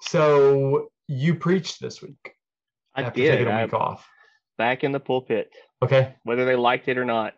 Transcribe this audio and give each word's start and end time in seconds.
So 0.00 0.90
you 1.06 1.34
preached 1.34 1.80
this 1.80 2.00
week. 2.02 2.34
I 2.94 3.02
after 3.02 3.20
did. 3.20 3.30
taking 3.32 3.46
a 3.46 3.50
I'm 3.50 3.64
week 3.64 3.74
off. 3.74 4.06
back 4.56 4.84
in 4.84 4.92
the 4.92 5.00
pulpit, 5.00 5.50
Okay. 5.82 6.14
whether 6.24 6.44
they 6.44 6.56
liked 6.56 6.88
it 6.88 6.98
or 6.98 7.04
not. 7.04 7.34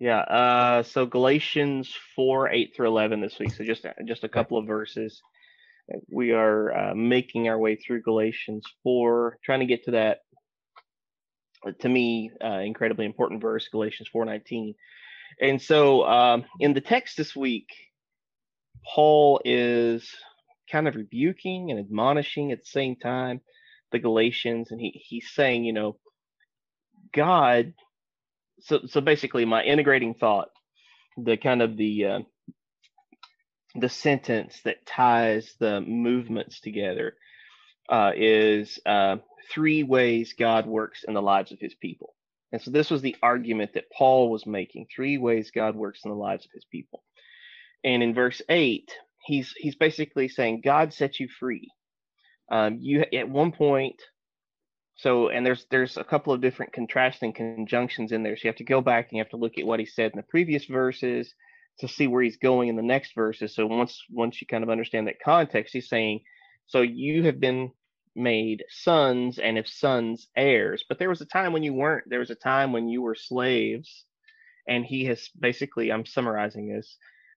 Yeah. 0.00 0.18
Uh, 0.20 0.82
so 0.84 1.06
Galatians 1.06 1.92
four 2.14 2.48
eight 2.50 2.72
through 2.76 2.86
eleven 2.88 3.20
this 3.20 3.38
week. 3.38 3.52
So 3.52 3.64
just 3.64 3.84
just 4.06 4.24
a 4.24 4.28
couple 4.28 4.58
of 4.58 4.66
verses. 4.66 5.20
We 6.10 6.32
are 6.32 6.90
uh, 6.90 6.94
making 6.94 7.48
our 7.48 7.58
way 7.58 7.76
through 7.76 8.02
Galatians 8.02 8.64
four, 8.82 9.38
trying 9.44 9.60
to 9.60 9.66
get 9.66 9.84
to 9.84 9.92
that. 9.92 10.18
To 11.80 11.88
me, 11.88 12.30
uh, 12.44 12.60
incredibly 12.60 13.06
important 13.06 13.40
verse, 13.42 13.66
Galatians 13.68 14.08
four 14.12 14.24
nineteen. 14.24 14.74
And 15.40 15.60
so, 15.60 16.04
um, 16.06 16.44
in 16.60 16.72
the 16.74 16.80
text 16.80 17.16
this 17.16 17.34
week, 17.34 17.68
Paul 18.94 19.40
is 19.44 20.08
kind 20.70 20.88
of 20.88 20.96
rebuking 20.96 21.70
and 21.70 21.80
admonishing 21.80 22.52
at 22.52 22.60
the 22.60 22.66
same 22.70 22.96
time 22.96 23.40
the 23.92 23.98
Galatians, 23.98 24.70
and 24.70 24.80
he 24.80 24.90
he's 24.90 25.30
saying, 25.30 25.64
you 25.64 25.72
know, 25.72 25.96
God. 27.12 27.74
So 28.60 28.80
so 28.86 29.00
basically, 29.00 29.44
my 29.44 29.62
integrating 29.62 30.14
thought, 30.14 30.50
the 31.16 31.36
kind 31.36 31.62
of 31.62 31.76
the 31.76 32.04
uh, 32.06 32.20
the 33.74 33.88
sentence 33.88 34.60
that 34.64 34.86
ties 34.86 35.54
the 35.60 35.80
movements 35.80 36.60
together, 36.60 37.14
uh, 37.88 38.12
is 38.16 38.78
uh, 38.86 39.16
three 39.50 39.82
ways 39.82 40.34
God 40.38 40.66
works 40.66 41.04
in 41.06 41.14
the 41.14 41.22
lives 41.22 41.52
of 41.52 41.60
His 41.60 41.74
people. 41.74 42.14
And 42.52 42.62
so 42.62 42.70
this 42.70 42.90
was 42.90 43.02
the 43.02 43.16
argument 43.22 43.74
that 43.74 43.90
Paul 43.90 44.30
was 44.30 44.46
making: 44.46 44.86
three 44.94 45.18
ways 45.18 45.50
God 45.50 45.76
works 45.76 46.00
in 46.04 46.10
the 46.10 46.16
lives 46.16 46.44
of 46.44 46.52
His 46.52 46.64
people. 46.64 47.04
And 47.84 48.02
in 48.02 48.14
verse 48.14 48.42
eight, 48.48 48.92
he's 49.24 49.54
he's 49.56 49.76
basically 49.76 50.28
saying 50.28 50.62
God 50.64 50.92
set 50.94 51.20
you 51.20 51.28
free. 51.40 51.70
Um, 52.50 52.78
you 52.80 53.04
at 53.12 53.28
one 53.28 53.52
point 53.52 53.96
so, 54.98 55.28
and 55.28 55.46
there's 55.46 55.64
there's 55.70 55.96
a 55.96 56.04
couple 56.04 56.32
of 56.32 56.40
different 56.40 56.72
contrasting 56.72 57.32
conjunctions 57.32 58.10
in 58.12 58.24
there. 58.24 58.36
So 58.36 58.42
you 58.44 58.48
have 58.48 58.56
to 58.56 58.64
go 58.64 58.80
back 58.80 59.08
and 59.08 59.16
you 59.16 59.22
have 59.22 59.30
to 59.30 59.36
look 59.36 59.56
at 59.58 59.66
what 59.66 59.80
he 59.80 59.86
said 59.86 60.10
in 60.12 60.16
the 60.16 60.24
previous 60.24 60.66
verses 60.66 61.32
to 61.78 61.86
see 61.88 62.08
where 62.08 62.22
he's 62.22 62.36
going 62.36 62.68
in 62.68 62.74
the 62.76 62.82
next 62.82 63.14
verses. 63.14 63.54
So 63.54 63.66
once 63.66 64.02
once 64.10 64.40
you 64.40 64.48
kind 64.48 64.64
of 64.64 64.70
understand 64.70 65.06
that 65.06 65.22
context, 65.24 65.72
he's 65.72 65.88
saying, 65.88 66.22
so 66.66 66.82
you 66.82 67.24
have 67.24 67.38
been 67.38 67.70
made 68.16 68.64
sons, 68.70 69.38
and 69.38 69.56
if 69.56 69.68
sons, 69.68 70.26
heirs. 70.36 70.84
But 70.88 70.98
there 70.98 71.08
was 71.08 71.20
a 71.20 71.26
time 71.26 71.52
when 71.52 71.62
you 71.62 71.74
weren't. 71.74 72.04
There 72.08 72.18
was 72.18 72.30
a 72.30 72.34
time 72.34 72.72
when 72.72 72.88
you 72.88 73.00
were 73.02 73.14
slaves, 73.14 74.04
and 74.66 74.84
he 74.84 75.04
has 75.04 75.28
basically. 75.38 75.92
I'm 75.92 76.06
summarizing 76.06 76.68
this, 76.68 76.96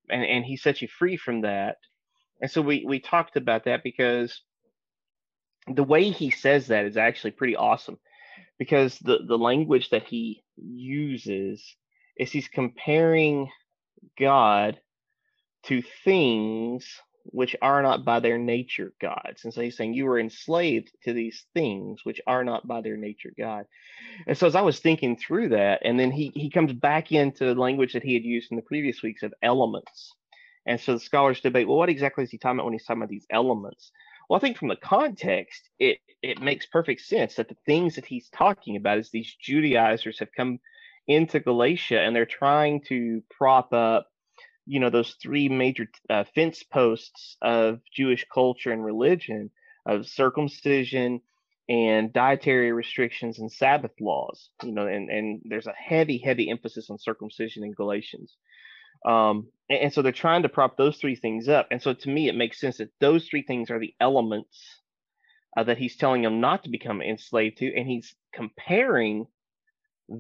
and 0.10 0.24
and 0.24 0.46
he 0.46 0.58
set 0.58 0.82
you 0.82 0.88
free 0.88 1.18
from 1.18 1.42
that. 1.42 1.78
And 2.42 2.50
so 2.50 2.62
we 2.62 2.86
we 2.86 3.00
talked 3.00 3.38
about 3.38 3.66
that 3.66 3.84
because 3.84 4.42
the 5.68 5.84
way 5.84 6.10
he 6.10 6.32
says 6.32 6.68
that 6.68 6.86
is 6.86 6.98
actually 6.98 7.32
pretty 7.32 7.56
awesome 7.56 7.98
because 8.58 8.98
the 9.00 9.20
the 9.28 9.38
language 9.38 9.90
that 9.90 10.04
he 10.04 10.44
uses 10.58 11.76
is 12.18 12.32
he's 12.32 12.48
comparing 12.48 13.50
God 14.20 14.80
to 15.64 15.82
things 16.04 16.88
which 17.26 17.56
are 17.62 17.82
not 17.82 18.06
by 18.06 18.20
their 18.20 18.38
nature 18.38 18.94
gods. 19.02 19.44
And 19.44 19.54
so 19.54 19.62
he's 19.62 19.78
saying 19.78 19.94
you 19.94 20.06
were 20.06 20.20
enslaved 20.20 20.92
to 21.04 21.14
these 21.14 21.46
things 21.54 22.02
which 22.04 22.22
are 22.28 22.44
not 22.44 22.68
by 22.68 22.82
their 22.82 22.98
nature 22.98 23.34
God. 23.38 23.66
And 24.28 24.38
so 24.38 24.48
as 24.48 24.56
I 24.56 24.62
was 24.62 24.80
thinking 24.80 25.18
through 25.18 25.50
that, 25.50 25.82
and 25.84 26.00
then 26.00 26.12
he 26.12 26.32
he 26.34 26.50
comes 26.50 26.74
back 26.74 27.12
into 27.12 27.46
the 27.46 27.56
language 27.56 27.94
that 27.94 28.04
he 28.04 28.14
had 28.14 28.24
used 28.24 28.52
in 28.52 28.58
the 28.58 28.64
previous 28.64 29.02
weeks 29.02 29.24
of 29.24 29.34
elements. 29.42 30.16
And 30.66 30.80
so 30.80 30.94
the 30.94 31.00
scholars 31.00 31.42
debate, 31.42 31.68
well, 31.68 31.78
what 31.78 31.90
exactly 31.90 32.24
is 32.24 32.30
he 32.30 32.38
talking 32.38 32.58
about 32.58 32.66
when 32.66 32.74
he's 32.74 32.86
talking 32.86 33.02
about 33.02 33.10
these 33.10 33.26
elements? 33.32 33.92
Well, 34.30 34.38
I 34.38 34.42
think 34.42 34.58
from 34.58 34.68
the 34.70 34.76
context, 34.76 35.70
it 35.80 36.00
it 36.22 36.42
makes 36.42 36.66
perfect 36.66 37.02
sense 37.02 37.36
that 37.36 37.50
the 37.50 37.58
things 37.66 37.96
that 37.96 38.06
he's 38.06 38.30
talking 38.30 38.76
about 38.76 39.00
is 39.00 39.10
these 39.10 39.36
Judaizers 39.42 40.20
have 40.20 40.30
come 40.36 40.60
into 41.08 41.40
Galatia 41.40 42.00
and 42.00 42.16
they're 42.16 42.26
trying 42.26 42.82
to 42.88 43.24
prop 43.30 43.74
up, 43.74 44.08
you 44.66 44.80
know, 44.80 44.90
those 44.90 45.16
three 45.22 45.50
major 45.50 45.88
uh, 46.10 46.24
fence 46.36 46.64
posts 46.64 47.38
of 47.42 47.80
Jewish 47.94 48.26
culture 48.34 48.72
and 48.72 48.84
religion 48.84 49.52
of 49.86 50.08
circumcision 50.08 51.22
and 51.68 52.12
dietary 52.14 52.72
restrictions 52.72 53.40
and 53.40 53.52
Sabbath 53.52 53.92
laws. 54.00 54.50
You 54.64 54.72
know, 54.72 54.88
and 54.88 55.10
and 55.10 55.42
there's 55.46 55.68
a 55.68 55.74
heavy, 55.74 56.18
heavy 56.18 56.50
emphasis 56.50 56.90
on 56.90 56.98
circumcision 57.00 57.64
in 57.64 57.74
Galatians. 57.74 58.36
Um, 59.06 59.48
and, 59.70 59.80
and 59.80 59.94
so 59.94 60.02
they're 60.02 60.12
trying 60.12 60.44
to 60.44 60.50
prop 60.50 60.78
those 60.78 60.98
three 60.98 61.16
things 61.16 61.48
up. 61.48 61.68
And 61.72 61.82
so 61.82 61.94
to 61.94 62.10
me, 62.10 62.30
it 62.30 62.36
makes 62.36 62.60
sense 62.60 62.78
that 62.78 62.92
those 63.00 63.28
three 63.28 63.44
things 63.44 63.72
are 63.72 63.80
the 63.80 63.96
elements 64.00 64.60
uh, 65.58 65.64
that 65.64 65.78
he's 65.78 65.96
telling 65.96 66.22
them 66.22 66.40
not 66.40 66.64
to 66.64 66.70
become 66.70 67.02
enslaved 67.02 67.58
to. 67.58 67.76
And 67.76 67.88
he's 67.88 68.14
comparing 68.34 69.28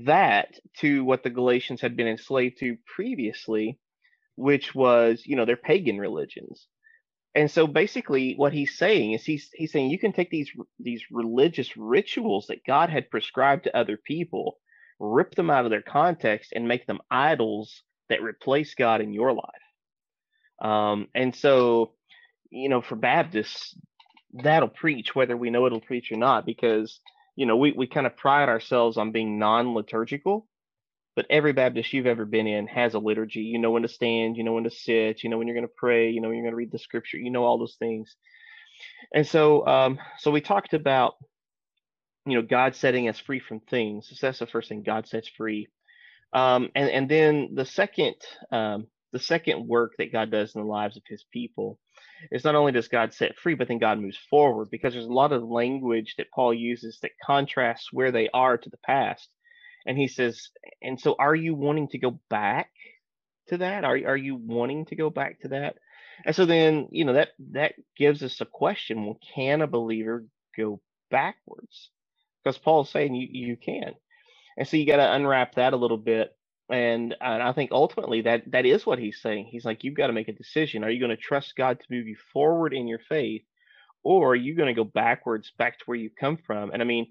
that 0.05 0.59
to 0.79 1.03
what 1.03 1.23
the 1.23 1.29
Galatians 1.29 1.81
had 1.81 1.95
been 1.95 2.07
enslaved 2.07 2.59
to 2.59 2.77
previously, 2.95 3.77
which 4.35 4.73
was, 4.73 5.23
you 5.25 5.35
know, 5.35 5.45
their 5.45 5.57
pagan 5.57 5.97
religions. 5.97 6.67
And 7.33 7.49
so 7.49 7.65
basically 7.65 8.33
what 8.35 8.53
he's 8.53 8.77
saying 8.77 9.13
is 9.13 9.23
he's 9.23 9.49
he's 9.53 9.71
saying 9.71 9.89
you 9.89 9.99
can 9.99 10.11
take 10.11 10.29
these 10.29 10.51
these 10.79 11.03
religious 11.11 11.77
rituals 11.77 12.47
that 12.47 12.65
God 12.65 12.89
had 12.89 13.09
prescribed 13.09 13.63
to 13.63 13.77
other 13.77 13.97
people, 13.97 14.57
rip 14.99 15.35
them 15.35 15.49
out 15.49 15.65
of 15.65 15.71
their 15.71 15.81
context 15.81 16.51
and 16.53 16.67
make 16.67 16.85
them 16.87 16.99
idols 17.09 17.83
that 18.09 18.21
replace 18.21 18.75
God 18.75 18.99
in 18.99 19.13
your 19.13 19.31
life. 19.33 19.45
Um, 20.61 21.07
and 21.15 21.33
so, 21.35 21.93
you 22.49 22.69
know, 22.69 22.81
for 22.81 22.97
Baptists, 22.97 23.75
that'll 24.33 24.67
preach 24.67 25.15
whether 25.15 25.35
we 25.37 25.49
know 25.49 25.65
it'll 25.65 25.81
preach 25.81 26.11
or 26.11 26.17
not, 26.17 26.45
because 26.45 26.99
you 27.35 27.45
know 27.45 27.55
we 27.55 27.71
we 27.71 27.87
kind 27.87 28.05
of 28.05 28.17
pride 28.17 28.49
ourselves 28.49 28.97
on 28.97 29.11
being 29.13 29.39
non-liturgical. 29.39 30.47
But 31.21 31.35
every 31.35 31.53
Baptist 31.53 31.93
you've 31.93 32.07
ever 32.07 32.25
been 32.25 32.47
in 32.47 32.65
has 32.65 32.95
a 32.95 32.99
liturgy. 32.99 33.41
You 33.41 33.59
know 33.59 33.69
when 33.69 33.83
to 33.83 33.87
stand, 33.87 34.37
you 34.37 34.43
know 34.43 34.53
when 34.53 34.63
to 34.63 34.71
sit, 34.71 35.23
you 35.23 35.29
know 35.29 35.37
when 35.37 35.45
you're 35.45 35.55
going 35.55 35.67
to 35.67 35.73
pray, 35.77 36.09
you 36.09 36.19
know 36.19 36.29
when 36.29 36.37
you're 36.37 36.45
going 36.45 36.53
to 36.53 36.57
read 36.57 36.71
the 36.71 36.79
scripture, 36.79 37.17
you 37.17 37.29
know 37.29 37.43
all 37.43 37.59
those 37.59 37.75
things. 37.75 38.15
And 39.13 39.27
so, 39.27 39.63
um, 39.67 39.99
so 40.17 40.31
we 40.31 40.41
talked 40.41 40.73
about, 40.73 41.13
you 42.25 42.33
know, 42.33 42.41
God 42.41 42.73
setting 42.73 43.07
us 43.07 43.19
free 43.19 43.39
from 43.39 43.59
things. 43.59 44.09
So 44.09 44.15
that's 44.19 44.39
the 44.39 44.47
first 44.47 44.67
thing 44.67 44.81
God 44.81 45.07
sets 45.07 45.29
free. 45.29 45.67
Um, 46.33 46.69
and 46.73 46.89
and 46.89 47.07
then 47.07 47.49
the 47.53 47.65
second 47.65 48.15
um, 48.51 48.87
the 49.11 49.19
second 49.19 49.67
work 49.67 49.91
that 49.99 50.11
God 50.11 50.31
does 50.31 50.55
in 50.55 50.61
the 50.61 50.67
lives 50.67 50.97
of 50.97 51.03
His 51.07 51.23
people 51.31 51.77
is 52.31 52.43
not 52.43 52.55
only 52.55 52.71
does 52.71 52.87
God 52.87 53.13
set 53.13 53.37
free, 53.37 53.53
but 53.53 53.67
then 53.67 53.77
God 53.77 53.99
moves 53.99 54.17
forward 54.27 54.71
because 54.71 54.93
there's 54.93 55.05
a 55.05 55.13
lot 55.13 55.33
of 55.33 55.43
language 55.43 56.15
that 56.17 56.31
Paul 56.33 56.51
uses 56.51 56.97
that 57.03 57.11
contrasts 57.23 57.93
where 57.93 58.11
they 58.11 58.27
are 58.33 58.57
to 58.57 58.69
the 58.71 58.77
past. 58.77 59.29
And 59.85 59.97
he 59.97 60.07
says, 60.07 60.49
and 60.81 60.99
so 60.99 61.15
are 61.19 61.35
you 61.35 61.55
wanting 61.55 61.89
to 61.89 61.99
go 61.99 62.19
back 62.29 62.71
to 63.49 63.57
that? 63.57 63.83
Are 63.85 63.95
are 63.95 64.17
you 64.17 64.35
wanting 64.35 64.85
to 64.87 64.95
go 64.95 65.09
back 65.09 65.41
to 65.41 65.49
that? 65.49 65.77
And 66.25 66.35
so 66.35 66.45
then 66.45 66.87
you 66.91 67.05
know 67.05 67.13
that 67.13 67.29
that 67.51 67.73
gives 67.97 68.23
us 68.23 68.41
a 68.41 68.45
question: 68.45 69.05
Well, 69.05 69.19
can 69.35 69.61
a 69.61 69.67
believer 69.67 70.25
go 70.57 70.81
backwards? 71.11 71.91
Because 72.43 72.57
Paul's 72.59 72.91
saying 72.91 73.15
you 73.15 73.27
you 73.31 73.57
can. 73.57 73.93
And 74.57 74.67
so 74.67 74.77
you 74.77 74.87
got 74.87 74.97
to 74.97 75.13
unwrap 75.13 75.55
that 75.55 75.73
a 75.73 75.77
little 75.77 75.97
bit. 75.97 76.35
And, 76.71 77.15
and 77.21 77.43
I 77.43 77.53
think 77.53 77.71
ultimately 77.73 78.23
that 78.23 78.51
that 78.51 78.65
is 78.65 78.87
what 78.87 78.99
he's 78.99 79.21
saying. 79.21 79.49
He's 79.51 79.65
like, 79.65 79.85
you've 79.85 79.97
got 79.97 80.07
to 80.07 80.13
make 80.13 80.29
a 80.29 80.33
decision. 80.33 80.83
Are 80.83 80.91
you 80.91 80.99
going 80.99 81.15
to 81.15 81.17
trust 81.21 81.55
God 81.57 81.79
to 81.79 81.85
move 81.95 82.07
you 82.07 82.17
forward 82.33 82.73
in 82.73 82.87
your 82.87 83.01
faith, 83.09 83.43
or 84.03 84.31
are 84.31 84.35
you 84.37 84.55
going 84.55 84.69
to 84.69 84.73
go 84.75 84.85
backwards 84.85 85.51
back 85.57 85.79
to 85.79 85.85
where 85.85 85.97
you 85.97 86.09
come 86.19 86.37
from? 86.47 86.71
And 86.71 86.81
I 86.81 86.85
mean, 86.85 87.07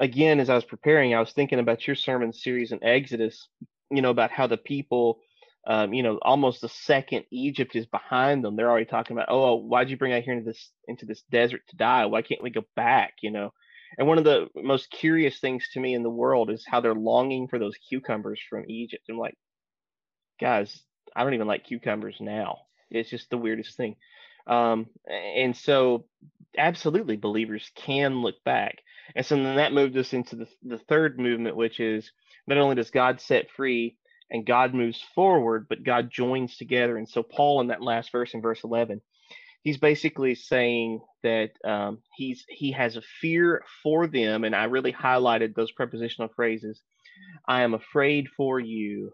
again, 0.00 0.40
as 0.40 0.50
I 0.50 0.54
was 0.54 0.64
preparing, 0.64 1.14
I 1.14 1.20
was 1.20 1.32
thinking 1.32 1.60
about 1.60 1.86
your 1.86 1.94
sermon 1.94 2.32
series 2.32 2.72
in 2.72 2.82
Exodus. 2.82 3.48
You 3.90 4.02
know 4.02 4.10
about 4.10 4.30
how 4.30 4.46
the 4.46 4.56
people, 4.56 5.20
um, 5.66 5.92
you 5.92 6.02
know, 6.02 6.18
almost 6.22 6.62
the 6.62 6.68
second 6.68 7.24
Egypt 7.30 7.76
is 7.76 7.86
behind 7.86 8.42
them. 8.42 8.56
They're 8.56 8.70
already 8.70 8.86
talking 8.86 9.16
about, 9.16 9.28
oh, 9.28 9.56
why'd 9.56 9.90
you 9.90 9.96
bring 9.96 10.12
out 10.12 10.22
here 10.22 10.32
into 10.32 10.46
this 10.46 10.70
into 10.88 11.06
this 11.06 11.22
desert 11.30 11.62
to 11.68 11.76
die? 11.76 12.06
Why 12.06 12.22
can't 12.22 12.42
we 12.42 12.50
go 12.50 12.64
back? 12.74 13.14
You 13.22 13.30
know, 13.30 13.52
and 13.98 14.08
one 14.08 14.18
of 14.18 14.24
the 14.24 14.48
most 14.56 14.90
curious 14.90 15.38
things 15.38 15.68
to 15.72 15.80
me 15.80 15.94
in 15.94 16.02
the 16.02 16.10
world 16.10 16.50
is 16.50 16.64
how 16.66 16.80
they're 16.80 16.94
longing 16.94 17.48
for 17.48 17.58
those 17.58 17.76
cucumbers 17.88 18.40
from 18.48 18.64
Egypt. 18.68 19.04
I'm 19.10 19.18
like, 19.18 19.34
guys, 20.40 20.82
I 21.14 21.24
don't 21.24 21.34
even 21.34 21.48
like 21.48 21.66
cucumbers 21.66 22.16
now. 22.20 22.58
It's 22.90 23.10
just 23.10 23.30
the 23.30 23.38
weirdest 23.38 23.76
thing. 23.76 23.96
Um, 24.46 24.86
and 25.08 25.56
so, 25.56 26.06
absolutely, 26.56 27.16
believers 27.16 27.70
can 27.74 28.22
look 28.22 28.36
back. 28.44 28.78
And 29.16 29.26
so 29.26 29.36
then 29.36 29.56
that 29.56 29.72
moved 29.72 29.96
us 29.96 30.12
into 30.12 30.36
the, 30.36 30.46
the 30.62 30.78
third 30.78 31.18
movement, 31.18 31.56
which 31.56 31.80
is 31.80 32.10
not 32.46 32.58
only 32.58 32.76
does 32.76 32.90
God 32.90 33.20
set 33.20 33.50
free 33.50 33.96
and 34.30 34.46
God 34.46 34.74
moves 34.74 35.02
forward, 35.14 35.66
but 35.68 35.82
God 35.82 36.10
joins 36.10 36.56
together. 36.56 36.96
And 36.96 37.08
so, 37.08 37.22
Paul, 37.22 37.60
in 37.60 37.68
that 37.68 37.82
last 37.82 38.12
verse, 38.12 38.34
in 38.34 38.40
verse 38.40 38.62
11, 38.62 39.00
he's 39.62 39.78
basically 39.78 40.34
saying 40.34 41.00
that 41.22 41.50
um, 41.64 41.98
he's 42.16 42.44
he 42.48 42.72
has 42.72 42.96
a 42.96 43.02
fear 43.20 43.62
for 43.82 44.06
them, 44.06 44.44
and 44.44 44.54
I 44.54 44.64
really 44.64 44.92
highlighted 44.92 45.54
those 45.54 45.72
prepositional 45.72 46.30
phrases. 46.34 46.80
I 47.46 47.62
am 47.62 47.74
afraid 47.74 48.28
for 48.36 48.60
you 48.60 49.12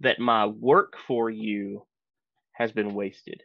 that 0.00 0.18
my 0.18 0.46
work 0.46 0.94
for 1.06 1.30
you 1.30 1.86
has 2.52 2.72
been 2.72 2.94
wasted. 2.94 3.42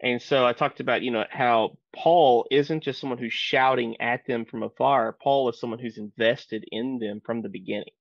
And 0.00 0.20
so 0.20 0.46
I 0.46 0.52
talked 0.52 0.80
about, 0.80 1.02
you 1.02 1.10
know, 1.10 1.24
how 1.30 1.78
Paul 1.94 2.46
isn't 2.50 2.82
just 2.82 3.00
someone 3.00 3.18
who's 3.18 3.32
shouting 3.32 4.00
at 4.00 4.26
them 4.26 4.44
from 4.44 4.62
afar. 4.62 5.16
Paul 5.22 5.48
is 5.48 5.58
someone 5.58 5.78
who's 5.78 5.96
invested 5.96 6.64
in 6.70 6.98
them 6.98 7.22
from 7.24 7.40
the 7.40 7.48
beginning. 7.48 7.94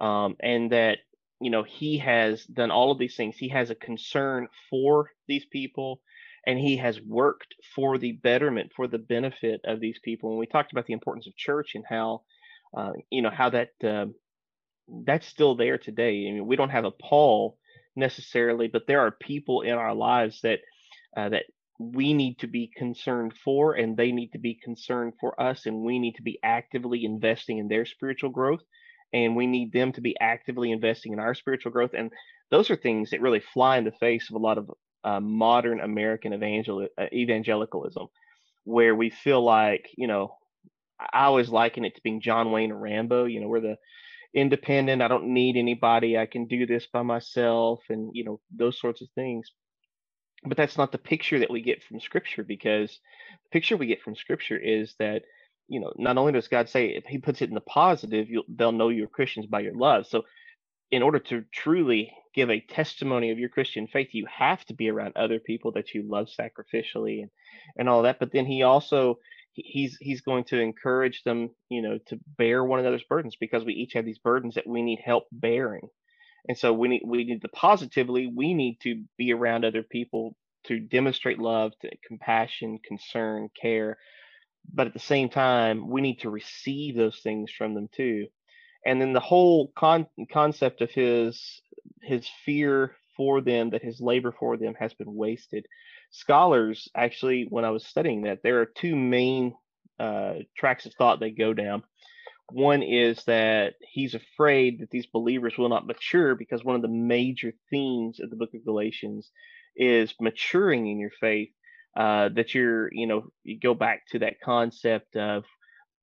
Um, 0.00 0.36
and 0.40 0.72
that, 0.72 0.98
you 1.40 1.50
know, 1.50 1.62
he 1.62 1.98
has 1.98 2.44
done 2.44 2.72
all 2.72 2.90
of 2.90 2.98
these 2.98 3.14
things. 3.14 3.36
He 3.36 3.48
has 3.48 3.70
a 3.70 3.76
concern 3.76 4.48
for 4.68 5.10
these 5.28 5.44
people 5.44 6.00
and 6.44 6.58
he 6.58 6.76
has 6.78 7.00
worked 7.00 7.54
for 7.74 7.98
the 7.98 8.12
betterment, 8.12 8.72
for 8.74 8.88
the 8.88 8.98
benefit 8.98 9.60
of 9.64 9.78
these 9.78 10.00
people. 10.02 10.30
And 10.30 10.38
we 10.38 10.46
talked 10.46 10.72
about 10.72 10.86
the 10.86 10.92
importance 10.92 11.28
of 11.28 11.36
church 11.36 11.76
and 11.76 11.84
how, 11.88 12.22
uh, 12.76 12.92
you 13.10 13.22
know, 13.22 13.30
how 13.30 13.50
that 13.50 13.70
uh, 13.84 14.06
that's 15.04 15.26
still 15.26 15.54
there 15.54 15.78
today. 15.78 16.26
I 16.28 16.32
mean, 16.32 16.46
we 16.46 16.56
don't 16.56 16.70
have 16.70 16.84
a 16.84 16.90
Paul 16.90 17.58
necessarily, 17.94 18.68
but 18.68 18.86
there 18.86 19.00
are 19.00 19.10
people 19.12 19.62
in 19.62 19.74
our 19.74 19.94
lives 19.94 20.40
that 20.42 20.60
uh, 21.16 21.28
that 21.28 21.44
we 21.78 22.14
need 22.14 22.38
to 22.38 22.46
be 22.46 22.70
concerned 22.76 23.32
for 23.44 23.74
and 23.74 23.96
they 23.96 24.12
need 24.12 24.30
to 24.32 24.38
be 24.38 24.54
concerned 24.54 25.14
for 25.20 25.40
us 25.40 25.66
and 25.66 25.82
we 25.82 25.98
need 25.98 26.14
to 26.14 26.22
be 26.22 26.38
actively 26.42 27.04
investing 27.04 27.58
in 27.58 27.68
their 27.68 27.84
spiritual 27.84 28.30
growth 28.30 28.60
and 29.12 29.36
we 29.36 29.46
need 29.46 29.72
them 29.72 29.92
to 29.92 30.00
be 30.00 30.16
actively 30.20 30.70
investing 30.70 31.12
in 31.12 31.18
our 31.18 31.34
spiritual 31.34 31.72
growth. 31.72 31.90
And 31.94 32.10
those 32.50 32.70
are 32.70 32.76
things 32.76 33.10
that 33.10 33.20
really 33.20 33.40
fly 33.40 33.78
in 33.78 33.84
the 33.84 33.92
face 33.92 34.30
of 34.30 34.36
a 34.36 34.38
lot 34.38 34.58
of 34.58 34.70
uh, 35.04 35.20
modern 35.20 35.80
american 35.80 36.32
evangel- 36.32 36.88
uh, 36.96 37.06
evangelicalism 37.12 38.06
where 38.64 38.94
we 38.94 39.10
feel 39.10 39.42
like 39.42 39.88
you 39.96 40.06
know 40.06 40.36
i 41.00 41.24
always 41.24 41.48
liken 41.48 41.84
it 41.84 41.96
to 41.96 42.00
being 42.02 42.20
john 42.20 42.52
wayne 42.52 42.70
or 42.70 42.78
rambo 42.78 43.24
you 43.24 43.40
know 43.40 43.48
we're 43.48 43.60
the 43.60 43.76
independent 44.34 45.02
i 45.02 45.08
don't 45.08 45.26
need 45.26 45.56
anybody 45.56 46.16
i 46.16 46.24
can 46.24 46.46
do 46.46 46.66
this 46.66 46.86
by 46.92 47.02
myself 47.02 47.80
and 47.88 48.10
you 48.14 48.24
know 48.24 48.38
those 48.56 48.78
sorts 48.78 49.02
of 49.02 49.08
things 49.16 49.50
but 50.44 50.56
that's 50.56 50.76
not 50.76 50.92
the 50.92 50.98
picture 50.98 51.38
that 51.38 51.50
we 51.50 51.62
get 51.62 51.82
from 51.82 52.00
scripture 52.00 52.42
because 52.42 53.00
the 53.44 53.50
picture 53.50 53.76
we 53.76 53.86
get 53.86 54.02
from 54.02 54.16
scripture 54.16 54.56
is 54.56 54.94
that 54.98 55.22
you 55.68 55.80
know 55.80 55.92
not 55.96 56.18
only 56.18 56.32
does 56.32 56.48
god 56.48 56.68
say 56.68 56.88
if 56.88 57.04
he 57.04 57.18
puts 57.18 57.42
it 57.42 57.48
in 57.48 57.54
the 57.54 57.60
positive 57.60 58.28
they'll 58.48 58.72
know 58.72 58.88
you're 58.88 59.06
christians 59.06 59.46
by 59.46 59.60
your 59.60 59.74
love. 59.74 60.06
So 60.06 60.22
in 60.90 61.02
order 61.02 61.18
to 61.18 61.44
truly 61.52 62.12
give 62.34 62.50
a 62.50 62.60
testimony 62.60 63.30
of 63.30 63.38
your 63.38 63.48
christian 63.48 63.86
faith 63.86 64.08
you 64.12 64.26
have 64.26 64.64
to 64.66 64.74
be 64.74 64.90
around 64.90 65.16
other 65.16 65.38
people 65.38 65.72
that 65.72 65.94
you 65.94 66.02
love 66.02 66.28
sacrificially 66.28 67.22
and 67.22 67.30
and 67.76 67.88
all 67.88 68.02
that. 68.02 68.18
But 68.18 68.32
then 68.32 68.46
he 68.46 68.62
also 68.62 69.18
he's 69.52 69.96
he's 70.00 70.22
going 70.22 70.44
to 70.44 70.58
encourage 70.60 71.22
them 71.24 71.50
you 71.68 71.82
know 71.82 71.98
to 72.06 72.18
bear 72.38 72.64
one 72.64 72.80
another's 72.80 73.04
burdens 73.08 73.36
because 73.38 73.64
we 73.64 73.74
each 73.74 73.92
have 73.92 74.04
these 74.04 74.18
burdens 74.18 74.54
that 74.54 74.66
we 74.66 74.82
need 74.82 75.00
help 75.04 75.24
bearing 75.30 75.88
and 76.48 76.58
so 76.58 76.72
we 76.72 76.88
need 76.88 77.02
we 77.04 77.24
need 77.24 77.42
to 77.42 77.48
positively 77.48 78.26
we 78.34 78.54
need 78.54 78.78
to 78.82 79.04
be 79.16 79.32
around 79.32 79.64
other 79.64 79.82
people 79.82 80.36
to 80.64 80.78
demonstrate 80.78 81.38
love, 81.38 81.72
to 81.80 81.90
compassion, 82.06 82.78
concern, 82.84 83.48
care. 83.60 83.98
But 84.72 84.86
at 84.86 84.92
the 84.92 85.00
same 85.00 85.28
time, 85.28 85.88
we 85.88 86.00
need 86.00 86.20
to 86.20 86.30
receive 86.30 86.96
those 86.96 87.18
things 87.18 87.50
from 87.50 87.74
them 87.74 87.88
too. 87.92 88.26
And 88.86 89.00
then 89.00 89.12
the 89.12 89.20
whole 89.20 89.72
con- 89.76 90.06
concept 90.32 90.80
of 90.80 90.90
his 90.90 91.62
his 92.02 92.28
fear 92.44 92.96
for 93.16 93.40
them, 93.40 93.70
that 93.70 93.82
his 93.82 94.00
labor 94.00 94.34
for 94.38 94.56
them 94.56 94.74
has 94.78 94.94
been 94.94 95.14
wasted. 95.14 95.66
Scholars 96.10 96.88
actually, 96.94 97.46
when 97.48 97.64
I 97.64 97.70
was 97.70 97.86
studying 97.86 98.22
that, 98.22 98.40
there 98.42 98.60
are 98.60 98.66
two 98.66 98.96
main 98.96 99.54
uh, 99.98 100.34
tracks 100.56 100.86
of 100.86 100.94
thought 100.94 101.20
they 101.20 101.30
go 101.30 101.54
down. 101.54 101.82
One 102.50 102.82
is 102.82 103.24
that 103.24 103.74
he's 103.80 104.14
afraid 104.14 104.80
that 104.80 104.90
these 104.90 105.06
believers 105.06 105.56
will 105.56 105.68
not 105.68 105.86
mature 105.86 106.34
because 106.34 106.64
one 106.64 106.76
of 106.76 106.82
the 106.82 106.88
major 106.88 107.52
themes 107.70 108.20
of 108.20 108.30
the 108.30 108.36
book 108.36 108.50
of 108.54 108.64
Galatians 108.64 109.30
is 109.76 110.14
maturing 110.20 110.88
in 110.88 110.98
your 110.98 111.12
faith. 111.20 111.50
Uh, 111.94 112.30
that 112.30 112.54
you're, 112.54 112.88
you 112.92 113.06
know, 113.06 113.26
you 113.44 113.60
go 113.60 113.74
back 113.74 114.06
to 114.08 114.20
that 114.20 114.40
concept 114.40 115.14
of 115.14 115.44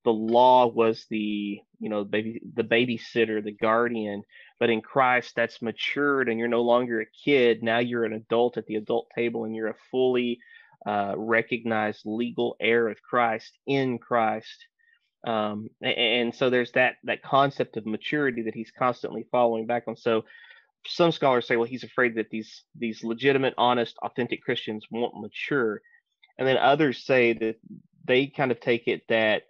the 0.04 0.14
law 0.14 0.68
was 0.68 1.06
the, 1.10 1.60
you 1.80 1.90
know, 1.90 2.04
baby, 2.04 2.42
the 2.56 2.64
babysitter, 2.64 3.44
the 3.44 3.52
guardian, 3.52 4.24
but 4.60 4.70
in 4.70 4.82
Christ 4.82 5.34
that's 5.36 5.62
matured 5.62 6.30
and 6.30 6.40
you're 6.40 6.48
no 6.48 6.62
longer 6.62 7.02
a 7.02 7.06
kid. 7.26 7.64
Now 7.64 7.80
you're 7.80 8.06
an 8.06 8.14
adult 8.14 8.58
at 8.58 8.66
the 8.66 8.76
adult 8.76 9.08
table 9.16 9.46
and 9.46 9.56
you're 9.56 9.70
a 9.70 9.76
fully 9.92 10.40
uh, 10.86 11.14
recognized 11.18 12.02
legal 12.06 12.56
heir 12.60 12.88
of 12.88 13.02
Christ 13.02 13.58
in 13.68 13.98
Christ. 13.98 14.68
Um, 15.26 15.70
and 15.82 16.34
so 16.34 16.50
there's 16.50 16.72
that 16.74 16.96
that 17.04 17.22
concept 17.22 17.78
of 17.78 17.86
maturity 17.86 18.44
that 18.44 18.56
he's 18.56 18.72
constantly 18.72 19.26
following 19.32 19.66
back 19.66 19.84
on. 19.88 19.98
So 19.98 20.24
some 20.86 21.12
scholars 21.12 21.46
say, 21.46 21.58
well, 21.58 21.68
he's 21.68 21.84
afraid 21.84 22.16
that 22.16 22.30
these 22.30 22.64
these 22.76 23.04
legitimate, 23.04 23.54
honest, 23.58 23.98
authentic 24.02 24.42
Christians 24.42 24.86
won't 24.90 25.20
mature, 25.20 25.82
and 26.38 26.48
then 26.48 26.58
others 26.58 27.06
say 27.06 27.34
that 27.34 27.56
they 28.06 28.28
kind 28.28 28.52
of 28.52 28.60
take 28.60 28.88
it 28.88 29.02
that 29.10 29.44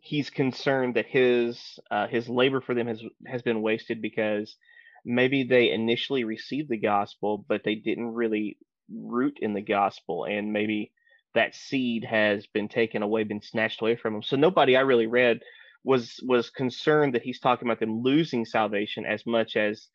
he's 0.00 0.30
concerned 0.30 0.96
that 0.96 1.06
his 1.06 1.78
uh, 1.90 2.08
his 2.08 2.28
labor 2.28 2.60
for 2.60 2.74
them 2.74 2.88
has 2.88 3.02
has 3.26 3.42
been 3.42 3.62
wasted 3.62 4.02
because 4.02 4.56
maybe 5.04 5.44
they 5.44 5.70
initially 5.70 6.24
received 6.24 6.68
the 6.68 6.76
gospel, 6.76 7.44
but 7.48 7.62
they 7.64 7.74
didn't 7.74 8.14
really 8.14 8.58
root 8.92 9.38
in 9.40 9.54
the 9.54 9.62
gospel, 9.62 10.24
and 10.24 10.52
maybe 10.52 10.92
that 11.34 11.54
seed 11.54 12.04
has 12.04 12.46
been 12.46 12.68
taken 12.68 13.02
away, 13.02 13.24
been 13.24 13.42
snatched 13.42 13.80
away 13.80 13.96
from 13.96 14.12
them. 14.14 14.22
So 14.22 14.36
nobody 14.36 14.76
I 14.76 14.80
really 14.80 15.06
read 15.06 15.40
was 15.82 16.18
was 16.22 16.50
concerned 16.50 17.14
that 17.14 17.22
he's 17.22 17.40
talking 17.40 17.68
about 17.68 17.80
them 17.80 18.02
losing 18.02 18.44
salvation 18.44 19.04
as 19.04 19.26
much 19.26 19.56
as 19.56 19.88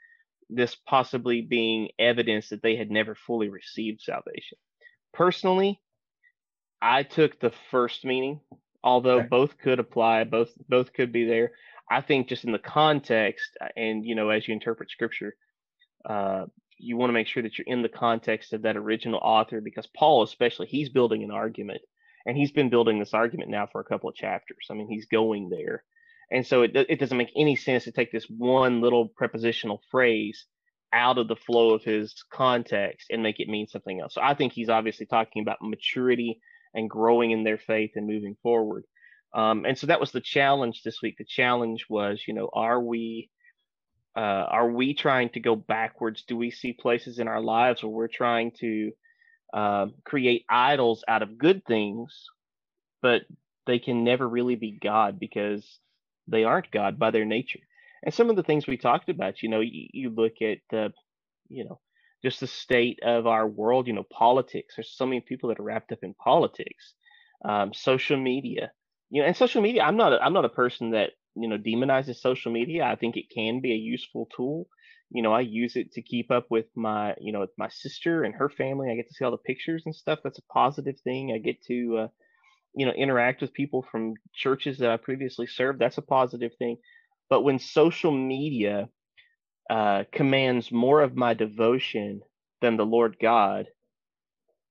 this 0.50 0.76
possibly 0.76 1.42
being 1.42 1.90
evidence 1.98 2.50
that 2.50 2.62
they 2.62 2.76
had 2.76 2.92
never 2.92 3.16
fully 3.16 3.50
received 3.50 4.02
salvation. 4.02 4.58
Personally, 5.14 5.80
I 6.82 7.04
took 7.04 7.40
the 7.40 7.54
first 7.72 8.06
meaning, 8.06 8.40
although 8.84 9.20
okay. 9.20 9.28
both 9.28 9.58
could 9.58 9.80
apply, 9.80 10.24
both 10.24 10.50
both 10.68 10.94
could 10.94 11.12
be 11.12 11.26
there. 11.26 11.52
I 11.90 12.02
think 12.02 12.28
just 12.28 12.46
in 12.46 12.52
the 12.52 12.60
context, 12.60 13.58
uh, 13.60 13.68
and 13.76 14.06
you 14.06 14.16
know, 14.16 14.30
as 14.30 14.48
you 14.48 14.54
interpret 14.54 14.92
scripture, 14.92 15.36
uh, 16.08 16.46
you 16.80 16.98
want 16.98 17.10
to 17.10 17.14
make 17.14 17.28
sure 17.28 17.44
that 17.44 17.58
you're 17.58 17.68
in 17.68 17.82
the 17.82 17.90
context 17.90 18.54
of 18.54 18.64
that 18.64 18.78
original 18.78 19.20
author, 19.22 19.62
because 19.62 19.88
Paul, 19.88 20.24
especially, 20.24 20.68
he's 20.68 20.90
building 20.90 21.24
an 21.24 21.32
argument, 21.32 21.82
and 22.26 22.36
he's 22.36 22.52
been 22.52 22.70
building 22.70 23.00
this 23.00 23.14
argument 23.14 23.50
now 23.50 23.68
for 23.72 23.82
a 23.82 23.86
couple 23.86 24.10
of 24.10 24.16
chapters. 24.16 24.68
I 24.72 24.74
mean, 24.74 24.88
he's 24.88 25.06
going 25.06 25.50
there, 25.50 25.84
and 26.32 26.46
so 26.46 26.64
it, 26.64 26.72
it 26.74 27.00
doesn't 27.00 27.18
make 27.18 27.32
any 27.36 27.56
sense 27.56 27.84
to 27.84 27.92
take 27.92 28.12
this 28.12 28.26
one 28.26 28.82
little 28.82 29.08
prepositional 29.08 29.82
phrase 29.92 30.46
out 30.92 31.18
of 31.18 31.28
the 31.28 31.36
flow 31.36 31.74
of 31.74 31.84
his 31.84 32.24
context 32.32 33.08
and 33.12 33.22
make 33.22 33.40
it 33.40 33.48
mean 33.48 33.68
something 33.68 34.00
else. 34.02 34.16
So 34.16 34.22
I 34.24 34.34
think 34.34 34.54
he's 34.54 34.70
obviously 34.70 35.06
talking 35.06 35.42
about 35.44 35.62
maturity 35.62 36.42
and 36.74 36.90
growing 36.90 37.32
in 37.32 37.44
their 37.44 37.60
faith 37.60 37.92
and 37.96 38.08
moving 38.08 38.36
forward. 38.42 38.86
Um, 39.34 39.66
and 39.66 39.78
so 39.78 39.88
that 39.88 40.00
was 40.00 40.12
the 40.12 40.22
challenge 40.22 40.82
this 40.82 41.02
week. 41.04 41.18
The 41.18 41.26
challenge 41.26 41.86
was, 41.90 42.24
you 42.28 42.34
know, 42.34 42.50
are 42.54 42.82
we 42.82 43.30
uh, 44.20 44.46
are 44.50 44.70
we 44.70 44.94
trying 44.94 45.30
to 45.30 45.40
go 45.40 45.56
backwards? 45.56 46.26
Do 46.28 46.36
we 46.36 46.52
see 46.52 46.74
places 46.74 47.20
in 47.20 47.30
our 47.30 47.40
lives 47.40 47.82
where 47.82 47.92
we're 47.92 48.10
trying 48.10 48.52
to 48.60 48.92
uh, 49.54 49.86
create 50.04 50.44
idols 50.50 51.06
out 51.08 51.22
of 51.22 51.38
good 51.38 51.64
things, 51.66 52.26
but 53.02 53.22
they 53.66 53.80
can 53.80 54.04
never 54.04 54.28
really 54.28 54.56
be 54.58 54.78
God 54.78 55.22
because 55.22 55.80
they 56.28 56.44
aren't 56.44 56.70
God 56.70 57.00
by 57.00 57.12
their 57.12 57.24
nature. 57.24 57.62
And 58.04 58.14
some 58.14 58.30
of 58.30 58.36
the 58.36 58.44
things 58.44 58.68
we 58.68 58.76
talked 58.76 59.08
about, 59.08 59.42
you 59.42 59.48
know, 59.48 59.62
you, 59.62 59.88
you 59.94 60.10
look 60.10 60.42
at, 60.42 60.58
the, 60.70 60.92
you 61.48 61.64
know, 61.64 61.80
just 62.22 62.42
the 62.42 62.48
state 62.48 63.00
of 63.02 63.26
our 63.26 63.48
world, 63.48 63.88
you 63.88 63.94
know, 63.94 64.06
politics. 64.12 64.76
There's 64.76 64.92
so 64.92 65.06
many 65.06 65.22
people 65.22 65.48
that 65.48 65.62
are 65.62 65.64
wrapped 65.64 65.94
up 65.94 66.00
in 66.04 66.14
politics, 66.14 66.94
um, 67.46 67.74
social 67.74 68.18
media, 68.18 68.72
you 69.12 69.22
know, 69.22 69.28
and 69.28 69.38
social 69.38 69.62
media. 69.62 69.84
I'm 69.84 69.96
not, 69.96 70.12
a, 70.12 70.22
I'm 70.22 70.34
not 70.34 70.44
a 70.44 70.50
person 70.50 70.92
that 70.92 71.12
you 71.42 71.50
know 71.50 71.58
demonizes 71.58 72.18
social 72.18 72.52
media. 72.52 72.86
I 72.86 72.96
think 72.96 73.18
it 73.18 73.30
can 73.34 73.62
be 73.62 73.74
a 73.74 73.78
useful 73.78 74.28
tool. 74.36 74.68
You 75.12 75.24
know, 75.24 75.34
I 75.34 75.42
use 75.42 75.76
it 75.76 75.94
to 75.94 76.04
keep 76.04 76.30
up 76.32 76.48
with 76.52 76.68
my, 76.76 77.16
you 77.20 77.34
know, 77.34 77.48
my 77.58 77.70
sister 77.70 78.24
and 78.24 78.36
her 78.36 78.50
family. 78.50 78.92
I 78.92 78.96
get 78.96 79.08
to 79.08 79.14
see 79.16 79.26
all 79.26 79.32
the 79.32 79.38
pictures 79.38 79.84
and 79.86 79.96
stuff. 79.96 80.20
That's 80.24 80.38
a 80.38 80.54
positive 80.54 81.00
thing. 81.04 81.32
I 81.34 81.40
get 81.40 81.64
to, 81.66 81.98
uh, 81.98 82.08
you 82.76 82.86
know 82.86 82.92
interact 82.92 83.42
with 83.42 83.54
people 83.54 83.86
from 83.92 84.16
churches 84.34 84.80
that 84.80 84.92
I 84.92 84.98
previously 84.98 85.48
served, 85.48 85.80
that's 85.80 85.98
a 85.98 86.04
positive 86.04 86.54
thing. 86.58 86.78
But 87.30 87.42
when 87.44 87.60
social 87.60 88.12
media 88.12 88.90
uh, 89.70 90.06
commands 90.12 90.72
more 90.72 91.02
of 91.02 91.16
my 91.16 91.34
devotion 91.34 92.22
than 92.62 92.78
the 92.78 92.86
Lord 92.86 93.18
God, 93.22 93.68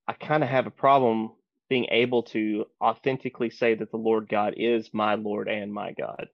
I 0.08 0.14
kind 0.14 0.42
of 0.42 0.48
have 0.48 0.66
a 0.66 0.72
problem 0.72 1.32
being 1.68 1.86
able 1.90 2.24
to 2.24 2.64
authentically 2.80 3.50
say 3.50 3.74
that 3.74 3.90
the 3.90 3.98
Lord 3.98 4.28
God 4.28 4.54
is 4.56 4.90
my 4.92 5.14
Lord 5.16 5.48
and 5.48 5.72
my 5.72 5.92
God. 5.92 6.28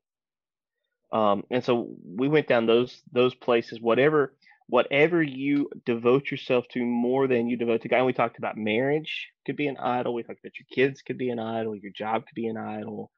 Um, 1.14 1.44
and 1.50 1.64
so 1.64 1.94
we 2.04 2.28
went 2.28 2.48
down 2.48 2.66
those 2.66 3.00
those 3.12 3.34
places. 3.34 3.80
Whatever 3.80 4.34
whatever 4.66 5.22
you 5.22 5.70
devote 5.84 6.30
yourself 6.30 6.66
to 6.68 6.82
more 6.84 7.26
than 7.26 7.48
you 7.48 7.56
devote 7.56 7.82
to 7.82 7.88
God. 7.88 7.98
And 7.98 8.06
we 8.06 8.12
talked 8.12 8.38
about 8.38 8.56
marriage 8.56 9.28
could 9.46 9.56
be 9.56 9.68
an 9.68 9.76
idol. 9.76 10.14
We 10.14 10.22
talked 10.22 10.40
about 10.40 10.58
your 10.58 10.66
kids 10.74 11.02
could 11.02 11.18
be 11.18 11.30
an 11.30 11.38
idol. 11.38 11.76
Your 11.76 11.92
job 11.92 12.26
could 12.26 12.34
be 12.34 12.48
an 12.48 12.56
idol. 12.56 13.10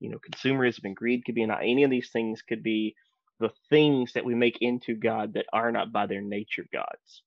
You 0.00 0.10
know, 0.10 0.18
consumerism 0.18 0.84
and 0.84 0.96
greed 0.96 1.24
could 1.24 1.34
be 1.34 1.42
an 1.42 1.50
idol. 1.50 1.70
Any 1.70 1.84
of 1.84 1.90
these 1.90 2.10
things 2.10 2.42
could 2.42 2.62
be 2.62 2.96
the 3.38 3.50
things 3.70 4.14
that 4.14 4.24
we 4.24 4.34
make 4.34 4.58
into 4.60 4.94
God 4.94 5.34
that 5.34 5.46
are 5.52 5.70
not 5.70 5.92
by 5.92 6.06
their 6.06 6.22
nature 6.22 6.66
gods. 6.72 7.22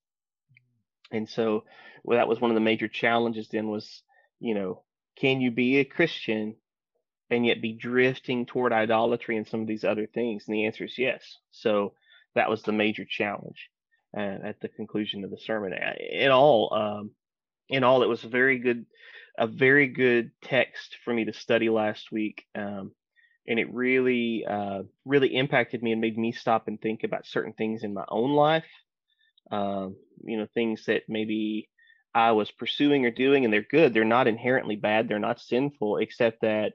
And 1.12 1.30
so 1.30 1.64
well, 2.04 2.18
that 2.18 2.28
was 2.28 2.42
one 2.42 2.52
of 2.52 2.56
the 2.56 2.62
major 2.62 2.88
challenges 2.88 3.48
then 3.50 3.68
was, 3.68 4.02
you 4.40 4.56
know, 4.56 4.84
can 5.18 5.40
you 5.40 5.52
be 5.52 5.78
a 5.78 5.86
Christian 5.86 6.56
and 7.30 7.46
yet 7.46 7.62
be 7.62 7.74
drifting 7.74 8.46
toward 8.46 8.72
idolatry 8.74 9.38
and 9.38 9.48
some 9.48 9.62
of 9.62 9.68
these 9.68 9.84
other 9.84 10.08
things? 10.08 10.46
And 10.48 10.56
the 10.56 10.66
answer 10.66 10.86
is 10.86 10.98
yes. 10.98 11.38
So 11.52 11.94
that 12.36 12.50
was 12.50 12.64
the 12.64 12.72
major 12.72 13.06
challenge 13.06 13.70
uh, 14.16 14.38
at 14.44 14.60
the 14.62 14.70
conclusion 14.70 15.24
of 15.24 15.32
the 15.32 15.38
sermon. 15.38 15.74
In 16.12 16.32
all, 16.32 16.74
um, 16.74 17.12
in 17.70 17.84
all, 17.84 18.04
it 18.04 18.10
was 18.10 18.24
a 18.24 18.30
very 18.30 18.60
good, 18.60 18.86
a 19.38 19.48
very 19.48 19.88
good 19.88 20.32
text 20.42 20.98
for 21.04 21.14
me 21.14 21.26
to 21.26 21.34
study 21.34 21.70
last 21.70 22.12
week. 22.12 22.46
Um, 22.56 22.92
and 23.48 23.60
it 23.60 23.74
really, 23.74 24.46
uh, 24.46 24.84
really 25.06 25.36
impacted 25.36 25.82
me 25.82 25.92
and 25.94 26.02
made 26.02 26.18
me 26.18 26.32
stop 26.32 26.68
and 26.68 26.82
think 26.82 27.04
about 27.04 27.26
certain 27.26 27.54
things 27.54 27.84
in 27.84 27.94
my 27.94 28.06
own 28.10 28.32
life. 28.34 28.66
Um, 29.50 29.96
you 30.24 30.38
know, 30.38 30.48
things 30.54 30.86
that 30.88 31.04
maybe 31.08 31.70
I 32.14 32.32
was 32.32 32.52
pursuing 32.52 33.06
or 33.06 33.12
doing, 33.12 33.46
and 33.46 33.54
they're 33.54 33.62
good. 33.62 33.94
They're 33.94 34.04
not 34.04 34.28
inherently 34.28 34.76
bad. 34.76 35.08
They're 35.08 35.20
not 35.20 35.40
sinful, 35.40 35.98
except 35.98 36.42
that 36.42 36.74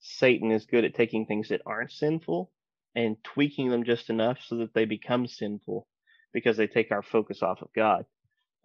Satan 0.00 0.50
is 0.50 0.66
good 0.66 0.84
at 0.84 0.94
taking 0.94 1.26
things 1.26 1.48
that 1.48 1.62
aren't 1.66 1.92
sinful 1.92 2.50
and 2.94 3.22
tweaking 3.22 3.70
them 3.70 3.84
just 3.84 4.10
enough 4.10 4.38
so 4.46 4.56
that 4.58 4.74
they 4.74 4.84
become 4.84 5.26
sinful 5.26 5.86
because 6.32 6.56
they 6.56 6.66
take 6.66 6.90
our 6.90 7.02
focus 7.02 7.42
off 7.42 7.62
of 7.62 7.68
God. 7.74 8.04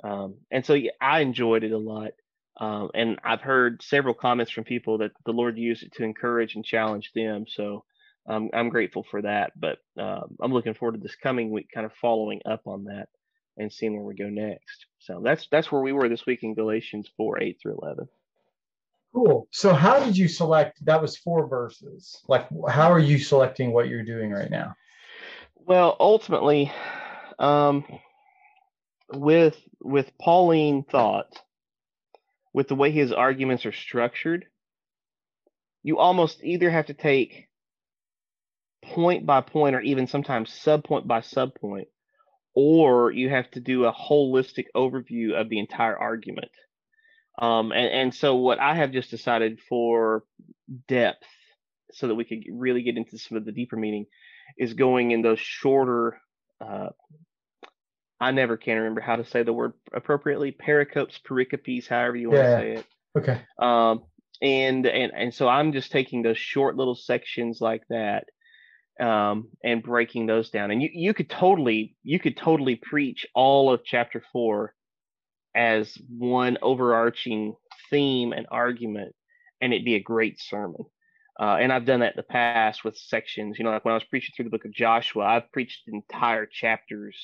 Um, 0.04 0.38
and 0.51 0.65
so 0.65 0.74
yeah, 0.74 0.92
I 1.01 1.22
enjoyed 1.22 1.63
it 1.63 1.72
a 1.72 1.77
lot. 1.77 2.12
Um, 2.60 2.89
and 2.94 3.20
I've 3.24 3.42
heard 3.42 3.82
several 3.82 4.13
comments 4.13 4.51
from 4.51 4.63
people 4.63 5.00
that 5.00 5.12
the 5.25 5.34
Lord 5.34 5.58
used 5.58 5.84
it 5.84 5.94
to 5.94 6.04
encourage 6.04 6.56
and 6.56 6.63
challenge 6.63 7.12
them. 7.13 7.46
So 7.48 7.84
um, 8.27 8.50
I'm 8.54 8.70
grateful 8.70 9.06
for 9.10 9.22
that. 9.24 9.54
But 9.60 9.80
um, 10.00 10.38
I'm 10.42 10.54
looking 10.54 10.74
forward 10.74 10.94
to 10.96 11.01
this 11.01 11.15
coming 11.15 11.51
week, 11.51 11.68
kind 11.74 11.86
of 11.86 11.92
following 12.01 12.42
up 12.46 12.62
on 12.65 12.86
that 12.86 13.10
and 13.58 13.72
seeing 13.72 13.96
where 13.96 14.06
we 14.06 14.15
go 14.15 14.30
next. 14.30 14.86
So 15.00 15.22
that's 15.24 15.48
that's 15.51 15.72
where 15.72 15.82
we 15.82 15.94
were 15.94 16.10
this 16.10 16.25
week 16.25 16.39
in 16.44 16.56
Galatians 16.56 17.10
4, 17.18 17.42
8 17.42 17.58
through 17.62 17.80
11. 17.82 18.08
Cool. 19.15 19.48
So 19.51 19.74
how 19.74 20.03
did 20.03 20.17
you 20.17 20.27
select? 20.27 20.84
That 20.84 21.01
was 21.01 21.15
four 21.15 21.48
verses. 21.48 22.22
Like, 22.27 22.50
how 22.67 22.91
are 22.91 23.00
you 23.00 23.17
selecting 23.17 23.72
what 23.72 23.88
you're 23.88 24.03
doing 24.03 24.29
right 24.29 24.51
now? 24.51 24.75
Well, 25.55 25.95
ultimately, 26.01 26.69
um, 27.39 27.86
with 29.13 29.57
with 29.81 30.12
Pauline 30.19 30.84
thought, 30.84 31.41
with 32.53 32.67
the 32.67 32.75
way 32.75 32.91
his 32.91 33.13
arguments 33.13 33.65
are 33.65 33.72
structured, 33.72 34.48
you 35.81 35.98
almost 35.98 36.43
either 36.43 36.69
have 36.69 36.88
to 36.88 36.93
take 36.93 37.48
point 38.84 39.25
by 39.25 39.39
point 39.39 39.77
or 39.77 39.81
even 39.81 40.07
sometimes 40.07 40.50
subpoint 40.50 41.07
by 41.07 41.22
subpoint, 41.22 41.86
or 42.53 43.12
you 43.12 43.29
have 43.29 43.50
to 43.51 43.62
do 43.62 43.86
a 43.86 43.93
holistic 43.93 44.65
overview 44.75 45.39
of 45.39 45.48
the 45.48 45.60
entire 45.60 45.98
argument. 45.98 46.51
Um, 47.38 47.72
and, 47.72 47.88
and 47.92 48.15
so 48.15 48.36
what 48.36 48.60
I 48.60 48.75
have 48.75 48.92
just 48.92 49.12
decided 49.12 49.60
for 49.68 50.24
depth, 50.88 51.25
so 51.92 52.08
that 52.08 52.15
we 52.15 52.25
could 52.25 52.44
really 52.51 52.84
get 52.84 52.98
into 52.98 53.18
some 53.18 53.38
of 53.38 53.46
the 53.46 53.51
deeper 53.51 53.75
meaning, 53.75 54.06
is 54.58 54.74
going 54.74 55.12
in 55.12 55.22
those 55.22 55.39
shorter. 55.39 56.20
Uh, 56.62 56.89
I 58.20 58.32
never 58.32 58.58
can 58.58 58.77
remember 58.77 59.01
how 59.01 59.18
to 59.18 59.25
say 59.25 59.44
the 59.44 59.54
word 59.54 59.74
appropriately. 59.94 60.51
Pericopes, 60.51 61.20
pericopes, 61.20 61.88
however 61.88 62.15
you 62.15 62.30
want 62.30 62.44
yeah. 62.44 62.56
to 62.56 62.62
say 62.62 62.74
it. 62.74 62.86
Okay. 63.18 63.42
Um, 63.60 64.04
and 64.42 64.86
and 64.86 65.12
and 65.15 65.34
so 65.34 65.48
I'm 65.48 65.74
just 65.74 65.92
taking 65.92 66.22
those 66.22 66.38
short 66.38 66.75
little 66.75 66.96
sections 66.96 67.60
like 67.62 67.84
that, 67.89 68.25
um, 69.00 69.50
and 69.63 69.84
breaking 69.84 70.25
those 70.25 70.50
down. 70.50 70.72
And 70.72 70.82
you 70.82 70.89
you 70.94 71.13
could 71.13 71.30
totally 71.30 71.96
you 72.04 72.20
could 72.20 72.38
totally 72.38 72.75
preach 72.75 73.25
all 73.34 73.74
of 73.74 73.84
chapter 73.86 74.24
four 74.32 74.74
as 75.55 75.97
one 76.09 76.57
overarching 76.62 77.55
theme 77.89 78.33
and 78.33 78.45
argument, 78.51 79.15
and 79.62 79.74
it'd 79.74 79.85
be 79.85 79.95
a 79.95 80.01
great 80.01 80.39
sermon. 80.39 80.83
Uh, 81.39 81.57
and 81.59 81.71
I've 81.71 81.85
done 81.85 82.00
that 82.01 82.13
in 82.13 82.17
the 82.17 82.24
past 82.24 82.83
with 82.83 82.97
sections. 82.97 83.57
You 83.57 83.65
know, 83.65 83.71
like 83.71 83.85
when 83.85 83.93
I 83.93 83.95
was 83.95 84.03
preaching 84.05 84.33
through 84.35 84.45
the 84.45 84.51
book 84.51 84.65
of 84.65 84.74
Joshua, 84.74 85.24
I've 85.24 85.51
preached 85.51 85.83
entire 85.88 86.45
chapters 86.45 87.17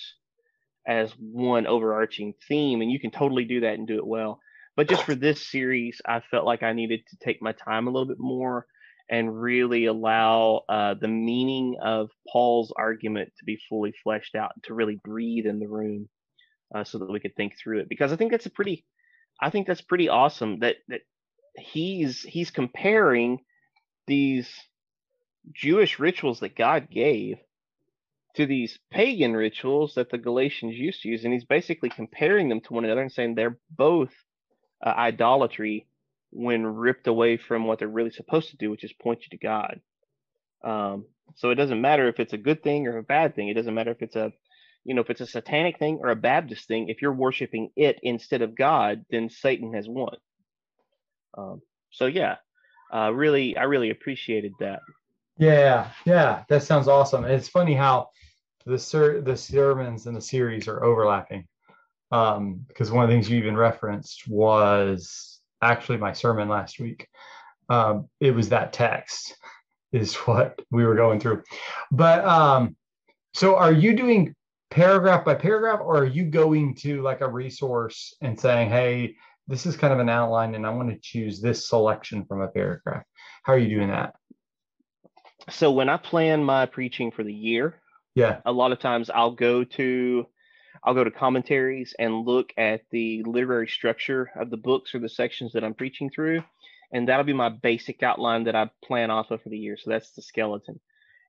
as 0.88 1.11
one 1.19 1.67
overarching 1.67 2.33
theme, 2.47 2.81
and 2.81 2.91
you 2.91 3.00
can 3.00 3.11
totally 3.11 3.45
do 3.45 3.61
that 3.61 3.75
and 3.75 3.88
do 3.88 3.97
it 3.97 4.07
well. 4.07 4.39
But 4.75 4.89
just 4.89 5.03
for 5.03 5.15
this 5.15 5.45
series, 5.50 6.01
I 6.05 6.21
felt 6.31 6.45
like 6.45 6.63
I 6.63 6.73
needed 6.73 7.01
to 7.09 7.17
take 7.17 7.41
my 7.41 7.51
time 7.51 7.88
a 7.88 7.91
little 7.91 8.07
bit 8.07 8.19
more 8.19 8.65
and 9.09 9.41
really 9.41 9.85
allow 9.85 10.61
uh, 10.69 10.95
the 11.00 11.07
meaning 11.07 11.75
of 11.81 12.09
Paul's 12.31 12.73
argument 12.77 13.33
to 13.38 13.45
be 13.45 13.59
fully 13.67 13.93
fleshed 14.03 14.35
out, 14.35 14.51
and 14.55 14.63
to 14.63 14.73
really 14.73 15.00
breathe 15.03 15.45
in 15.45 15.59
the 15.59 15.67
room 15.67 16.07
uh, 16.73 16.83
so 16.83 16.97
that 16.99 17.11
we 17.11 17.19
could 17.19 17.35
think 17.35 17.57
through 17.57 17.79
it 17.79 17.89
because 17.89 18.11
I 18.11 18.15
think 18.15 18.31
that's 18.31 18.45
a 18.45 18.51
pretty 18.51 18.85
I 19.39 19.49
think 19.49 19.67
that's 19.67 19.81
pretty 19.81 20.09
awesome 20.09 20.59
that 20.59 20.77
that 20.87 21.01
he's 21.55 22.21
he's 22.21 22.51
comparing 22.51 23.39
these 24.07 24.49
Jewish 25.53 25.99
rituals 25.99 26.39
that 26.41 26.55
God 26.55 26.89
gave 26.89 27.37
to 28.35 28.45
these 28.45 28.79
pagan 28.91 29.33
rituals 29.33 29.95
that 29.95 30.09
the 30.09 30.17
Galatians 30.17 30.75
used 30.75 31.01
to 31.01 31.09
use 31.09 31.23
and 31.23 31.33
he's 31.33 31.43
basically 31.43 31.89
comparing 31.89 32.47
them 32.47 32.61
to 32.61 32.73
one 32.73 32.85
another 32.85 33.01
and 33.01 33.11
saying 33.11 33.35
they're 33.35 33.57
both 33.69 34.11
uh, 34.85 34.89
idolatry 34.89 35.87
when 36.29 36.65
ripped 36.65 37.07
away 37.07 37.35
from 37.35 37.65
what 37.65 37.79
they're 37.79 37.89
really 37.89 38.11
supposed 38.11 38.49
to 38.51 38.57
do 38.57 38.69
which 38.69 38.83
is 38.83 38.93
point 38.93 39.23
you 39.23 39.37
to 39.37 39.43
God. 39.43 39.81
Um, 40.63 41.05
so 41.35 41.49
it 41.49 41.55
doesn't 41.55 41.81
matter 41.81 42.07
if 42.07 42.19
it's 42.19 42.33
a 42.33 42.37
good 42.37 42.63
thing 42.63 42.87
or 42.87 42.97
a 42.97 43.03
bad 43.03 43.35
thing. 43.35 43.47
It 43.49 43.55
doesn't 43.55 43.73
matter 43.73 43.91
if 43.91 44.01
it's 44.01 44.15
a 44.15 44.31
you 44.83 44.95
know, 44.95 45.01
if 45.01 45.09
it's 45.09 45.21
a 45.21 45.27
satanic 45.27 45.77
thing 45.77 46.00
or 46.01 46.09
a 46.09 46.15
Baptist 46.15 46.67
thing, 46.67 46.89
if 46.89 47.01
you're 47.01 47.13
worshiping 47.13 47.69
it 47.75 48.00
instead 48.01 48.41
of 48.41 48.55
God, 48.55 49.05
then 49.09 49.29
Satan 49.29 49.73
has 49.73 49.88
won. 49.88 50.15
Um, 51.38 51.61
so 51.91 52.07
yeah, 52.07 52.38
uh, 52.93 53.11
really, 53.13 53.55
I 53.57 53.63
really 53.63 53.91
appreciated 53.91 54.53
that. 54.59 54.79
Yeah, 55.38 55.89
yeah, 56.05 56.43
that 56.50 56.63
sounds 56.63 56.88
awesome. 56.88 57.25
It's 57.25 57.47
funny 57.47 57.73
how 57.73 58.09
the 58.65 58.77
ser- 58.77 59.21
the 59.21 59.38
sermons 59.38 60.07
in 60.07 60.13
the 60.13 60.21
series 60.21 60.67
are 60.67 60.83
overlapping. 60.83 61.47
Um, 62.11 62.65
because 62.67 62.91
one 62.91 63.03
of 63.03 63.09
the 63.09 63.15
things 63.15 63.29
you 63.29 63.38
even 63.38 63.55
referenced 63.55 64.27
was 64.27 65.39
actually 65.61 65.97
my 65.97 66.11
sermon 66.11 66.50
last 66.50 66.79
week. 66.79 67.07
Um, 67.69 68.09
it 68.19 68.31
was 68.31 68.50
that 68.50 68.73
text 68.73 69.38
is 69.91 70.15
what 70.27 70.59
we 70.71 70.85
were 70.85 70.95
going 70.95 71.19
through. 71.19 71.43
But 71.91 72.25
um, 72.25 72.75
so 73.33 73.55
are 73.55 73.71
you 73.71 73.95
doing 73.95 74.35
paragraph 74.71 75.23
by 75.23 75.35
paragraph, 75.35 75.81
or 75.81 75.97
are 75.97 76.05
you 76.05 76.25
going 76.25 76.73
to 76.75 77.03
like 77.03 77.21
a 77.21 77.29
resource 77.29 78.15
and 78.21 78.39
saying, 78.39 78.69
hey, 78.69 79.15
this 79.47 79.65
is 79.65 79.75
kind 79.75 79.93
of 79.93 79.99
an 79.99 80.09
outline 80.09 80.55
and 80.55 80.65
I 80.65 80.69
want 80.69 80.89
to 80.89 80.97
choose 80.99 81.41
this 81.41 81.67
selection 81.67 82.25
from 82.25 82.41
a 82.41 82.47
paragraph? 82.47 83.03
How 83.43 83.53
are 83.53 83.59
you 83.59 83.75
doing 83.75 83.89
that? 83.89 84.15
So 85.49 85.71
when 85.71 85.89
I 85.89 85.97
plan 85.97 86.43
my 86.43 86.65
preaching 86.65 87.11
for 87.11 87.23
the 87.23 87.33
year, 87.33 87.81
yeah, 88.15 88.39
a 88.45 88.51
lot 88.51 88.71
of 88.71 88.79
times 88.79 89.09
I'll 89.09 89.31
go 89.31 89.63
to 89.63 90.25
I'll 90.83 90.93
go 90.93 91.03
to 91.03 91.11
commentaries 91.11 91.93
and 91.99 92.25
look 92.25 92.53
at 92.57 92.81
the 92.91 93.23
literary 93.23 93.67
structure 93.67 94.31
of 94.35 94.49
the 94.49 94.57
books 94.57 94.95
or 94.95 94.99
the 94.99 95.09
sections 95.09 95.53
that 95.53 95.63
I'm 95.63 95.73
preaching 95.73 96.09
through. 96.09 96.43
And 96.93 97.07
that'll 97.07 97.25
be 97.25 97.33
my 97.33 97.49
basic 97.49 98.03
outline 98.03 98.45
that 98.45 98.55
I 98.55 98.69
plan 98.83 99.11
off 99.11 99.31
of 99.31 99.41
for 99.41 99.49
the 99.49 99.57
year. 99.57 99.77
So 99.77 99.91
that's 99.91 100.11
the 100.11 100.21
skeleton 100.21 100.79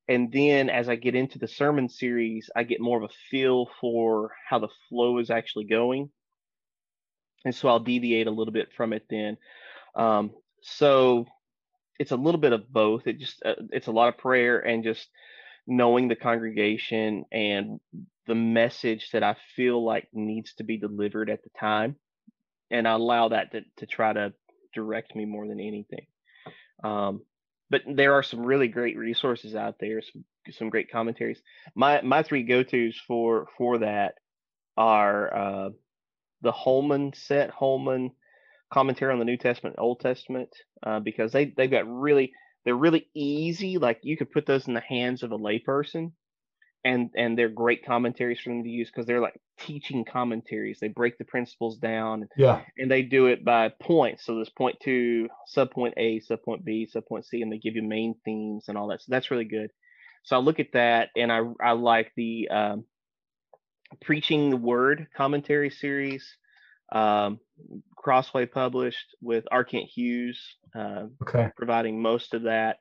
and 0.09 0.33
then 0.33 0.69
as 0.69 0.89
I 0.89 0.97
get 0.97 1.15
into 1.15 1.39
the 1.39 1.49
sermon 1.49 1.89
series, 1.89 2.51
I 2.55 2.65
get 2.65 2.81
more 2.81 2.99
of 2.99 3.05
a 3.05 3.15
feel 3.31 3.69
for 3.81 4.33
how 4.49 4.59
the 4.59 4.69
flow 4.89 5.19
is 5.19 5.31
actually 5.31 5.65
going. 5.65 6.11
And 7.45 7.55
so 7.55 7.69
I'll 7.69 7.81
deviate 7.81 8.27
a 8.27 8.33
little 8.33 8.53
bit 8.53 8.69
from 8.77 8.93
it 8.93 9.05
then. 9.09 9.37
Um, 9.95 10.33
so 10.63 11.27
it's 11.99 12.13
a 12.13 12.17
little 12.17 12.41
bit 12.41 12.53
of 12.53 12.73
both. 12.73 13.07
It 13.07 13.19
just 13.19 13.43
uh, 13.45 13.55
it's 13.71 13.87
a 13.87 13.93
lot 13.93 14.09
of 14.09 14.19
prayer 14.19 14.59
and 14.59 14.85
just 14.85 15.09
knowing 15.67 16.09
the 16.09 16.17
congregation 16.17 17.25
and 17.31 17.81
the 18.27 18.35
message 18.35 19.11
that 19.13 19.23
I 19.23 19.37
feel 19.57 19.85
like 19.85 20.09
needs 20.13 20.55
to 20.55 20.65
be 20.65 20.77
delivered 20.77 21.31
at 21.31 21.43
the 21.43 21.51
time, 21.59 21.97
and 22.71 22.87
I 22.87 22.93
allow 22.93 23.29
that 23.29 23.53
to 23.53 23.63
to 23.79 23.87
try 23.87 24.13
to 24.13 24.33
direct 24.75 25.15
me 25.15 25.25
more 25.25 25.47
than 25.47 25.61
anything. 25.61 26.07
Um, 26.83 27.23
but 27.73 27.81
there 27.87 28.13
are 28.13 28.23
some 28.23 28.45
really 28.45 28.69
great 28.69 28.99
resources 28.99 29.55
out 29.55 29.77
there, 29.81 30.03
some 30.03 30.25
some 30.53 30.69
great 30.69 30.93
commentaries. 30.93 31.41
My 31.75 32.03
my 32.03 32.23
three 32.23 32.43
go 32.43 32.63
tos 32.63 33.01
for 33.09 33.49
for 33.57 33.79
that 33.79 34.17
are 34.77 35.35
uh, 35.35 35.71
the 36.43 36.53
Holman 36.53 37.15
set 37.15 37.49
Holman 37.49 38.11
commentary 38.71 39.15
on 39.15 39.19
the 39.19 39.25
New 39.25 39.39
Testament, 39.39 39.77
Old 39.79 40.01
Testament, 40.01 40.51
uh, 40.83 41.01
because 41.01 41.33
they 41.33 41.47
they've 41.47 41.71
got 41.71 41.89
really 41.89 42.33
they're 42.67 42.77
really 42.77 43.09
easy. 43.15 43.79
Like 43.79 44.01
you 44.03 44.19
could 44.19 44.31
put 44.31 44.45
those 44.45 44.69
in 44.69 44.75
the 44.75 44.81
hands 44.81 45.23
of 45.23 45.33
a 45.33 45.39
layperson, 45.39 46.13
and 46.85 47.11
and 47.17 47.39
they're 47.39 47.49
great 47.49 47.85
commentaries 47.85 48.41
for 48.41 48.51
them 48.51 48.63
to 48.65 48.69
use 48.69 48.91
because 48.91 49.07
they're 49.07 49.21
like 49.21 49.41
teaching 49.59 50.05
commentaries. 50.05 50.79
They 50.81 50.89
break 50.89 51.19
the 51.19 51.25
principles 51.25 51.79
down. 51.79 52.29
Yeah. 52.37 52.63
And 52.79 52.91
they 52.91 53.03
do 53.03 53.27
it 53.27 53.45
by 53.45 53.69
points. 53.81 54.25
So 54.25 54.35
there's 54.35 54.51
point 54.51 54.77
two, 54.83 55.29
sub 55.47 55.71
point 55.71 55.95
A, 55.97 56.21
sub 56.21 56.43
point 56.43 56.65
B, 56.65 56.87
sub 56.87 57.07
point 57.07 57.25
C, 57.27 57.43
and 57.43 57.53
they 57.53 57.59
give 57.59 57.77
you 57.77 57.83
main 57.83 58.15
themes 58.25 58.65
and 58.69 58.77
all 58.77 58.89
that. 58.89 59.01
So 59.03 59.07
that's 59.11 59.31
really 59.31 59.45
good. 59.45 59.71
So 60.25 60.37
I 60.37 60.41
look 60.41 60.61
at 60.61 60.73
that 60.73 61.11
and 61.17 61.33
I 61.33 61.41
I 61.61 61.73
like 61.73 62.13
the 62.17 62.49
um, 62.51 62.85
preaching 64.01 64.51
the 64.51 64.57
word 64.57 65.07
commentary 65.17 65.71
series 65.71 66.37
Um, 66.93 67.41
Crossway 67.97 68.47
published 68.47 69.17
with 69.21 69.45
R. 69.51 69.65
Kent 69.65 69.89
Hughes, 69.89 70.39
uh, 70.75 71.07
Okay. 71.23 71.51
providing 71.57 72.03
most 72.03 72.35
of 72.35 72.43
that. 72.43 72.77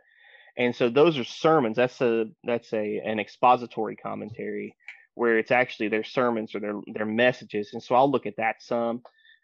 And 0.61 0.75
so 0.75 0.89
those 0.89 1.17
are 1.17 1.23
sermons. 1.23 1.75
That's 1.75 1.99
a 2.01 2.25
that's 2.43 2.71
a 2.71 3.01
an 3.03 3.19
expository 3.19 3.95
commentary 3.95 4.75
where 5.15 5.39
it's 5.39 5.49
actually 5.49 5.87
their 5.87 6.03
sermons 6.03 6.53
or 6.53 6.59
their 6.59 6.79
their 6.93 7.05
messages. 7.05 7.71
And 7.73 7.81
so 7.81 7.95
I'll 7.95 8.11
look 8.11 8.27
at 8.27 8.37
that 8.37 8.61
some 8.61 9.01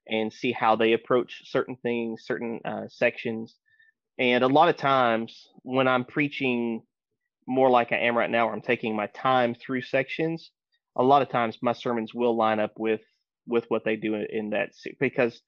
and 0.08 0.32
see 0.32 0.52
how 0.52 0.76
they 0.76 0.94
approach 0.94 1.42
certain 1.46 1.76
things, 1.78 2.24
certain 2.24 2.60
uh, 2.64 2.88
sections. 2.90 3.56
And 4.20 4.44
a 4.44 4.48
lot 4.48 4.70
of 4.70 4.78
times 4.78 5.50
when 5.64 5.88
I'm 5.88 6.06
preaching 6.06 6.84
more 7.48 7.72
like 7.72 7.92
I 7.92 7.98
am 7.98 8.16
right 8.16 8.30
now, 8.30 8.46
where 8.46 8.54
I'm 8.54 8.62
taking 8.62 8.96
my 8.96 9.08
time 9.08 9.56
through 9.56 9.82
sections, 9.82 10.52
a 10.96 11.04
lot 11.04 11.24
of 11.24 11.30
times 11.30 11.58
my 11.64 11.74
sermons 11.74 12.14
will 12.14 12.38
line 12.38 12.60
up 12.60 12.74
with 12.78 13.02
with 13.48 13.66
what 13.70 13.84
they 13.84 13.96
do 13.96 14.14
in 14.14 14.52
that 14.52 14.70
because 15.00 15.42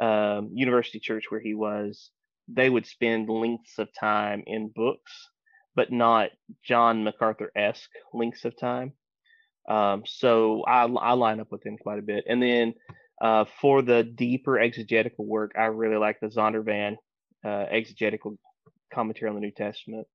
um, 0.00 0.50
University 0.52 0.98
Church 0.98 1.26
where 1.28 1.40
he 1.40 1.54
was, 1.54 2.10
they 2.48 2.68
would 2.68 2.86
spend 2.86 3.28
lengths 3.28 3.78
of 3.78 3.88
time 3.98 4.42
in 4.46 4.68
books, 4.68 5.30
but 5.74 5.90
not 5.92 6.30
John 6.62 7.04
MacArthur 7.04 7.50
esque 7.56 7.90
lengths 8.12 8.44
of 8.44 8.56
time. 8.58 8.92
Um, 9.68 10.02
so 10.06 10.62
I, 10.64 10.84
I 10.84 11.12
line 11.12 11.40
up 11.40 11.50
with 11.50 11.62
them 11.62 11.78
quite 11.78 11.98
a 11.98 12.02
bit. 12.02 12.24
And 12.28 12.42
then 12.42 12.74
uh, 13.20 13.46
for 13.60 13.82
the 13.82 14.02
deeper 14.02 14.58
exegetical 14.58 15.24
work, 15.26 15.52
I 15.58 15.64
really 15.66 15.96
like 15.96 16.20
the 16.20 16.26
Zondervan 16.26 16.96
uh, 17.44 17.66
exegetical 17.70 18.38
commentary 18.92 19.30
on 19.30 19.36
the 19.36 19.40
New 19.40 19.52
Testament. 19.52 20.06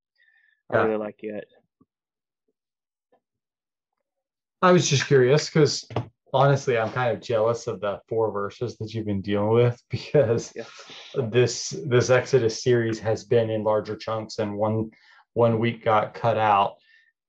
I 0.71 0.75
Yeah. 0.75 0.83
really 0.83 0.97
like 0.97 1.23
it. 1.23 1.47
I 4.61 4.71
was 4.71 4.89
just 4.89 5.07
curious 5.07 5.49
because 5.49 5.87
honestly, 6.33 6.77
I'm 6.77 6.91
kind 6.91 7.15
of 7.15 7.21
jealous 7.21 7.67
of 7.67 7.79
the 7.81 7.99
four 8.07 8.31
verses 8.31 8.77
that 8.77 8.93
you've 8.93 9.05
been 9.05 9.21
dealing 9.21 9.49
with 9.49 9.81
because 9.89 10.53
Yeah. 10.55 10.65
this 11.29 11.69
this 11.85 12.09
Exodus 12.09 12.63
series 12.63 12.99
has 12.99 13.25
been 13.25 13.49
in 13.49 13.63
larger 13.63 13.95
chunks 13.95 14.39
and 14.39 14.57
one 14.57 14.91
one 15.33 15.59
week 15.59 15.83
got 15.83 16.13
cut 16.13 16.37
out. 16.37 16.75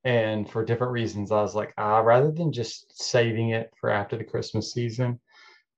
And 0.03 0.49
for 0.49 0.65
different 0.65 0.93
reasons, 0.93 1.31
I 1.31 1.41
was 1.41 1.53
like, 1.53 1.73
ah, 1.77 1.99
rather 1.99 2.31
than 2.31 2.51
just 2.51 2.99
saving 2.99 3.49
it 3.51 3.71
for 3.79 3.91
after 3.91 4.17
the 4.17 4.23
Christmas 4.23 4.73
season, 4.73 5.19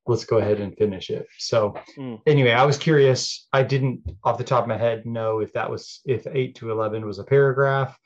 let's 0.08 0.24
go 0.24 0.38
ahead 0.38 0.62
and 0.62 0.78
finish 0.78 1.10
it. 1.10 1.28
So 1.40 1.76
Mm. 1.98 2.22
anyway, 2.26 2.52
I 2.52 2.66
was 2.66 2.78
curious. 2.78 3.48
I 3.52 3.64
didn't 3.64 4.02
off 4.24 4.38
the 4.38 4.44
top 4.46 4.64
of 4.64 4.70
my 4.70 4.78
head 4.78 5.06
know 5.06 5.40
if 5.40 5.52
that 5.54 5.70
was 5.70 6.00
if 6.06 6.26
eight 6.28 6.56
to 6.56 6.72
eleven 6.72 7.06
was 7.06 7.20
a 7.20 7.24
paragraph 7.24 7.98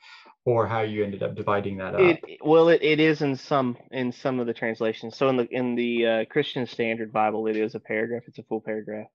or 0.48 0.66
how 0.66 0.80
you 0.80 1.04
ended 1.04 1.22
up 1.22 1.36
dividing 1.36 1.76
that 1.76 1.94
up. 1.94 2.00
It 2.00 2.38
well, 2.42 2.70
it, 2.70 2.80
it 2.82 3.00
is 3.00 3.20
in 3.20 3.36
some 3.36 3.76
in 3.90 4.12
some 4.12 4.40
of 4.40 4.46
the 4.46 4.54
translations. 4.54 5.14
So 5.14 5.28
in 5.28 5.36
the 5.36 5.46
in 5.50 5.74
the 5.74 6.06
uh, 6.06 6.24
Christian 6.24 6.66
Standard 6.66 7.12
Bible, 7.12 7.46
it 7.48 7.56
is 7.56 7.74
a 7.74 7.80
paragraph. 7.80 8.22
It's 8.26 8.38
a 8.38 8.42
full 8.44 8.62
paragraph. 8.62 9.08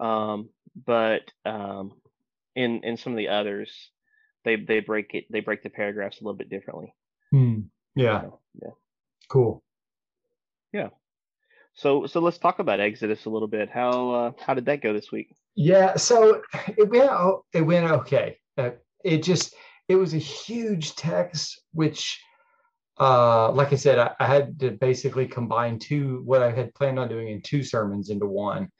Um, 0.00 0.48
but 0.74 1.22
um, 1.44 1.92
in 2.56 2.80
in 2.82 2.96
some 2.96 3.12
of 3.12 3.16
the 3.16 3.28
others, 3.28 3.70
they 4.44 4.56
they 4.56 4.80
break 4.80 5.14
it 5.14 5.26
they 5.30 5.38
break 5.38 5.62
the 5.62 5.70
paragraphs 5.70 6.20
a 6.20 6.24
little 6.24 6.36
bit 6.36 6.50
differently. 6.50 6.92
Hmm. 7.30 7.60
Yeah. 7.94 8.22
So, 8.22 8.40
yeah. 8.60 8.74
Cool. 9.28 9.62
Yeah. 10.72 10.88
So 11.74 12.06
so 12.06 12.18
let's 12.18 12.38
talk 12.38 12.58
about 12.58 12.80
Exodus 12.80 13.24
a 13.26 13.30
little 13.30 13.46
bit. 13.46 13.70
How 13.70 14.10
uh, 14.10 14.32
how 14.44 14.54
did 14.54 14.66
that 14.66 14.82
go 14.82 14.92
this 14.92 15.12
week? 15.12 15.28
Yeah. 15.54 15.94
So 15.94 16.42
it 16.76 16.90
went. 16.90 17.12
It 17.52 17.62
went 17.62 17.88
okay. 17.88 18.38
Uh, 18.58 18.70
it 19.04 19.22
just. 19.22 19.54
It 19.88 19.96
was 19.96 20.14
a 20.14 20.18
huge 20.18 20.96
text, 20.96 21.60
which, 21.72 22.20
uh, 22.98 23.52
like 23.52 23.72
I 23.72 23.76
said, 23.76 23.98
I, 23.98 24.14
I 24.18 24.26
had 24.26 24.58
to 24.60 24.72
basically 24.72 25.26
combine 25.26 25.78
two 25.78 26.22
what 26.24 26.42
I 26.42 26.50
had 26.50 26.74
planned 26.74 26.98
on 26.98 27.08
doing 27.08 27.28
in 27.28 27.40
two 27.42 27.62
sermons 27.62 28.10
into 28.10 28.26
one. 28.26 28.70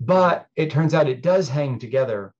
But 0.00 0.46
it 0.56 0.70
turns 0.70 0.94
out 0.94 1.08
it 1.08 1.22
does 1.22 1.48
hang 1.48 1.78
together. 1.78 2.34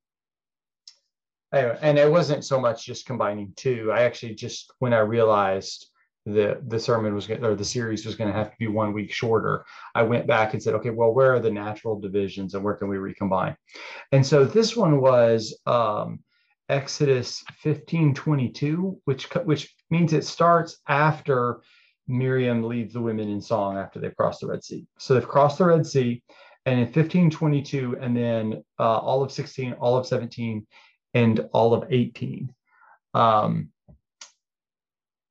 Anyway, 1.52 1.78
and 1.82 1.98
it 1.98 2.10
wasn't 2.10 2.44
so 2.44 2.60
much 2.60 2.84
just 2.84 3.06
combining 3.06 3.52
two. 3.56 3.90
I 3.92 4.02
actually 4.02 4.34
just 4.34 4.72
when 4.80 4.92
I 4.92 4.98
realized 4.98 5.86
the 6.26 6.60
the 6.66 6.80
sermon 6.80 7.14
was 7.14 7.28
or 7.28 7.54
the 7.54 7.64
series 7.64 8.06
was 8.06 8.16
going 8.16 8.30
to 8.30 8.36
have 8.36 8.50
to 8.50 8.56
be 8.58 8.66
one 8.66 8.92
week 8.92 9.12
shorter, 9.12 9.64
I 9.94 10.02
went 10.02 10.26
back 10.26 10.52
and 10.52 10.62
said, 10.62 10.74
okay, 10.74 10.90
well, 10.90 11.12
where 11.12 11.34
are 11.34 11.40
the 11.40 11.50
natural 11.50 12.00
divisions 12.00 12.54
and 12.54 12.64
where 12.64 12.74
can 12.74 12.88
we 12.88 12.96
recombine? 12.96 13.56
And 14.10 14.26
so 14.26 14.44
this 14.44 14.76
one 14.76 15.00
was 15.00 15.58
um, 15.66 16.20
Exodus 16.68 17.44
15:22, 17.62 19.00
which 19.04 19.24
which 19.44 19.74
means 19.90 20.12
it 20.12 20.24
starts 20.24 20.78
after 20.88 21.60
Miriam 22.06 22.62
leads 22.62 22.94
the 22.94 23.00
women 23.00 23.28
in 23.28 23.40
song 23.40 23.76
after 23.76 23.98
they've 23.98 24.16
crossed 24.16 24.40
the 24.40 24.46
Red 24.46 24.64
Sea. 24.64 24.86
So 24.98 25.14
they've 25.14 25.28
crossed 25.28 25.58
the 25.58 25.66
Red 25.66 25.86
Sea, 25.86 26.22
and 26.66 26.78
in 26.78 26.86
1522, 26.86 27.98
and 28.00 28.16
then 28.16 28.64
uh, 28.78 28.98
all 28.98 29.22
of 29.22 29.32
16, 29.32 29.74
all 29.74 29.96
of 29.96 30.06
17, 30.06 30.66
and 31.14 31.40
all 31.52 31.74
of 31.74 31.90
18. 31.90 32.52
Um, 33.12 33.70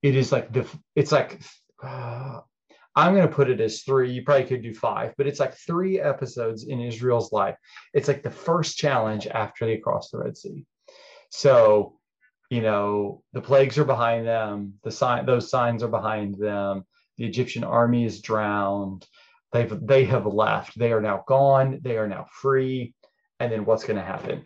it 0.01 0.15
is 0.15 0.31
like 0.31 0.51
the 0.51 0.67
it's 0.95 1.11
like 1.11 1.41
uh, 1.81 2.41
I'm 2.95 3.15
going 3.15 3.27
to 3.27 3.33
put 3.33 3.49
it 3.49 3.59
as 3.59 3.81
three. 3.81 4.11
You 4.11 4.23
probably 4.23 4.45
could 4.45 4.61
do 4.61 4.73
five, 4.73 5.13
but 5.17 5.25
it's 5.27 5.39
like 5.39 5.55
three 5.55 5.99
episodes 5.99 6.65
in 6.65 6.79
Israel's 6.79 7.31
life. 7.31 7.57
It's 7.93 8.07
like 8.07 8.21
the 8.21 8.29
first 8.29 8.77
challenge 8.77 9.27
after 9.27 9.65
they 9.65 9.77
cross 9.77 10.11
the 10.11 10.19
Red 10.19 10.37
Sea. 10.37 10.65
So, 11.35 11.97
you 12.51 12.61
know, 12.61 13.23
the 13.33 13.41
plagues 13.41 13.79
are 13.79 13.85
behind 13.85 14.27
them. 14.27 14.75
The 14.83 14.91
sign, 14.91 15.25
those 15.25 15.49
signs 15.49 15.81
are 15.81 15.87
behind 15.87 16.35
them. 16.37 16.85
The 17.17 17.25
Egyptian 17.25 17.63
army 17.63 18.05
is 18.05 18.21
drowned. 18.21 19.07
They've 19.51 19.75
they 19.81 20.05
have 20.05 20.27
left. 20.27 20.77
They 20.77 20.91
are 20.91 21.01
now 21.01 21.23
gone. 21.27 21.79
They 21.81 21.97
are 21.97 22.07
now 22.07 22.27
free. 22.31 22.93
And 23.39 23.51
then 23.51 23.65
what's 23.65 23.83
going 23.83 23.97
to 23.97 24.05
happen? 24.05 24.43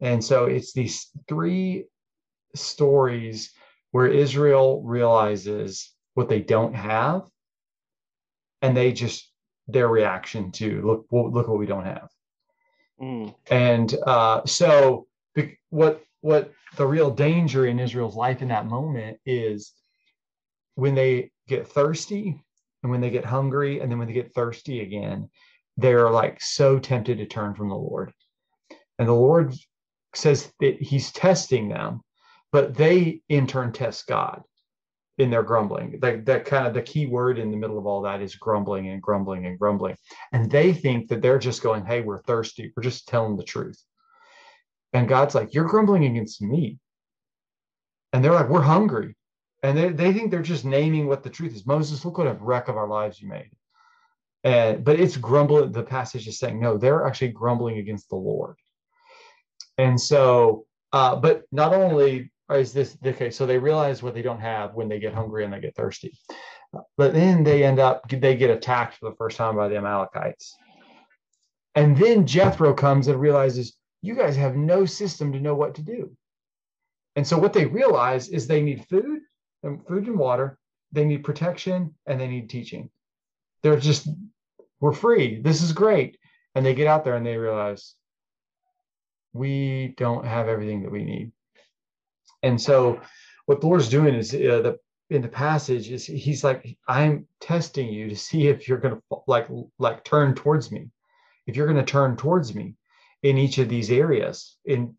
And 0.00 0.22
so 0.22 0.46
it's 0.46 0.72
these 0.72 1.10
three 1.28 1.84
stories 2.56 3.52
where 3.92 4.08
Israel 4.08 4.82
realizes 4.82 5.92
what 6.14 6.28
they 6.28 6.40
don't 6.40 6.74
have, 6.74 7.22
and 8.62 8.76
they 8.76 8.92
just 8.92 9.30
their 9.68 9.86
reaction 9.88 10.50
to 10.52 10.82
look 10.82 11.06
look 11.12 11.46
what 11.46 11.58
we 11.58 11.66
don't 11.66 11.86
have. 11.86 12.10
Mm, 13.00 13.34
And 13.48 13.94
uh, 14.04 14.44
so 14.44 15.06
what 15.70 16.02
what 16.20 16.52
the 16.76 16.86
real 16.86 17.10
danger 17.10 17.66
in 17.66 17.78
Israel's 17.78 18.16
life 18.16 18.42
in 18.42 18.48
that 18.48 18.66
moment 18.66 19.18
is 19.24 19.72
when 20.74 20.94
they 20.94 21.30
get 21.48 21.66
thirsty 21.66 22.42
and 22.82 22.90
when 22.90 23.00
they 23.00 23.10
get 23.10 23.24
hungry 23.24 23.80
and 23.80 23.90
then 23.90 23.98
when 23.98 24.08
they 24.08 24.14
get 24.14 24.34
thirsty 24.34 24.80
again, 24.80 25.28
they're 25.76 26.10
like 26.10 26.40
so 26.40 26.78
tempted 26.78 27.18
to 27.18 27.26
turn 27.26 27.54
from 27.54 27.68
the 27.68 27.74
Lord. 27.74 28.12
And 28.98 29.08
the 29.08 29.14
Lord 29.14 29.54
says 30.14 30.52
that 30.60 30.80
he's 30.80 31.12
testing 31.12 31.68
them, 31.68 32.02
but 32.52 32.74
they 32.74 33.22
in 33.28 33.46
turn 33.46 33.72
test 33.72 34.06
God 34.06 34.42
in 35.18 35.30
their 35.30 35.42
grumbling. 35.42 35.98
That, 36.00 36.24
that 36.26 36.44
kind 36.44 36.66
of 36.66 36.74
the 36.74 36.82
key 36.82 37.06
word 37.06 37.38
in 37.38 37.50
the 37.50 37.56
middle 37.56 37.78
of 37.78 37.86
all 37.86 38.02
that 38.02 38.22
is 38.22 38.34
grumbling 38.34 38.88
and 38.88 39.02
grumbling 39.02 39.46
and 39.46 39.58
grumbling. 39.58 39.96
And 40.32 40.50
they 40.50 40.72
think 40.72 41.08
that 41.08 41.22
they're 41.22 41.38
just 41.38 41.62
going, 41.62 41.84
hey, 41.84 42.00
we're 42.00 42.22
thirsty. 42.22 42.72
We're 42.76 42.82
just 42.82 43.06
telling 43.06 43.36
the 43.36 43.44
truth. 43.44 43.82
And 44.92 45.08
God's 45.08 45.34
like, 45.34 45.54
you're 45.54 45.68
grumbling 45.68 46.04
against 46.04 46.42
me. 46.42 46.78
And 48.12 48.24
they're 48.24 48.32
like, 48.32 48.48
we're 48.48 48.62
hungry. 48.62 49.16
And 49.62 49.76
they, 49.76 49.90
they 49.90 50.12
think 50.12 50.30
they're 50.30 50.42
just 50.42 50.64
naming 50.64 51.06
what 51.06 51.22
the 51.22 51.30
truth 51.30 51.54
is. 51.54 51.66
Moses, 51.66 52.04
look 52.04 52.18
what 52.18 52.26
a 52.26 52.34
wreck 52.40 52.68
of 52.68 52.76
our 52.76 52.88
lives 52.88 53.20
you 53.20 53.28
made. 53.28 53.50
And 54.42 54.84
but 54.84 54.98
it's 54.98 55.16
grumbling. 55.16 55.70
The 55.72 55.82
passage 55.82 56.26
is 56.26 56.38
saying, 56.38 56.58
no, 56.58 56.78
they're 56.78 57.06
actually 57.06 57.28
grumbling 57.28 57.78
against 57.78 58.08
the 58.08 58.16
Lord. 58.16 58.56
And 59.76 60.00
so, 60.00 60.66
uh, 60.92 61.16
but 61.16 61.42
not 61.52 61.74
only 61.74 62.32
is 62.50 62.72
this 62.72 62.96
okay, 63.04 63.30
so 63.30 63.46
they 63.46 63.58
realize 63.58 64.02
what 64.02 64.14
they 64.14 64.22
don't 64.22 64.40
have 64.40 64.74
when 64.74 64.88
they 64.88 64.98
get 64.98 65.14
hungry 65.14 65.44
and 65.44 65.52
they 65.52 65.60
get 65.60 65.76
thirsty. 65.76 66.18
But 66.96 67.12
then 67.12 67.44
they 67.44 67.64
end 67.64 67.78
up, 67.80 68.08
they 68.08 68.36
get 68.36 68.50
attacked 68.50 68.96
for 68.96 69.10
the 69.10 69.16
first 69.16 69.36
time 69.36 69.56
by 69.56 69.68
the 69.68 69.76
Amalekites. 69.76 70.56
And 71.74 71.96
then 71.96 72.26
Jethro 72.26 72.74
comes 72.74 73.08
and 73.08 73.20
realizes, 73.20 73.76
you 74.02 74.14
guys 74.14 74.36
have 74.36 74.56
no 74.56 74.84
system 74.86 75.32
to 75.32 75.40
know 75.40 75.54
what 75.54 75.74
to 75.76 75.82
do. 75.82 76.10
And 77.16 77.26
so 77.26 77.38
what 77.38 77.52
they 77.52 77.66
realize 77.66 78.28
is 78.28 78.46
they 78.46 78.62
need 78.62 78.86
food 78.88 79.20
and 79.62 79.86
food 79.86 80.06
and 80.06 80.18
water, 80.18 80.58
they 80.92 81.04
need 81.04 81.24
protection, 81.24 81.94
and 82.06 82.20
they 82.20 82.28
need 82.28 82.48
teaching. 82.48 82.90
They're 83.62 83.78
just, 83.78 84.08
we're 84.80 84.92
free. 84.92 85.40
This 85.40 85.62
is 85.62 85.72
great. 85.72 86.18
And 86.54 86.64
they 86.64 86.74
get 86.74 86.86
out 86.86 87.04
there 87.04 87.16
and 87.16 87.26
they 87.26 87.36
realize 87.36 87.94
we 89.32 89.94
don't 89.96 90.26
have 90.26 90.48
everything 90.48 90.82
that 90.82 90.90
we 90.90 91.04
need. 91.04 91.32
And 92.42 92.60
so 92.60 93.00
what 93.46 93.60
the 93.60 93.66
Lord's 93.66 93.88
doing 93.88 94.14
is 94.14 94.34
uh, 94.34 94.62
the 94.62 94.78
in 95.10 95.22
the 95.22 95.28
passage 95.28 95.90
is 95.90 96.06
he's 96.06 96.44
like 96.44 96.78
I'm 96.86 97.26
testing 97.40 97.88
you 97.88 98.08
to 98.08 98.16
see 98.16 98.46
if 98.46 98.68
you're 98.68 98.78
going 98.78 98.94
to 98.94 99.02
like 99.26 99.48
like 99.78 100.04
turn 100.04 100.34
towards 100.34 100.70
me. 100.70 100.88
If 101.46 101.56
you're 101.56 101.66
going 101.66 101.84
to 101.84 101.92
turn 101.92 102.16
towards 102.16 102.54
me 102.54 102.74
in 103.22 103.38
each 103.38 103.58
of 103.58 103.68
these 103.68 103.90
areas 103.90 104.56
in 104.64 104.94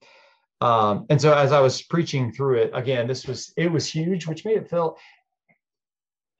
um, 0.62 1.08
and 1.10 1.20
so 1.20 1.34
as 1.34 1.52
I 1.52 1.60
was 1.60 1.82
preaching 1.82 2.32
through 2.32 2.58
it 2.60 2.72
again 2.74 3.08
this 3.08 3.26
was 3.28 3.54
it 3.58 3.72
was 3.72 3.88
huge 3.88 4.28
which 4.28 4.46
made 4.46 4.58
it 4.58 4.70
feel 4.70 4.98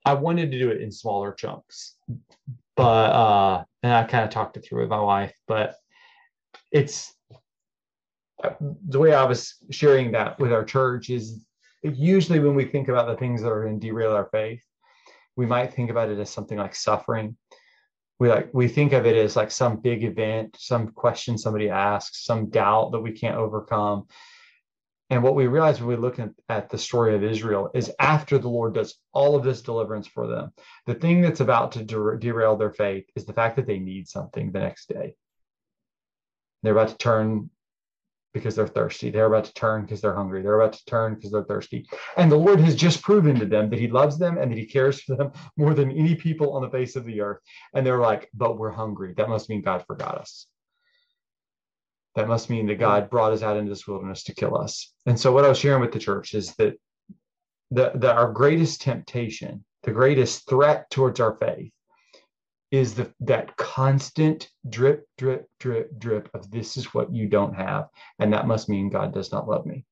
I 0.04 0.14
wanted 0.14 0.50
to 0.50 0.58
do 0.58 0.70
it 0.70 0.80
in 0.80 0.90
smaller 0.90 1.32
chunks 1.32 1.96
but 2.76 2.82
uh, 2.82 3.64
and 3.82 3.92
I 3.92 4.04
kind 4.04 4.24
of 4.24 4.30
talked 4.30 4.56
it 4.56 4.64
through 4.64 4.80
with 4.80 4.90
my 4.90 5.00
wife, 5.00 5.34
but 5.46 5.76
it's 6.70 7.14
the 8.60 8.98
way 8.98 9.12
I 9.12 9.24
was 9.24 9.54
sharing 9.70 10.12
that 10.12 10.38
with 10.38 10.52
our 10.52 10.64
church 10.64 11.10
is 11.10 11.44
usually 11.82 12.40
when 12.40 12.54
we 12.54 12.64
think 12.64 12.88
about 12.88 13.06
the 13.06 13.16
things 13.16 13.42
that 13.42 13.50
are 13.50 13.62
going 13.62 13.78
to 13.78 13.86
derail 13.86 14.12
our 14.12 14.28
faith, 14.32 14.62
we 15.36 15.46
might 15.46 15.74
think 15.74 15.90
about 15.90 16.10
it 16.10 16.18
as 16.18 16.30
something 16.30 16.58
like 16.58 16.74
suffering. 16.74 17.36
We 18.22 18.28
like 18.28 18.50
we 18.54 18.68
think 18.68 18.92
of 18.92 19.04
it 19.04 19.16
as 19.16 19.34
like 19.34 19.50
some 19.50 19.78
big 19.78 20.04
event, 20.04 20.56
some 20.56 20.92
question 20.92 21.36
somebody 21.36 21.68
asks, 21.68 22.24
some 22.24 22.50
doubt 22.50 22.92
that 22.92 23.00
we 23.00 23.10
can't 23.10 23.34
overcome. 23.36 24.06
And 25.10 25.24
what 25.24 25.34
we 25.34 25.48
realize 25.48 25.80
when 25.80 25.88
we 25.88 25.96
look 25.96 26.20
at, 26.20 26.30
at 26.48 26.70
the 26.70 26.78
story 26.78 27.16
of 27.16 27.24
Israel 27.24 27.72
is 27.74 27.90
after 27.98 28.38
the 28.38 28.48
Lord 28.48 28.74
does 28.74 28.94
all 29.12 29.34
of 29.34 29.42
this 29.42 29.60
deliverance 29.60 30.06
for 30.06 30.28
them, 30.28 30.52
the 30.86 30.94
thing 30.94 31.20
that's 31.20 31.40
about 31.40 31.72
to 31.72 31.82
der- 31.82 32.16
derail 32.16 32.56
their 32.56 32.70
faith 32.70 33.06
is 33.16 33.24
the 33.24 33.32
fact 33.32 33.56
that 33.56 33.66
they 33.66 33.80
need 33.80 34.06
something 34.06 34.52
the 34.52 34.60
next 34.60 34.88
day. 34.88 35.16
They're 36.62 36.74
about 36.74 36.90
to 36.90 36.98
turn 36.98 37.50
because 38.32 38.54
they're 38.56 38.66
thirsty. 38.66 39.10
They're 39.10 39.26
about 39.26 39.44
to 39.44 39.54
turn 39.54 39.82
because 39.82 40.00
they're 40.00 40.14
hungry. 40.14 40.42
They're 40.42 40.60
about 40.60 40.72
to 40.74 40.84
turn 40.86 41.14
because 41.14 41.32
they're 41.32 41.44
thirsty. 41.44 41.86
And 42.16 42.30
the 42.30 42.36
Lord 42.36 42.60
has 42.60 42.74
just 42.74 43.02
proven 43.02 43.38
to 43.38 43.46
them 43.46 43.68
that 43.70 43.78
He 43.78 43.88
loves 43.88 44.18
them 44.18 44.38
and 44.38 44.50
that 44.50 44.58
He 44.58 44.66
cares 44.66 45.00
for 45.00 45.16
them 45.16 45.32
more 45.56 45.74
than 45.74 45.90
any 45.90 46.14
people 46.14 46.52
on 46.52 46.62
the 46.62 46.70
face 46.70 46.96
of 46.96 47.04
the 47.04 47.20
earth. 47.20 47.40
And 47.74 47.86
they're 47.86 48.00
like, 48.00 48.28
but 48.34 48.58
we're 48.58 48.70
hungry. 48.70 49.14
That 49.16 49.28
must 49.28 49.48
mean 49.48 49.62
God 49.62 49.84
forgot 49.86 50.18
us. 50.18 50.46
That 52.14 52.28
must 52.28 52.50
mean 52.50 52.66
that 52.66 52.78
God 52.78 53.08
brought 53.08 53.32
us 53.32 53.42
out 53.42 53.56
into 53.56 53.70
this 53.70 53.86
wilderness 53.86 54.24
to 54.24 54.34
kill 54.34 54.56
us. 54.56 54.92
And 55.06 55.18
so, 55.18 55.32
what 55.32 55.44
I 55.44 55.48
was 55.48 55.58
sharing 55.58 55.80
with 55.80 55.92
the 55.92 55.98
church 55.98 56.34
is 56.34 56.54
that 56.56 56.74
the, 57.70 57.92
the 57.94 58.12
our 58.12 58.30
greatest 58.30 58.82
temptation, 58.82 59.64
the 59.82 59.92
greatest 59.92 60.46
threat 60.46 60.90
towards 60.90 61.20
our 61.20 61.36
faith, 61.36 61.72
is 62.72 62.94
the, 62.94 63.12
that 63.20 63.54
constant 63.58 64.48
drip, 64.70 65.06
drip, 65.18 65.46
drip, 65.60 65.96
drip 65.98 66.30
of 66.32 66.50
this 66.50 66.78
is 66.78 66.94
what 66.94 67.14
you 67.14 67.28
don't 67.28 67.54
have. 67.54 67.88
And 68.18 68.32
that 68.32 68.46
must 68.46 68.68
mean 68.68 68.88
God 68.88 69.12
does 69.12 69.30
not 69.30 69.46
love 69.46 69.66
me. 69.66 69.84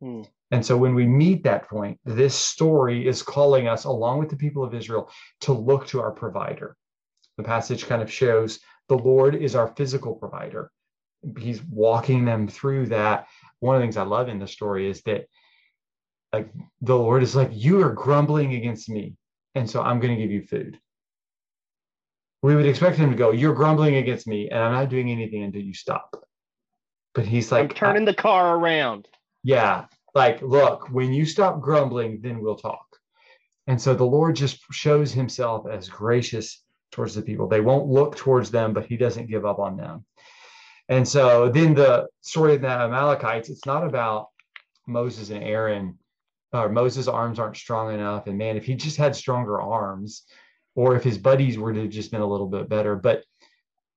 Hmm. 0.00 0.22
And 0.50 0.64
so 0.64 0.76
when 0.76 0.94
we 0.94 1.06
meet 1.06 1.42
that 1.44 1.68
point, 1.70 1.98
this 2.04 2.34
story 2.34 3.08
is 3.08 3.22
calling 3.22 3.66
us, 3.66 3.84
along 3.84 4.18
with 4.18 4.28
the 4.28 4.36
people 4.36 4.62
of 4.62 4.74
Israel, 4.74 5.10
to 5.40 5.54
look 5.54 5.86
to 5.86 6.02
our 6.02 6.10
provider. 6.10 6.76
The 7.38 7.44
passage 7.44 7.86
kind 7.86 8.02
of 8.02 8.12
shows 8.12 8.60
the 8.88 8.98
Lord 8.98 9.34
is 9.34 9.56
our 9.56 9.68
physical 9.68 10.14
provider. 10.14 10.70
He's 11.38 11.62
walking 11.62 12.26
them 12.26 12.46
through 12.46 12.88
that. 12.88 13.26
One 13.60 13.74
of 13.74 13.80
the 13.80 13.84
things 13.84 13.96
I 13.96 14.02
love 14.02 14.28
in 14.28 14.38
the 14.38 14.46
story 14.46 14.90
is 14.90 15.00
that 15.02 15.28
like 16.30 16.50
the 16.82 16.96
Lord 16.96 17.22
is 17.22 17.34
like, 17.34 17.50
you 17.52 17.80
are 17.82 17.92
grumbling 17.92 18.54
against 18.54 18.90
me. 18.90 19.14
And 19.54 19.68
so 19.68 19.80
I'm 19.80 19.98
going 19.98 20.14
to 20.14 20.20
give 20.20 20.30
you 20.30 20.42
food 20.42 20.78
we 22.42 22.56
would 22.56 22.66
expect 22.66 22.96
him 22.96 23.10
to 23.10 23.16
go, 23.16 23.30
You're 23.30 23.54
grumbling 23.54 23.96
against 23.96 24.26
me, 24.26 24.50
and 24.50 24.58
I'm 24.58 24.72
not 24.72 24.88
doing 24.88 25.10
anything 25.10 25.44
until 25.44 25.62
you 25.62 25.74
stop. 25.74 26.16
But 27.14 27.26
he's 27.26 27.52
like, 27.52 27.70
I'm 27.70 27.76
turning 27.76 28.04
the 28.04 28.14
car 28.14 28.56
around. 28.56 29.06
Yeah. 29.42 29.86
Like, 30.14 30.42
look, 30.42 30.90
when 30.90 31.12
you 31.12 31.24
stop 31.24 31.60
grumbling, 31.60 32.20
then 32.22 32.40
we'll 32.40 32.56
talk. 32.56 32.86
And 33.66 33.80
so 33.80 33.94
the 33.94 34.04
Lord 34.04 34.36
just 34.36 34.60
shows 34.72 35.12
himself 35.12 35.66
as 35.70 35.88
gracious 35.88 36.62
towards 36.90 37.14
the 37.14 37.22
people. 37.22 37.48
They 37.48 37.60
won't 37.60 37.86
look 37.86 38.16
towards 38.16 38.50
them, 38.50 38.72
but 38.72 38.86
he 38.86 38.96
doesn't 38.96 39.30
give 39.30 39.46
up 39.46 39.58
on 39.58 39.76
them. 39.76 40.04
And 40.88 41.06
so 41.06 41.48
then 41.48 41.74
the 41.74 42.08
story 42.20 42.56
of 42.56 42.62
the 42.62 42.68
Amalekites, 42.68 43.48
it's 43.48 43.66
not 43.66 43.86
about 43.86 44.28
Moses 44.86 45.30
and 45.30 45.42
Aaron, 45.42 45.98
or 46.52 46.68
Moses' 46.68 47.08
arms 47.08 47.38
aren't 47.38 47.56
strong 47.56 47.94
enough. 47.94 48.26
And 48.26 48.36
man, 48.36 48.56
if 48.56 48.64
he 48.64 48.74
just 48.74 48.96
had 48.96 49.16
stronger 49.16 49.60
arms, 49.60 50.24
or 50.74 50.96
if 50.96 51.04
his 51.04 51.18
buddies 51.18 51.58
were 51.58 51.72
to 51.72 51.82
have 51.82 51.90
just 51.90 52.10
been 52.10 52.20
a 52.20 52.26
little 52.26 52.46
bit 52.46 52.68
better. 52.68 52.96
But 52.96 53.24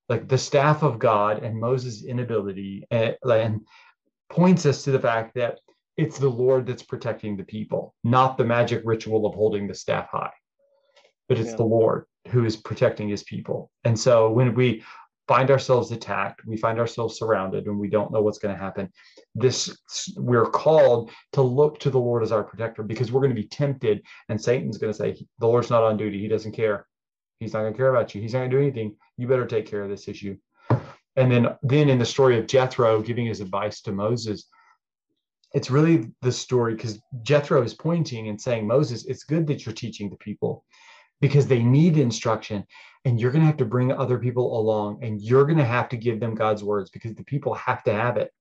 like 0.10 0.28
the 0.28 0.38
staff 0.38 0.84
of 0.84 1.00
God 1.00 1.44
and 1.44 1.60
Moses' 1.60 2.04
inability 2.04 2.86
eh, 2.92 3.14
and, 3.24 3.32
and 3.32 3.62
points 4.30 4.66
us 4.66 4.84
to 4.84 4.92
the 4.92 5.00
fact 5.00 5.36
that 5.36 5.60
it's 5.98 6.20
the 6.20 6.30
Lord 6.30 6.66
that's 6.66 6.84
protecting 6.84 7.38
the 7.38 7.44
people, 7.44 7.96
not 8.04 8.38
the 8.38 8.44
magic 8.44 8.82
ritual 8.84 9.26
of 9.26 9.34
holding 9.34 9.68
the 9.68 9.74
staff 9.74 10.10
high, 10.12 10.34
but 11.30 11.40
it's 11.40 11.52
yeah. 11.52 11.56
the 11.58 11.64
Lord 11.64 12.06
who 12.30 12.46
is 12.46 12.58
protecting 12.58 13.08
his 13.08 13.24
people. 13.24 13.72
And 13.84 13.98
so 13.98 14.30
when 14.30 14.54
we 14.56 14.84
find 15.28 15.50
ourselves 15.50 15.92
attacked, 15.92 16.46
we 16.46 16.58
find 16.58 16.80
ourselves 16.80 17.18
surrounded, 17.18 17.68
and 17.68 17.80
we 17.80 17.90
don't 17.90 18.12
know 18.12 18.22
what's 18.22 18.40
going 18.40 18.54
to 18.54 18.62
happen. 18.62 18.92
This 19.36 19.78
we're 20.16 20.50
called 20.50 21.12
to 21.34 21.42
look 21.42 21.80
to 21.80 21.90
the 21.90 22.00
Lord 22.00 22.24
as 22.24 22.32
our 22.32 22.44
protector 22.44 22.84
because 22.84 23.12
we're 23.12 23.22
going 23.22 23.36
to 23.36 23.42
be 23.42 23.48
tempted, 23.48 24.02
and 24.30 24.42
Satan's 24.42 24.78
going 24.78 24.94
to 24.94 24.98
say, 24.98 25.16
"The 25.40 25.48
Lord's 25.48 25.70
not 25.70 25.84
on 25.84 25.98
duty. 25.98 26.20
He 26.20 26.28
doesn't 26.28 26.54
care. 26.54 26.88
He's 27.40 27.54
not 27.54 27.62
going 27.62 27.74
to 27.74 27.78
care 27.78 27.90
about 27.90 28.16
you. 28.16 28.22
He's 28.22 28.34
not 28.34 28.40
going 28.40 28.52
to 28.52 28.58
do 28.58 28.64
anything. 28.64 28.96
You 29.18 29.28
better 29.28 29.46
take 29.46 29.68
care 29.68 29.84
of 29.84 29.90
this 29.90 30.08
issue." 30.08 30.38
And 31.18 31.32
then, 31.32 31.56
then 31.64 31.90
in 31.90 32.00
the 32.00 32.06
story 32.06 32.38
of 32.38 32.48
Jethro 32.48 33.02
giving 33.02 33.26
his 33.26 33.40
advice 33.40 33.82
to 33.82 33.92
Moses, 33.92 34.48
it's 35.54 35.72
really 35.72 36.12
the 36.22 36.32
story 36.32 36.76
because 36.76 37.00
Jethro 37.24 37.64
is 37.64 37.74
pointing 37.74 38.28
and 38.28 38.40
saying, 38.40 38.68
Moses, 38.68 39.06
it's 39.06 39.24
good 39.24 39.48
that 39.48 39.66
you're 39.66 39.74
teaching 39.74 40.10
the 40.10 40.18
people 40.18 40.66
because 41.22 41.48
they 41.48 41.64
need 41.64 41.98
instruction 41.98 42.66
and 43.06 43.20
you're 43.20 43.32
going 43.32 43.42
to 43.42 43.48
have 43.48 43.58
to 43.58 43.66
bring 43.66 43.94
other 43.94 44.20
people 44.20 44.60
along 44.60 45.02
and 45.02 45.22
you're 45.22 45.46
going 45.46 45.58
to 45.58 45.64
have 45.64 45.88
to 45.90 45.98
give 45.98 46.20
them 46.20 46.36
God's 46.36 46.64
words 46.64 46.90
because 46.90 47.16
the 47.16 47.24
people 47.24 47.54
have 47.54 47.84
to 47.84 47.94
have 47.94 48.18
it. 48.18 48.32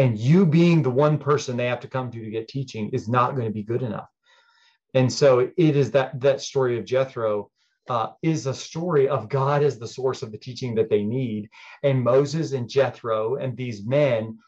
And 0.00 0.18
you 0.18 0.46
being 0.46 0.80
the 0.80 0.88
one 0.88 1.18
person 1.18 1.58
they 1.58 1.66
have 1.66 1.80
to 1.80 1.88
come 1.88 2.10
to 2.10 2.24
to 2.24 2.30
get 2.30 2.48
teaching 2.48 2.88
is 2.94 3.06
not 3.06 3.34
going 3.34 3.44
to 3.44 3.52
be 3.52 3.62
good 3.62 3.82
enough. 3.82 4.08
And 4.94 5.12
so 5.12 5.40
it 5.40 5.52
is 5.76 5.90
that 5.90 6.18
that 6.20 6.40
story 6.40 6.78
of 6.78 6.86
Jethro 6.86 7.50
uh, 7.90 8.08
is 8.22 8.46
a 8.46 8.54
story 8.54 9.10
of 9.10 9.28
God 9.28 9.62
as 9.62 9.78
the 9.78 9.86
source 9.86 10.22
of 10.22 10.32
the 10.32 10.38
teaching 10.38 10.74
that 10.76 10.88
they 10.88 11.04
need, 11.04 11.50
and 11.82 12.02
Moses 12.02 12.52
and 12.52 12.66
Jethro 12.66 13.36
and 13.36 13.54
these 13.54 13.84
men 13.84 14.38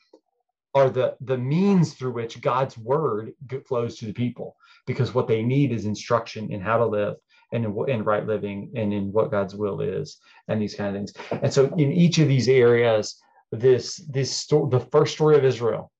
are 0.74 0.88
the 0.88 1.16
the 1.20 1.36
means 1.36 1.92
through 1.92 2.12
which 2.12 2.40
God's 2.40 2.78
word 2.78 3.34
flows 3.68 3.96
to 3.96 4.06
the 4.06 4.14
people 4.14 4.56
because 4.86 5.12
what 5.12 5.28
they 5.28 5.42
need 5.42 5.70
is 5.70 5.84
instruction 5.84 6.50
in 6.50 6.62
how 6.62 6.78
to 6.78 6.86
live 6.86 7.16
and 7.52 7.66
in, 7.66 7.90
in 7.90 8.04
right 8.04 8.26
living 8.26 8.72
and 8.74 8.90
in 8.90 9.12
what 9.12 9.30
God's 9.30 9.54
will 9.54 9.82
is 9.82 10.16
and 10.48 10.62
these 10.62 10.74
kind 10.74 10.88
of 10.88 10.98
things. 10.98 11.12
And 11.42 11.52
so 11.52 11.66
in 11.66 11.92
each 11.92 12.18
of 12.18 12.28
these 12.28 12.48
areas, 12.48 13.22
this 13.52 13.96
this 14.08 14.34
story, 14.34 14.70
the 14.70 14.80
first 14.80 15.14
story 15.14 15.36
of 15.36 15.44
Israel 15.44 15.92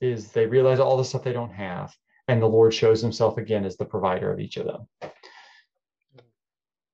is 0.00 0.32
they 0.32 0.46
realize 0.46 0.80
all 0.80 0.96
the 0.96 1.04
stuff 1.04 1.22
they 1.22 1.32
don't 1.32 1.52
have, 1.52 1.94
and 2.28 2.42
the 2.42 2.46
Lord 2.46 2.74
shows 2.74 3.00
himself 3.00 3.38
again 3.38 3.64
as 3.64 3.76
the 3.76 3.84
provider 3.84 4.32
of 4.32 4.40
each 4.40 4.56
of 4.56 4.66
them. 4.66 4.88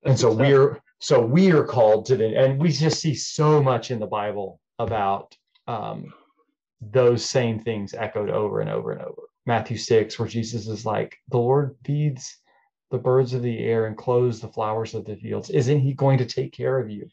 and 0.04 0.18
so 0.18 0.32
we're 0.32 0.80
so 1.00 1.20
we 1.20 1.50
are 1.52 1.64
called 1.64 2.06
to 2.06 2.16
the 2.16 2.36
and 2.36 2.60
we 2.60 2.70
just 2.70 3.00
see 3.00 3.14
so 3.14 3.62
much 3.62 3.90
in 3.90 3.98
the 3.98 4.06
Bible 4.06 4.60
about 4.78 5.34
um, 5.66 6.12
those 6.80 7.24
same 7.24 7.58
things 7.60 7.94
echoed 7.94 8.30
over 8.30 8.60
and 8.60 8.70
over 8.70 8.92
and 8.92 9.00
over. 9.00 9.22
Matthew 9.46 9.78
6, 9.78 10.18
where 10.18 10.28
Jesus 10.28 10.66
is 10.66 10.84
like, 10.84 11.16
the 11.28 11.38
Lord 11.38 11.76
feeds 11.84 12.38
the 12.90 12.98
birds 12.98 13.32
of 13.32 13.42
the 13.42 13.60
air 13.60 13.86
and 13.86 13.96
clothes 13.96 14.40
the 14.40 14.48
flowers 14.48 14.94
of 14.94 15.04
the 15.04 15.16
fields. 15.16 15.50
Isn't 15.50 15.80
he 15.80 15.92
going 15.92 16.18
to 16.18 16.26
take 16.26 16.52
care 16.52 16.78
of 16.78 16.90
you? 16.90 17.08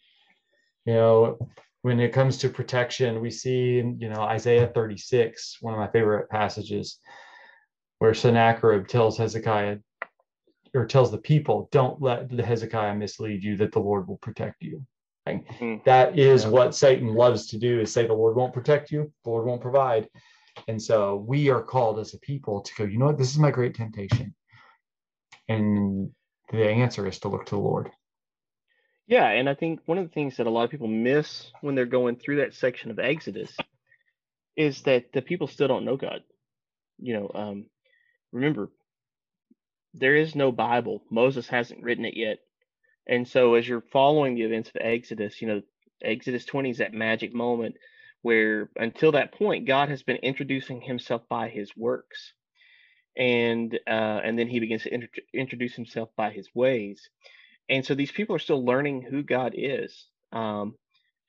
You 0.86 0.94
know, 0.94 1.50
when 1.84 2.00
it 2.00 2.14
comes 2.14 2.38
to 2.38 2.50
protection, 2.50 3.22
we 3.22 3.30
see, 3.30 3.76
you 3.76 4.10
know, 4.10 4.22
Isaiah 4.22 4.72
36, 4.74 5.58
one 5.60 5.74
of 5.74 5.80
my 5.80 5.90
favorite 5.90 6.30
passages, 6.30 6.98
where 8.00 8.14
Sennacherib 8.14 8.88
tells 8.88 9.18
Hezekiah, 9.18 9.78
or 10.74 10.86
tells 10.86 11.12
the 11.12 11.18
people, 11.18 11.68
don't 11.72 12.02
let 12.02 12.30
the 12.30 12.44
Hezekiah 12.44 12.96
mislead 12.96 13.44
you 13.44 13.58
that 13.58 13.74
the 13.74 13.80
Lord 13.80 14.08
will 14.08 14.18
protect 14.18 14.64
you. 14.64 14.86
Mm-hmm. 15.28 15.76
That 15.86 16.18
is 16.18 16.44
yeah. 16.44 16.50
what 16.50 16.74
Satan 16.74 17.14
loves 17.14 17.48
to 17.48 17.60
do 17.60 17.82
is 17.82 17.94
say 17.94 18.08
the 18.08 18.14
Lord 18.14 18.38
won't 18.38 18.54
protect 18.54 18.90
you, 18.90 19.12
the 19.26 19.30
Lord 19.30 19.46
won't 19.46 19.62
provide. 19.62 20.08
And 20.70 20.82
so 20.82 21.18
we 21.28 21.50
are 21.50 21.62
called 21.62 22.00
as 22.00 22.14
a 22.14 22.20
people 22.20 22.62
to 22.62 22.72
go, 22.78 22.84
you 22.86 22.98
know 22.98 23.08
what, 23.08 23.18
this 23.18 23.32
is 23.32 23.38
my 23.38 23.52
great 23.52 23.76
temptation. 23.76 24.34
And 25.50 26.12
the 26.50 26.66
answer 26.66 27.08
is 27.08 27.20
to 27.20 27.28
look 27.28 27.46
to 27.48 27.56
the 27.56 27.62
Lord. 27.62 27.92
Yeah, 29.08 29.28
and 29.28 29.50
I 29.50 29.56
think 29.56 29.82
one 29.86 29.98
of 29.98 30.06
the 30.06 30.14
things 30.14 30.38
that 30.38 30.48
a 30.48 30.50
lot 30.50 30.64
of 30.64 30.72
people 30.72 30.88
miss 30.88 31.52
when 31.62 31.76
they're 31.76 31.86
going 31.86 32.16
through 32.16 32.38
that 32.38 32.54
section 32.54 32.92
of 32.92 33.00
Exodus 33.00 33.56
is 34.56 34.82
that 34.84 35.12
the 35.14 35.22
people 35.22 35.48
still 35.48 35.68
don't 35.68 35.86
know 35.86 35.98
God. 35.98 36.24
You 37.00 37.16
know, 37.16 37.32
um, 37.36 37.66
remember, 38.32 38.70
there 39.94 40.16
is 40.16 40.36
no 40.36 40.52
Bible. 40.52 41.04
Moses 41.12 41.48
hasn't 41.48 41.84
written 41.84 42.06
it 42.06 42.16
yet. 42.16 42.40
And 43.08 43.28
so 43.28 43.56
as 43.56 43.68
you're 43.68 43.84
following 43.92 44.36
the 44.36 44.44
events 44.44 44.70
of 44.70 44.78
Exodus, 44.80 45.42
you 45.42 45.48
know, 45.48 45.62
Exodus 46.02 46.46
20 46.46 46.70
is 46.72 46.78
that 46.78 46.94
magic 46.94 47.34
moment 47.34 47.76
where 48.22 48.70
until 48.78 49.12
that 49.14 49.34
point, 49.34 49.68
God 49.68 49.90
has 49.90 50.04
been 50.04 50.18
introducing 50.18 50.82
himself 50.82 51.24
by 51.30 51.50
his 51.50 51.76
works. 51.76 52.34
And 53.18 53.78
uh, 53.88 54.22
and 54.24 54.40
then 54.40 54.48
he 54.48 54.60
begins 54.60 54.84
to 54.84 54.94
int- 54.94 55.20
introduce 55.34 55.76
himself 55.76 56.10
by 56.16 56.32
his 56.32 56.50
ways. 56.56 57.10
And 57.70 57.86
so 57.86 57.96
these 57.96 58.12
people 58.12 58.36
are 58.36 58.40
still 58.40 58.66
learning 58.66 59.08
who 59.10 59.24
God 59.24 59.54
is. 59.56 60.08
Um, 60.32 60.76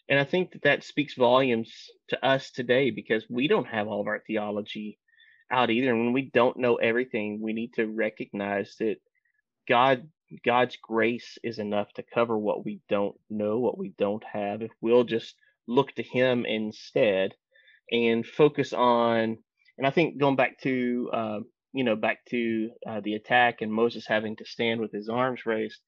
and 0.08 0.18
I 0.18 0.24
think 0.24 0.52
that 0.52 0.62
that 0.62 0.84
speaks 0.84 1.14
volumes 1.14 1.72
to 2.08 2.26
us 2.26 2.50
today 2.50 2.90
because 2.90 3.24
we 3.30 3.48
don't 3.48 3.66
have 3.66 3.88
all 3.88 4.00
of 4.00 4.06
our 4.06 4.20
theology 4.26 4.98
out 5.50 5.70
either. 5.70 5.90
And 5.90 6.04
when 6.04 6.12
we 6.12 6.30
don't 6.32 6.58
know 6.58 6.76
everything, 6.76 7.40
we 7.40 7.52
need 7.52 7.74
to 7.74 7.86
recognize 7.86 8.76
that 8.80 8.96
God 9.68 10.08
God's 10.44 10.76
grace 10.76 11.38
is 11.44 11.58
enough 11.58 11.92
to 11.94 12.02
cover 12.02 12.36
what 12.36 12.64
we 12.64 12.80
don't 12.88 13.14
know, 13.30 13.60
what 13.60 13.78
we 13.78 13.94
don't 13.98 14.24
have. 14.24 14.62
If 14.62 14.70
we'll 14.80 15.04
just 15.04 15.34
look 15.66 15.94
to 15.94 16.02
Him 16.02 16.44
instead 16.46 17.34
and 17.90 18.26
focus 18.26 18.72
on, 18.72 19.38
and 19.78 19.86
I 19.86 19.90
think 19.90 20.18
going 20.18 20.36
back 20.36 20.60
to, 20.62 21.10
uh, 21.12 21.38
you 21.72 21.84
know, 21.84 21.96
back 21.96 22.24
to 22.30 22.70
uh, 22.88 23.00
the 23.00 23.14
attack 23.14 23.60
and 23.60 23.72
Moses 23.72 24.06
having 24.06 24.36
to 24.36 24.44
stand 24.44 24.80
with 24.80 24.92
his 24.92 25.08
arms 25.08 25.46
raised, 25.46 25.80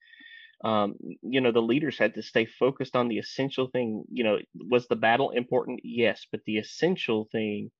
um, 0.64 0.94
you 1.22 1.40
know, 1.40 1.52
the 1.52 1.60
leaders 1.60 1.98
had 1.98 2.14
to 2.14 2.22
stay 2.22 2.46
focused 2.46 2.96
on 2.96 3.08
the 3.08 3.18
essential 3.18 3.68
thing. 3.68 4.04
You 4.10 4.24
know, 4.24 4.38
was 4.54 4.88
the 4.88 4.96
battle 4.96 5.30
important? 5.30 5.80
Yes, 5.84 6.26
but 6.30 6.40
the 6.46 6.58
essential 6.58 7.28
thing 7.30 7.70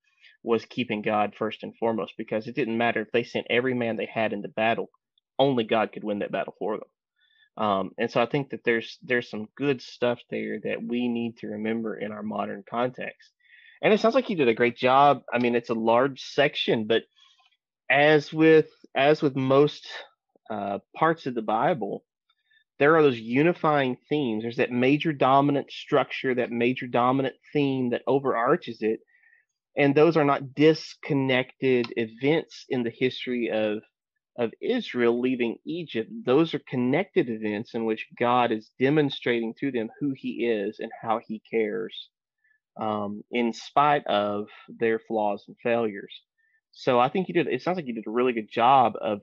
was 0.42 0.64
keeping 0.64 1.02
God 1.02 1.34
first 1.36 1.62
and 1.62 1.76
foremost 1.76 2.14
because 2.16 2.46
it 2.46 2.54
didn't 2.54 2.78
matter 2.78 3.00
if 3.00 3.10
they 3.12 3.24
sent 3.24 3.46
every 3.50 3.74
man 3.74 3.96
they 3.96 4.08
had 4.12 4.32
into 4.32 4.48
battle, 4.48 4.90
only 5.38 5.64
God 5.64 5.92
could 5.92 6.04
win 6.04 6.20
that 6.20 6.32
battle 6.32 6.54
for 6.58 6.78
them. 6.78 7.64
Um, 7.64 7.90
and 7.98 8.10
so 8.10 8.20
I 8.20 8.26
think 8.26 8.50
that 8.50 8.64
there's 8.64 8.98
there's 9.02 9.30
some 9.30 9.48
good 9.56 9.80
stuff 9.80 10.20
there 10.30 10.60
that 10.64 10.82
we 10.86 11.08
need 11.08 11.38
to 11.38 11.48
remember 11.48 11.96
in 11.96 12.12
our 12.12 12.22
modern 12.22 12.62
context. 12.68 13.32
And 13.82 13.92
it 13.92 14.00
sounds 14.00 14.14
like 14.14 14.30
you 14.30 14.36
did 14.36 14.48
a 14.48 14.54
great 14.54 14.76
job. 14.76 15.22
I 15.32 15.38
mean, 15.38 15.54
it's 15.54 15.70
a 15.70 15.74
large 15.74 16.20
section, 16.22 16.86
but 16.86 17.02
as 17.90 18.32
with 18.32 18.68
as 18.94 19.22
with 19.22 19.36
most 19.36 19.86
uh, 20.50 20.78
parts 20.94 21.26
of 21.26 21.34
the 21.34 21.42
Bible, 21.42 22.04
there 22.78 22.96
are 22.96 23.02
those 23.02 23.18
unifying 23.18 23.96
themes. 24.08 24.42
There's 24.42 24.56
that 24.56 24.70
major 24.70 25.12
dominant 25.12 25.70
structure, 25.70 26.34
that 26.34 26.50
major 26.50 26.86
dominant 26.86 27.36
theme 27.52 27.90
that 27.90 28.02
overarches 28.06 28.78
it. 28.82 29.00
And 29.76 29.94
those 29.94 30.16
are 30.16 30.24
not 30.24 30.54
disconnected 30.54 31.92
events 31.96 32.64
in 32.68 32.82
the 32.82 32.90
history 32.90 33.50
of, 33.50 33.78
of 34.38 34.52
Israel 34.60 35.20
leaving 35.20 35.56
Egypt. 35.66 36.10
Those 36.24 36.54
are 36.54 36.60
connected 36.68 37.28
events 37.28 37.74
in 37.74 37.84
which 37.84 38.06
God 38.18 38.52
is 38.52 38.70
demonstrating 38.78 39.54
to 39.60 39.70
them 39.70 39.88
who 40.00 40.12
he 40.14 40.46
is 40.46 40.78
and 40.78 40.90
how 41.02 41.20
he 41.26 41.42
cares, 41.50 42.08
um, 42.78 43.22
in 43.30 43.52
spite 43.52 44.06
of 44.06 44.48
their 44.68 44.98
flaws 44.98 45.44
and 45.46 45.56
failures. 45.62 46.12
So 46.72 46.98
I 47.00 47.08
think 47.08 47.28
you 47.28 47.34
did, 47.34 47.46
it 47.46 47.62
sounds 47.62 47.76
like 47.76 47.86
you 47.86 47.94
did 47.94 48.06
a 48.06 48.10
really 48.10 48.34
good 48.34 48.50
job 48.50 48.94
of 49.00 49.20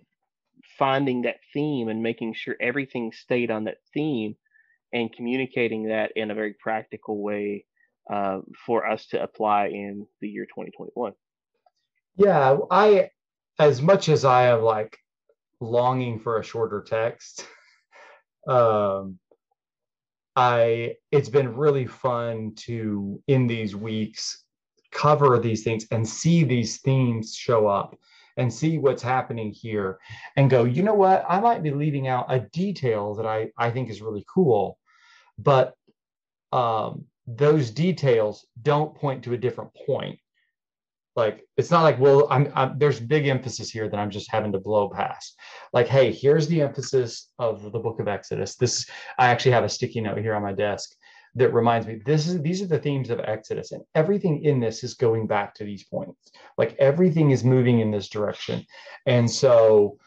finding 0.78 1.24
that 1.24 1.38
theme 1.54 1.90
and 1.90 2.02
making 2.02 2.34
sure 2.34 2.56
everything 2.60 3.12
stayed 3.12 3.52
on 3.52 3.66
that 3.66 3.78
theme 3.94 4.36
and 4.92 5.14
communicating 5.14 5.88
that 5.88 6.12
in 6.16 6.32
a 6.32 6.36
very 6.36 6.54
practical 6.54 7.22
way 7.22 7.66
uh, 8.12 8.40
for 8.66 8.88
us 8.88 9.08
to 9.08 9.22
apply 9.22 9.68
in 9.68 10.06
the 10.22 10.28
year 10.28 10.46
2021 10.46 11.14
yeah 12.16 12.58
i 12.70 13.10
as 13.60 13.82
much 13.82 14.10
as 14.10 14.26
i 14.26 14.48
am 14.48 14.62
like 14.62 14.98
longing 15.60 16.20
for 16.20 16.40
a 16.40 16.44
shorter 16.44 16.82
text 16.82 17.48
um 18.48 19.18
i 20.36 20.94
it's 21.12 21.30
been 21.30 21.56
really 21.56 21.86
fun 21.86 22.54
to 22.56 23.22
in 23.28 23.48
these 23.48 23.76
weeks 23.76 24.44
cover 24.92 25.40
these 25.40 25.64
things 25.64 25.88
and 25.92 26.08
see 26.08 26.44
these 26.44 26.78
themes 26.82 27.34
show 27.36 27.68
up 27.68 27.98
and 28.38 28.54
see 28.54 28.78
what's 28.78 29.04
happening 29.04 29.52
here 29.52 30.00
and 30.36 30.50
go, 30.50 30.64
you 30.64 30.84
know 30.84 30.94
what? 30.94 31.26
I 31.28 31.40
might 31.40 31.64
be 31.64 31.72
leaving 31.72 32.08
out 32.08 32.26
a 32.30 32.40
detail 32.40 33.16
that 33.16 33.26
I, 33.26 33.52
I 33.58 33.70
think 33.70 33.90
is 33.90 34.02
really 34.02 34.26
cool, 34.34 34.78
but 35.38 35.74
um, 36.52 37.06
those 37.28 37.72
details 37.72 38.46
don't 38.62 38.96
point 38.96 39.24
to 39.24 39.34
a 39.34 39.38
different 39.38 39.72
point. 39.86 40.20
Like 41.16 41.44
it's 41.58 41.70
not 41.70 41.84
like, 41.84 42.00
well, 42.00 42.28
I'm, 42.32 42.52
I'm 42.56 42.80
there's 42.80 43.00
big 43.00 43.28
emphasis 43.28 43.70
here 43.70 43.88
that 43.88 44.00
I'm 44.00 44.10
just 44.10 44.32
having 44.32 44.52
to 44.54 44.60
blow 44.60 44.90
past. 44.90 45.38
Like, 45.72 45.88
hey, 45.88 46.12
here's 46.12 46.48
the 46.48 46.62
emphasis 46.62 47.30
of 47.38 47.72
the 47.72 47.80
book 47.80 48.00
of 48.00 48.08
Exodus. 48.08 48.56
This 48.56 48.90
I 49.20 49.28
actually 49.28 49.52
have 49.52 49.64
a 49.64 49.70
sticky 49.70 50.02
note 50.02 50.18
here 50.18 50.34
on 50.34 50.42
my 50.42 50.54
desk 50.54 50.90
that 51.36 51.54
reminds 51.54 51.88
me 51.88 52.00
this 52.06 52.28
is 52.28 52.42
these 52.42 52.62
are 52.62 52.68
the 52.68 52.80
themes 52.80 53.10
of 53.10 53.20
exodus 53.22 53.72
and 53.72 53.84
everything 53.96 54.44
in 54.44 54.60
this 54.60 54.84
is 54.84 54.94
going 54.94 55.28
back 55.28 55.54
to 55.54 55.64
these 55.64 55.84
points 55.84 56.32
like 56.58 56.76
everything 56.80 57.32
is 57.32 57.44
moving 57.44 57.80
in 57.80 57.92
this 57.92 58.10
direction 58.10 58.66
and 59.06 59.30
so 59.30 59.98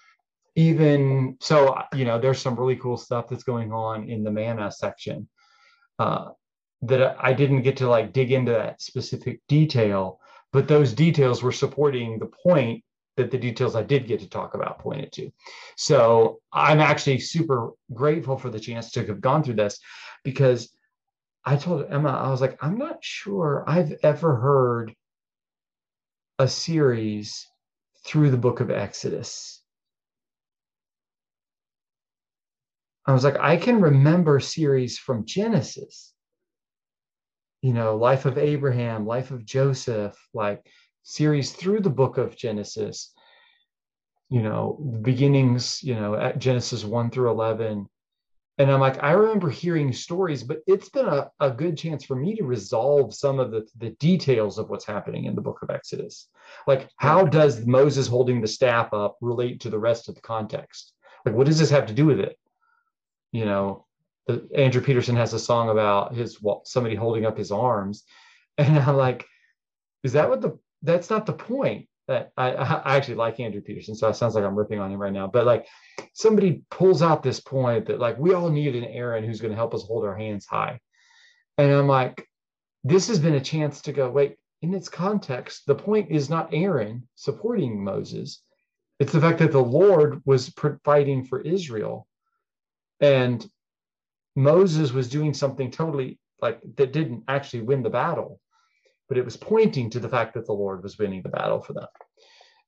even 0.55 1.37
so 1.41 1.81
you 1.95 2.05
know 2.05 2.19
there's 2.19 2.41
some 2.41 2.57
really 2.57 2.77
cool 2.77 2.97
stuff 2.97 3.29
that's 3.29 3.45
going 3.45 3.73
on 3.73 4.09
in 4.09 4.23
the 4.23 4.31
manna 4.31 4.71
section 4.71 5.29
uh, 5.99 6.31
that 6.83 7.17
i 7.21 7.33
didn't 7.33 7.63
get 7.63 7.77
to 7.77 7.89
like 7.89 8.13
dig 8.13 8.33
into 8.33 8.53
that 8.53 8.81
specific 8.81 9.41
detail 9.49 10.21
but 10.53 10.69
those 10.69 10.93
details 10.93 11.43
were 11.43 11.53
supporting 11.53 12.19
the 12.19 12.27
point 12.27 12.83
that 13.17 13.31
the 13.31 13.39
details 13.39 13.75
I 13.75 13.83
did 13.83 14.07
get 14.07 14.21
to 14.21 14.29
talk 14.29 14.55
about 14.55 14.79
pointed 14.79 15.11
to. 15.13 15.31
So 15.77 16.41
I'm 16.53 16.81
actually 16.81 17.19
super 17.19 17.71
grateful 17.93 18.37
for 18.37 18.51
the 18.51 18.61
chance 18.61 18.91
to 18.93 19.07
have 19.07 19.21
gone 19.21 19.43
through 19.43 19.55
this 19.55 19.79
because 20.23 20.76
I 21.49 21.57
told 21.57 21.87
Emma, 21.89 22.11
I 22.11 22.29
was 22.31 22.41
like, 22.41 22.59
I'm 22.61 22.77
not 22.77 22.99
sure 23.05 23.63
I've 23.69 23.95
ever 24.03 24.35
heard 24.35 24.93
a 26.41 26.49
series 26.49 27.47
through 28.05 28.33
the 28.33 28.37
book 28.37 28.59
of 28.59 28.69
Exodus. 28.69 29.63
I 33.07 33.13
was 33.13 33.23
like, 33.23 33.39
I 33.39 33.57
can 33.57 33.81
remember 33.81 34.41
series 34.41 34.99
from 34.99 35.25
Genesis, 35.25 36.13
you 37.63 37.73
know, 37.73 37.97
Life 37.97 38.27
of 38.27 38.39
Abraham, 38.39 39.07
Life 39.07 39.31
of 39.31 39.47
Joseph, 39.47 40.17
like 40.35 40.67
series 41.05 41.53
through 41.53 41.81
the 41.81 41.91
book 41.91 42.19
of 42.19 42.37
Genesis, 42.37 43.15
you 44.29 44.43
know, 44.43 45.01
beginnings, 45.03 45.81
you 45.85 45.95
know, 45.95 46.17
at 46.17 46.41
Genesis 46.41 46.85
1 46.85 47.11
through 47.13 47.31
11, 47.31 47.89
and 48.59 48.71
I'm 48.71 48.81
like, 48.81 49.03
I 49.03 49.13
remember 49.13 49.51
hearing 49.51 49.93
stories, 49.93 50.43
but 50.43 50.63
it's 50.67 50.89
been 50.89 51.07
a, 51.07 51.31
a 51.41 51.51
good 51.51 51.77
chance 51.77 52.05
for 52.05 52.17
me 52.17 52.35
to 52.37 52.45
resolve 52.45 53.15
some 53.15 53.39
of 53.39 53.51
the, 53.51 53.67
the 53.77 53.91
details 53.91 54.59
of 54.59 54.71
what's 54.71 54.87
happening 54.87 55.25
in 55.25 55.35
the 55.35 55.43
book 55.43 55.61
of 55.63 55.69
Exodus. 55.69 56.29
Like, 56.67 56.89
how 56.97 57.27
does 57.27 57.67
Moses 57.67 58.07
holding 58.07 58.41
the 58.41 58.49
staff 58.49 58.95
up 58.95 59.19
relate 59.21 59.61
to 59.61 59.71
the 59.71 59.79
rest 59.79 60.09
of 60.09 60.15
the 60.15 60.23
context? 60.23 60.95
Like, 61.27 61.35
what 61.35 61.47
does 61.47 61.59
this 61.59 61.71
have 61.71 61.87
to 61.87 61.95
do 61.95 62.07
with 62.07 62.19
it? 62.19 62.39
You 63.31 63.45
know, 63.45 63.85
the, 64.27 64.49
Andrew 64.57 64.81
Peterson 64.81 65.17
has 65.17 65.35
a 65.35 65.39
song 65.39 65.69
about 65.69 66.15
his 66.15 66.39
somebody 66.65 66.95
holding 66.95 67.27
up 67.27 67.37
his 67.37 67.53
arms. 67.53 68.05
And 68.59 68.79
I'm 68.79 68.97
like, 68.97 69.27
is 70.03 70.15
that 70.15 70.31
what 70.31 70.41
the, 70.41 70.59
that's 70.81 71.11
not 71.11 71.27
the 71.27 71.35
point 71.35 71.89
that 72.09 72.33
I, 72.37 72.51
I 72.53 72.97
actually 72.97 73.17
like 73.17 73.41
Andrew 73.41 73.61
Peterson, 73.61 73.95
so 73.95 74.09
it 74.09 74.17
sounds 74.17 74.35
like 74.35 74.45
I'm 74.45 74.57
ripping 74.57 74.79
on 74.79 74.91
him 74.91 75.01
right 75.01 75.13
now. 75.13 75.27
But 75.27 75.47
like 75.47 75.67
somebody 76.13 76.63
pulls 76.71 77.03
out 77.03 77.23
this 77.23 77.41
point 77.41 77.87
that 77.87 78.01
like 78.01 78.19
we 78.19 78.35
all 78.35 78.51
need 78.51 78.77
an 78.77 78.85
Aaron 78.85 79.25
who's 79.25 79.41
going 79.41 79.53
to 79.53 79.57
help 79.57 79.75
us 79.75 79.85
hold 79.85 80.05
our 80.05 80.17
hands 80.17 80.47
high, 80.47 80.81
and 81.59 81.73
I'm 81.73 81.89
like, 81.89 82.27
this 82.85 83.09
has 83.09 83.19
been 83.19 83.35
a 83.35 83.41
chance 83.41 83.83
to 83.83 83.93
go 83.93 84.11
wait. 84.11 84.37
In 84.63 84.75
its 84.75 84.89
context, 84.89 85.67
the 85.67 85.75
point 85.75 86.11
is 86.11 86.31
not 86.31 86.53
Aaron 86.53 87.07
supporting 87.15 87.83
Moses; 87.83 88.43
it's 88.99 89.13
the 89.13 89.21
fact 89.21 89.39
that 89.41 89.53
the 89.53 89.63
Lord 89.63 90.23
was 90.25 90.53
fighting 90.85 91.25
for 91.25 91.41
Israel, 91.41 92.07
and 93.01 93.47
Moses 94.35 94.93
was 94.93 95.09
doing 95.09 95.35
something 95.35 95.71
totally 95.71 96.19
like 96.41 96.61
that 96.77 96.93
didn't 96.93 97.25
actually 97.29 97.63
win 97.63 97.83
the 97.83 97.91
battle 97.91 98.41
but 99.09 99.19
it 99.19 99.25
was 99.25 99.37
pointing 99.37 99.91
to 99.91 100.01
the 100.01 100.09
fact 100.09 100.35
that 100.35 100.47
the 100.47 100.53
Lord 100.53 100.83
was 100.83 100.99
winning 100.99 101.23
the 101.23 101.29
battle 101.29 101.61
for 101.61 101.73
them. 101.73 101.87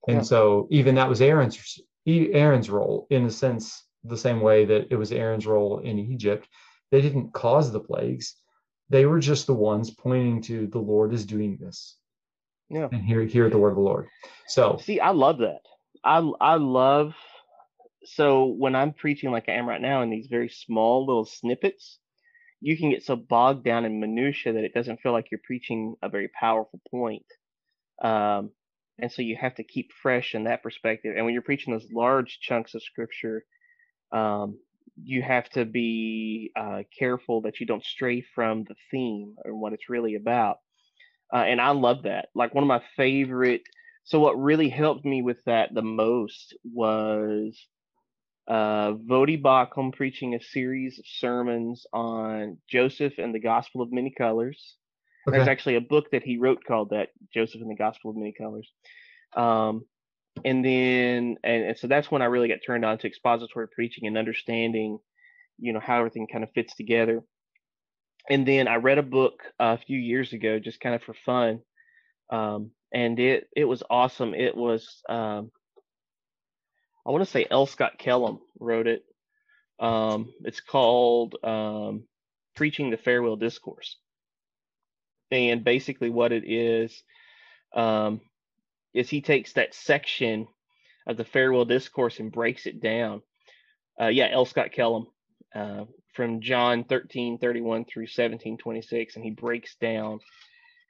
And 0.07 0.19
yeah. 0.19 0.23
so 0.23 0.69
even 0.71 0.95
that 0.95 1.09
was 1.09 1.21
Aaron's 1.21 1.81
Aaron's 2.07 2.71
role 2.71 3.07
in 3.11 3.27
a 3.27 3.31
sense 3.31 3.85
the 4.05 4.17
same 4.17 4.41
way 4.41 4.65
that 4.65 4.87
it 4.91 4.97
was 4.97 5.13
Aaron's 5.13 5.47
role 5.47 5.81
in 5.81 5.99
Egypt. 5.99 6.49
They 6.91 7.01
didn't 7.01 7.33
cause 7.33 7.73
the 7.73 7.81
plagues. 7.81 8.37
They 8.89 9.05
were 9.05 9.19
just 9.19 9.47
the 9.47 9.55
ones 9.55 9.91
pointing 9.91 10.41
to 10.43 10.67
the 10.69 10.79
Lord 10.79 11.13
is 11.13 11.27
doing 11.27 11.59
this. 11.61 11.97
Yeah. 12.71 12.89
And 12.91 13.03
hear 13.03 13.23
hear 13.23 13.51
the 13.51 13.59
word 13.59 13.71
of 13.71 13.77
the 13.77 13.83
Lord. 13.83 14.09
So 14.47 14.79
see, 14.83 15.01
I 15.01 15.11
love 15.11 15.39
that. 15.39 15.61
I 16.05 16.19
I 16.41 16.55
love 16.57 17.15
so 18.05 18.47
when 18.47 18.75
I'm 18.75 18.93
preaching 18.93 19.31
like 19.31 19.49
I 19.49 19.53
am 19.53 19.69
right 19.69 19.81
now 19.81 20.03
in 20.03 20.11
these 20.11 20.29
very 20.29 20.49
small 20.49 21.07
little 21.07 21.25
snippets, 21.25 21.99
you 22.61 22.77
can 22.77 22.91
get 22.91 23.05
so 23.05 23.17
bogged 23.17 23.65
down 23.65 23.85
in 23.85 24.01
minutia 24.01 24.53
that 24.53 24.65
it 24.65 24.75
doesn't 24.75 25.01
feel 25.01 25.13
like 25.13 25.31
you're 25.31 25.41
preaching 25.45 25.95
a 26.03 26.09
very 26.09 26.29
powerful 26.29 26.81
point. 26.91 27.27
Um, 28.03 28.51
and 28.99 29.13
so 29.13 29.23
you 29.23 29.37
have 29.37 29.55
to 29.57 29.65
keep 29.65 29.93
fresh 30.03 30.35
in 30.35 30.45
that 30.45 30.63
perspective. 30.63 31.15
And 31.17 31.25
when 31.25 31.35
you're 31.35 31.43
preaching 31.43 31.73
those 31.73 31.93
large 31.93 32.41
chunks 32.41 32.75
of 32.75 32.83
scripture, 32.83 33.45
um, 34.13 34.59
you 35.01 35.23
have 35.23 35.49
to 35.51 35.65
be 35.65 36.51
uh, 36.57 36.83
careful 36.99 37.43
that 37.43 37.61
you 37.61 37.67
don't 37.67 37.85
stray 37.85 38.25
from 38.35 38.65
the 38.65 38.75
theme 38.91 39.37
and 39.45 39.61
what 39.61 39.73
it's 39.73 39.89
really 39.89 40.17
about. 40.17 40.57
Uh, 41.33 41.39
and 41.39 41.61
I 41.61 41.71
love 41.71 42.05
that. 42.05 42.29
Like 42.35 42.55
one 42.55 42.65
of 42.65 42.69
my 42.69 42.83
favorite. 42.97 43.63
So 44.05 44.19
what 44.19 44.41
really 44.41 44.69
helped 44.69 45.05
me 45.05 45.23
with 45.23 45.39
that 45.45 45.75
the 45.75 45.83
most 45.83 46.57
was 46.65 47.57
uh, 48.49 48.93
Voddie 48.93 49.41
Baucham 49.41 49.93
preaching 49.93 50.35
a 50.35 50.43
series 50.43 50.99
of 50.99 51.05
sermons 51.07 51.87
on 51.93 52.57
Joseph 52.69 53.19
and 53.19 53.35
the 53.35 53.39
Gospel 53.39 53.83
of 53.83 53.93
Many 53.93 54.11
Colors. 54.11 54.77
Okay. 55.29 55.37
There's 55.37 55.49
actually 55.49 55.77
a 55.77 55.83
book 55.83 56.11
that 56.13 56.23
he 56.23 56.39
wrote 56.39 56.65
called 56.67 56.91
that, 56.91 57.11
Joseph 57.33 57.61
and 57.61 57.71
the 57.71 57.77
Gospel 57.77 58.11
of 58.11 58.17
Many 58.17 58.33
Colors. 58.33 58.73
Um, 59.37 59.85
and 60.45 60.65
then 60.65 61.37
and, 61.45 61.65
and 61.65 61.79
so 61.79 61.89
that's 61.89 62.11
when 62.11 62.23
I 62.23 62.27
really 62.27 62.49
got 62.49 62.61
turned 62.65 62.85
on 62.85 62.97
to 62.99 63.07
expository 63.07 63.69
preaching 63.69 64.07
and 64.07 64.17
understanding, 64.17 64.99
you 65.59 65.73
know, 65.75 65.81
how 65.81 65.99
everything 65.99 66.27
kind 66.27 66.45
of 66.45 66.51
fits 66.55 66.75
together. 66.75 67.23
And 68.31 68.47
then 68.47 68.69
I 68.69 68.77
read 68.77 68.99
a 68.99 69.03
book 69.03 69.43
a 69.59 69.77
few 69.77 69.99
years 69.99 70.33
ago, 70.33 70.59
just 70.59 70.81
kind 70.81 70.95
of 70.95 71.03
for 71.03 71.15
fun, 71.27 71.61
um, 72.31 72.71
and 72.95 73.19
it 73.19 73.49
it 73.55 73.65
was 73.65 73.83
awesome. 73.91 74.35
It 74.35 74.57
was 74.57 75.03
um, 75.09 75.51
I 77.09 77.11
want 77.11 77.25
to 77.25 77.31
say 77.31 77.47
L. 77.51 77.65
Scott 77.65 77.97
Kellum 77.99 78.39
wrote 78.61 78.87
it. 78.87 79.03
Um, 79.81 80.31
it's 80.45 80.61
called 80.61 81.37
um, 81.43 82.05
Preaching 82.55 82.91
the 82.91 82.99
Farewell 82.99 83.37
Discourse, 83.37 83.97
and 85.31 85.65
basically 85.65 86.11
what 86.11 86.33
it 86.33 86.45
is 86.47 87.03
um, 87.75 88.21
is 88.93 89.09
he 89.09 89.23
takes 89.23 89.55
that 89.55 89.75
section 89.75 90.49
of 91.07 91.17
the 91.17 91.25
farewell 91.25 91.65
discourse 91.65 92.21
and 92.21 92.31
breaks 92.31 92.67
it 92.67 92.83
down. 92.83 93.23
Uh, 93.99 94.09
yeah, 94.09 94.29
L. 94.31 94.45
Scott 94.45 94.73
Kellum 94.73 95.07
uh, 95.55 95.85
from 96.13 96.43
John 96.43 96.85
13, 96.85 97.39
31 97.39 97.87
through 97.87 98.09
17, 98.09 98.59
26, 98.59 99.17
and 99.17 99.25
he 99.25 99.31
breaks 99.31 99.77
down 99.77 100.19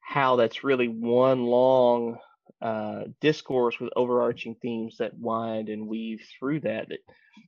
how 0.01 0.35
that's 0.35 0.65
really 0.65 0.89
one 0.89 1.45
long 1.45 2.19
uh, 2.61 3.05
discourse 3.21 3.79
with 3.81 3.93
overarching 3.97 4.57
themes 4.61 4.97
that 4.99 5.19
wind 5.19 5.69
and 5.69 5.89
weave 5.89 6.23
through 6.39 6.61
that 6.61 6.89
that 6.89 6.99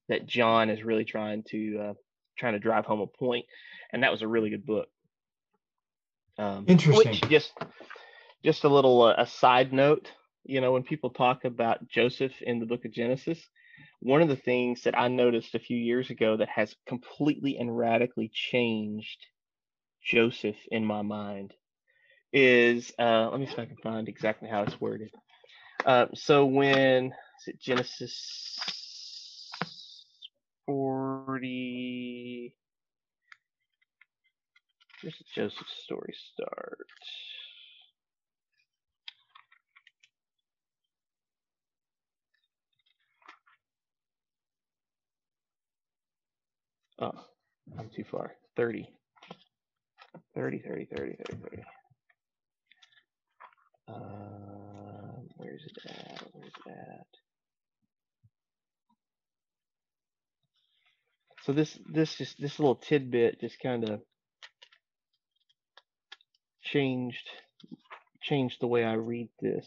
that 0.08 0.26
John 0.26 0.70
is 0.70 0.82
really 0.82 1.04
trying 1.04 1.42
to 1.50 1.78
uh, 1.78 1.94
trying 2.38 2.54
to 2.54 2.58
drive 2.58 2.86
home 2.86 3.00
a 3.00 3.06
point, 3.06 3.46
and 3.92 4.02
that 4.02 4.12
was 4.12 4.22
a 4.22 4.28
really 4.28 4.50
good 4.50 4.66
book. 4.66 4.88
Um, 6.38 6.64
Interesting. 6.68 7.12
Which 7.12 7.20
just 7.28 7.52
just 8.44 8.64
a 8.64 8.68
little 8.68 9.02
uh, 9.02 9.14
a 9.18 9.26
side 9.26 9.72
note 9.72 10.10
you 10.44 10.60
know, 10.60 10.72
when 10.72 10.82
people 10.82 11.10
talk 11.10 11.44
about 11.44 11.86
Joseph 11.88 12.32
in 12.42 12.58
the 12.58 12.66
book 12.66 12.84
of 12.84 12.92
Genesis, 12.92 13.38
one 14.00 14.22
of 14.22 14.28
the 14.28 14.36
things 14.36 14.82
that 14.82 14.98
I 14.98 15.08
noticed 15.08 15.54
a 15.54 15.60
few 15.60 15.76
years 15.76 16.10
ago 16.10 16.36
that 16.36 16.48
has 16.48 16.74
completely 16.86 17.58
and 17.58 17.76
radically 17.76 18.30
changed 18.32 19.26
Joseph 20.02 20.56
in 20.70 20.84
my 20.84 21.02
mind 21.02 21.54
is 22.32 22.92
uh, 22.98 23.28
let 23.30 23.40
me 23.40 23.46
see 23.46 23.52
if 23.52 23.58
I 23.58 23.66
can 23.66 23.76
find 23.76 24.08
exactly 24.08 24.48
how 24.48 24.62
it's 24.62 24.80
worded. 24.80 25.10
Uh, 25.84 26.06
so 26.14 26.44
when 26.44 27.06
is 27.06 27.48
it 27.48 27.60
Genesis 27.60 28.58
40? 30.66 32.54
Where's 35.02 35.16
the 35.18 35.24
Joseph 35.34 35.66
story 35.82 36.14
start? 36.34 36.86
Oh, 47.00 47.12
I'm 47.78 47.88
too 47.88 48.04
far. 48.10 48.32
30. 48.56 48.86
30, 50.34 50.58
30, 50.58 50.84
30, 50.84 51.16
30, 51.16 51.16
30. 51.42 51.62
Uh, 53.94 55.20
where's 55.36 55.62
it 55.64 55.90
at? 55.90 56.22
Where's 56.32 56.52
it 56.66 56.70
at? 56.70 57.06
So 61.44 61.52
this 61.52 61.78
this 61.92 62.16
just 62.16 62.40
this 62.40 62.58
little 62.58 62.76
tidbit 62.76 63.40
just 63.40 63.60
kind 63.60 63.88
of 63.88 64.02
changed 66.62 67.28
changed 68.22 68.58
the 68.60 68.66
way 68.66 68.84
I 68.84 68.92
read 68.94 69.28
this. 69.40 69.66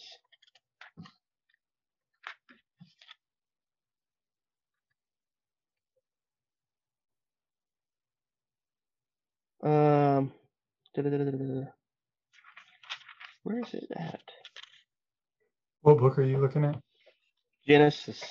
Um, 9.63 10.33
where 13.43 13.59
is 13.59 13.73
it 13.73 13.87
at? 13.95 14.21
What 15.81 15.97
book 15.97 16.17
are 16.17 16.23
you 16.23 16.37
looking 16.37 16.65
at? 16.65 16.79
Genesis. 17.67 18.23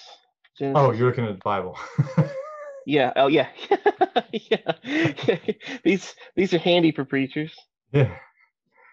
Genesis. 0.59 0.83
Oh, 0.83 0.93
you're 0.93 1.09
looking 1.09 1.27
at 1.27 1.35
the 1.35 1.41
Bible. 1.45 1.79
yeah. 2.87 3.13
Oh, 3.17 3.27
yeah. 3.27 3.49
yeah. 4.33 4.73
these 5.85 6.15
these 6.35 6.55
are 6.55 6.59
handy 6.59 6.93
for 6.93 7.05
preachers. 7.05 7.55
Yeah. 7.93 8.15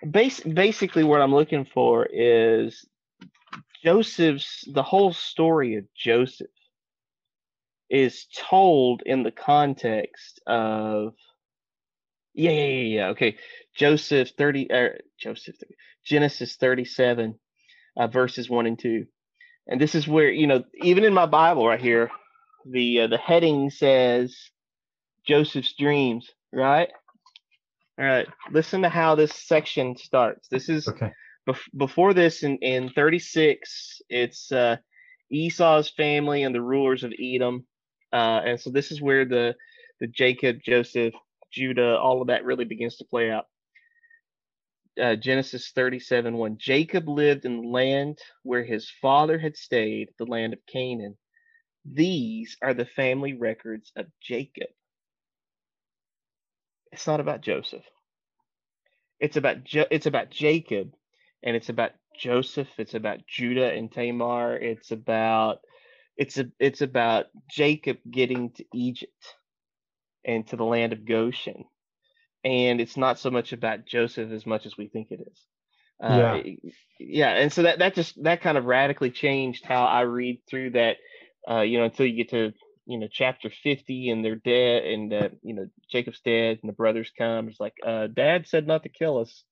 Bas- 0.04 0.42
basically, 0.42 1.04
what 1.04 1.22
I'm 1.22 1.34
looking 1.34 1.66
for 1.66 2.06
is 2.06 2.86
Joseph's 3.84 4.66
the 4.74 4.84
whole 4.84 5.14
story 5.14 5.76
of 5.76 5.86
Joseph 5.96 6.48
is 7.90 8.28
told 8.36 9.02
in 9.06 9.24
the 9.24 9.32
context 9.32 10.42
of 10.46 11.14
yeah, 12.34 12.52
yeah, 12.52 12.66
yeah, 12.66 12.82
yeah. 12.82 13.08
Okay. 13.10 13.38
Joseph 13.76 14.30
30 14.38 14.72
er, 14.72 15.00
Joseph 15.20 15.56
Genesis 16.10 16.58
37 16.58 17.36
uh, 17.98 18.08
verses 18.08 18.50
1 18.50 18.66
and 18.68 18.80
2. 18.80 19.06
And 19.68 19.82
this 19.82 19.96
is 19.96 20.08
where, 20.08 20.32
you 20.32 20.48
know, 20.48 20.64
even 20.84 21.04
in 21.06 21.14
my 21.14 21.28
Bible 21.28 21.68
right 21.68 21.82
here, 21.82 22.12
the 22.66 23.02
uh, 23.02 23.08
the 23.08 23.18
heading 23.18 23.70
says 23.70 24.38
Joseph's 25.28 25.76
dreams, 25.80 26.30
right? 26.54 26.90
All 28.00 28.06
right. 28.06 28.28
Listen 28.52 28.84
to 28.84 28.90
how 28.90 29.16
this 29.16 29.34
section 29.34 29.98
starts. 29.98 30.50
This 30.50 30.70
is 30.70 30.88
okay. 30.90 31.12
bef- 31.50 31.78
before 31.78 32.14
this 32.14 32.44
in 32.44 32.58
in 32.60 32.90
36, 32.92 34.02
it's 34.10 34.52
uh 34.52 34.78
Esau's 35.32 35.90
family 35.92 36.44
and 36.44 36.56
the 36.56 36.62
rulers 36.62 37.04
of 37.04 37.14
Edom. 37.22 37.66
Uh, 38.14 38.42
and 38.46 38.62
so 38.62 38.72
this 38.72 38.92
is 38.92 39.02
where 39.02 39.26
the 39.26 39.56
the 40.02 40.08
Jacob 40.08 40.58
Joseph 40.66 41.14
Judah, 41.54 41.98
all 41.98 42.22
of 42.22 42.28
that 42.30 42.46
really 42.46 42.66
begins 42.66 42.98
to 42.98 43.06
play 43.06 43.32
out. 43.32 43.46
Uh, 45.02 45.16
Genesis 45.16 45.72
37 45.76 46.36
1. 46.38 46.58
Jacob 46.60 47.08
lived 47.10 47.46
in 47.46 47.62
the 47.62 47.68
land 47.70 48.20
where 48.44 48.64
his 48.64 48.92
father 49.02 49.40
had 49.40 49.58
stayed, 49.58 50.10
the 50.20 50.26
land 50.26 50.54
of 50.54 50.60
Canaan. 50.68 51.18
These 51.86 52.58
are 52.62 52.74
the 52.74 52.86
family 52.86 53.34
records 53.34 53.92
of 53.96 54.08
Jacob. 54.22 54.70
It's 56.92 57.08
not 57.08 57.20
about 57.20 57.42
Joseph. 57.42 57.86
It's 59.20 59.38
about 59.38 59.64
jo- 59.64 59.88
it's 59.92 60.06
about 60.08 60.32
Jacob, 60.32 60.94
and 61.44 61.56
it's 61.56 61.70
about 61.70 61.92
Joseph. 62.20 62.70
It's 62.78 62.94
about 62.96 63.28
Judah 63.28 63.72
and 63.74 63.92
Tamar. 63.92 64.58
It's 64.58 64.92
about 64.92 65.60
it's 66.18 66.38
a 66.38 66.48
it's 66.60 66.82
about 66.82 67.28
Jacob 67.50 67.98
getting 68.10 68.52
to 68.52 68.66
Egypt 68.74 69.36
and 70.26 70.48
to 70.48 70.58
the 70.58 70.66
land 70.66 70.94
of 70.94 71.06
Goshen. 71.06 71.66
And 72.44 72.80
it's 72.80 72.98
not 72.98 73.20
so 73.20 73.30
much 73.30 73.54
about 73.54 73.86
Joseph 73.86 74.32
as 74.32 74.46
much 74.46 74.66
as 74.66 74.78
we 74.78 74.88
think 74.88 75.12
it 75.12 75.20
is. 75.20 75.46
Uh, 76.02 76.40
yeah. 76.44 76.54
yeah. 77.00 77.30
And 77.32 77.52
so 77.52 77.64
that, 77.64 77.80
that 77.80 77.96
just, 77.96 78.22
that 78.24 78.42
kind 78.42 78.58
of 78.58 78.66
radically 78.66 79.12
changed 79.12 79.66
how 79.66 79.86
I 79.86 80.02
read 80.02 80.42
through 80.50 80.72
that, 80.72 80.98
uh, 81.50 81.62
you 81.62 81.78
know, 81.78 81.86
until 81.86 82.06
you 82.06 82.16
get 82.16 82.30
to, 82.30 82.54
you 82.86 82.98
know, 82.98 83.08
chapter 83.12 83.52
50 83.64 84.10
and 84.10 84.24
they're 84.24 84.36
dead 84.36 84.86
and, 84.86 85.14
uh, 85.14 85.30
you 85.44 85.54
know, 85.54 85.68
Jacob's 85.92 86.22
dead 86.22 86.60
and 86.62 86.70
the 86.70 86.76
brothers 86.76 87.12
come. 87.18 87.50
It's 87.50 87.60
like, 87.60 87.76
uh, 87.86 88.08
dad 88.08 88.48
said 88.48 88.66
not 88.66 88.84
to 88.84 88.90
kill 88.90 89.20
us. 89.20 89.44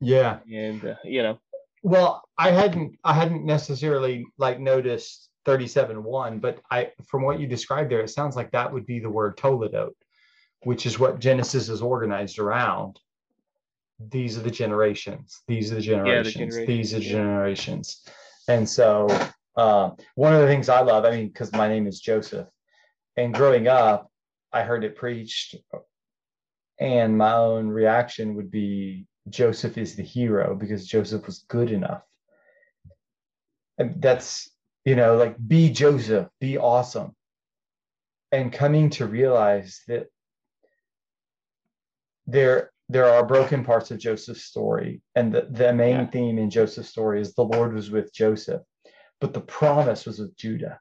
Yeah. 0.00 0.38
And, 0.50 0.84
uh, 0.84 0.94
you 1.04 1.22
know, 1.22 1.40
well, 1.82 2.22
I 2.36 2.50
hadn't, 2.52 2.96
I 3.04 3.14
hadn't 3.14 3.44
necessarily 3.44 4.24
like 4.38 4.60
noticed 4.60 5.28
37 5.44 6.02
1, 6.02 6.38
but 6.38 6.60
I, 6.70 6.92
from 7.08 7.22
what 7.22 7.40
you 7.40 7.46
described 7.48 7.90
there, 7.90 8.00
it 8.00 8.10
sounds 8.10 8.36
like 8.36 8.52
that 8.52 8.72
would 8.72 8.86
be 8.86 9.00
the 9.00 9.10
word 9.10 9.36
toledot 9.36 9.92
which 10.62 10.86
is 10.86 10.98
what 10.98 11.20
Genesis 11.20 11.68
is 11.68 11.82
organized 11.82 12.38
around. 12.38 12.98
These 14.10 14.38
are 14.38 14.42
the 14.42 14.50
generations. 14.50 15.42
These 15.48 15.72
are 15.72 15.76
the 15.76 15.80
generations. 15.80 16.34
Yeah, 16.36 16.44
the 16.44 16.50
generations 16.50 16.66
these 16.66 16.94
are 16.94 16.98
the 16.98 17.04
generations. 17.04 18.04
And 18.48 18.68
so, 18.68 19.08
uh, 19.56 19.90
one 20.14 20.34
of 20.34 20.40
the 20.40 20.46
things 20.46 20.68
I 20.68 20.80
love, 20.80 21.04
I 21.04 21.10
mean, 21.10 21.28
because 21.28 21.52
my 21.52 21.68
name 21.68 21.86
is 21.86 22.00
Joseph, 22.00 22.46
and 23.16 23.34
growing 23.34 23.66
up, 23.68 24.10
I 24.52 24.62
heard 24.62 24.84
it 24.84 24.96
preached, 24.96 25.56
and 26.78 27.18
my 27.18 27.34
own 27.34 27.68
reaction 27.68 28.34
would 28.36 28.50
be 28.50 29.06
Joseph 29.28 29.76
is 29.76 29.96
the 29.96 30.02
hero 30.02 30.54
because 30.54 30.86
Joseph 30.86 31.26
was 31.26 31.44
good 31.48 31.70
enough. 31.70 32.02
And 33.78 34.00
that's, 34.00 34.50
you 34.84 34.96
know, 34.96 35.16
like 35.16 35.36
be 35.46 35.70
Joseph, 35.70 36.28
be 36.40 36.58
awesome. 36.58 37.14
And 38.32 38.52
coming 38.52 38.90
to 38.90 39.06
realize 39.06 39.82
that 39.88 40.06
there 42.28 42.70
there 42.90 43.06
are 43.06 43.26
broken 43.26 43.64
parts 43.64 43.90
of 43.90 43.98
Joseph's 43.98 44.44
story, 44.44 45.02
and 45.14 45.32
the, 45.32 45.48
the 45.50 45.72
main 45.72 45.96
yeah. 45.96 46.06
theme 46.06 46.38
in 46.38 46.48
Joseph's 46.50 46.88
story 46.88 47.20
is 47.20 47.34
the 47.34 47.42
Lord 47.42 47.74
was 47.74 47.90
with 47.90 48.14
Joseph, 48.14 48.62
but 49.20 49.34
the 49.34 49.40
promise 49.40 50.06
was 50.06 50.20
with 50.20 50.36
Judah. 50.36 50.78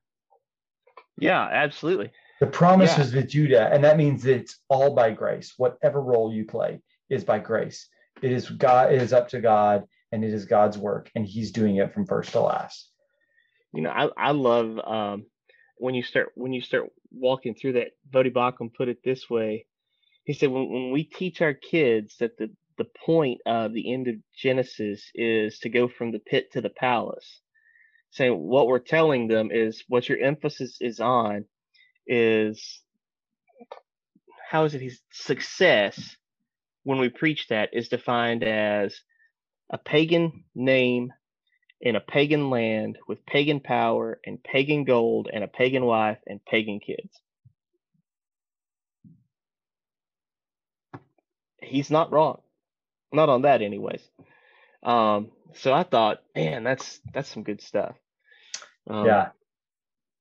Yeah, 1.18 1.42
absolutely. 1.42 2.12
The 2.40 2.48
promise 2.48 2.92
yeah. 2.92 3.00
was 3.00 3.14
with 3.14 3.30
Judah, 3.30 3.70
and 3.74 3.84
that 3.84 3.98
means 3.98 4.24
that 4.24 4.36
it's 4.36 4.60
all 4.70 4.94
by 4.94 5.12
grace. 5.12 5.54
Whatever 5.58 6.02
role 6.02 6.32
you 6.32 6.46
play 6.46 6.80
is 7.10 7.24
by 7.24 7.40
grace. 7.40 7.90
It 8.22 8.32
is 8.32 8.50
God. 8.50 8.94
It 8.94 9.02
is 9.02 9.14
up 9.14 9.30
to 9.30 9.42
God, 9.42 9.84
and 10.12 10.24
it 10.24 10.34
is 10.34 10.46
God's 10.46 10.78
work, 10.78 11.10
and 11.16 11.26
He's 11.26 11.52
doing 11.52 11.78
it 11.78 11.94
from 11.94 12.06
first 12.06 12.32
to 12.34 12.42
last. 12.42 12.92
you 13.74 13.82
know, 13.82 13.90
I, 13.90 14.10
I 14.18 14.32
love 14.32 14.80
um, 14.80 15.26
when 15.78 15.96
you 15.96 16.04
start 16.04 16.32
when 16.36 16.54
you 16.54 16.62
start 16.62 16.90
walking 17.12 17.56
through 17.56 17.74
that. 17.74 17.88
Voddie 18.10 18.34
Baucham 18.34 18.74
put 18.74 18.88
it 18.88 19.00
this 19.04 19.30
way. 19.30 19.66
He 20.28 20.34
said, 20.34 20.52
when, 20.52 20.70
when 20.70 20.92
we 20.92 21.06
teach 21.06 21.42
our 21.42 21.56
kids 21.56 22.18
that 22.20 22.38
the 22.38 22.52
the 22.78 22.86
point 23.06 23.42
of 23.48 23.74
the 23.74 23.92
end 23.92 24.08
of 24.08 24.16
Genesis 24.38 25.10
is 25.16 25.58
to 25.60 25.70
go 25.70 25.88
from 25.88 26.12
the 26.12 26.20
pit 26.20 26.52
to 26.52 26.62
the 26.62 26.70
palace, 26.70 27.42
saying 28.12 28.38
what 28.38 28.68
we're 28.68 28.80
telling 28.80 29.28
them 29.28 29.50
is 29.52 29.84
what 29.88 30.08
your 30.08 30.20
emphasis 30.20 30.78
is 30.80 31.00
on 31.00 31.46
is 32.06 32.84
how 34.50 34.66
is 34.66 34.76
it 34.76 34.82
his 34.82 35.02
success 35.12 36.16
when 36.84 37.00
we 37.00 37.10
preach 37.10 37.48
that 37.48 37.70
is 37.74 37.90
defined 37.90 38.44
as 38.44 39.02
a 39.72 39.78
pagan 39.78 40.44
name 40.56 41.12
in 41.82 41.96
a 41.96 42.02
pagan 42.02 42.50
land 42.50 42.98
with 43.08 43.26
pagan 43.26 43.60
power 43.60 44.20
and 44.26 44.44
pagan 44.44 44.84
gold 44.84 45.30
and 45.34 45.44
a 45.44 45.48
pagan 45.48 45.86
wife 45.86 46.20
and 46.28 46.46
pagan 46.46 46.80
kids. 46.80 47.22
He's 51.68 51.92
not 51.92 52.12
wrong. 52.12 52.42
Not 53.12 53.30
on 53.30 53.44
that 53.44 53.62
anyways. 53.62 54.02
Um, 54.84 55.32
so 55.54 55.74
I 55.74 55.84
thought, 55.84 56.22
man, 56.36 56.64
that's 56.64 57.00
that's 57.14 57.30
some 57.30 57.44
good 57.44 57.62
stuff. 57.62 57.96
Um, 58.90 59.06
yeah. 59.06 59.30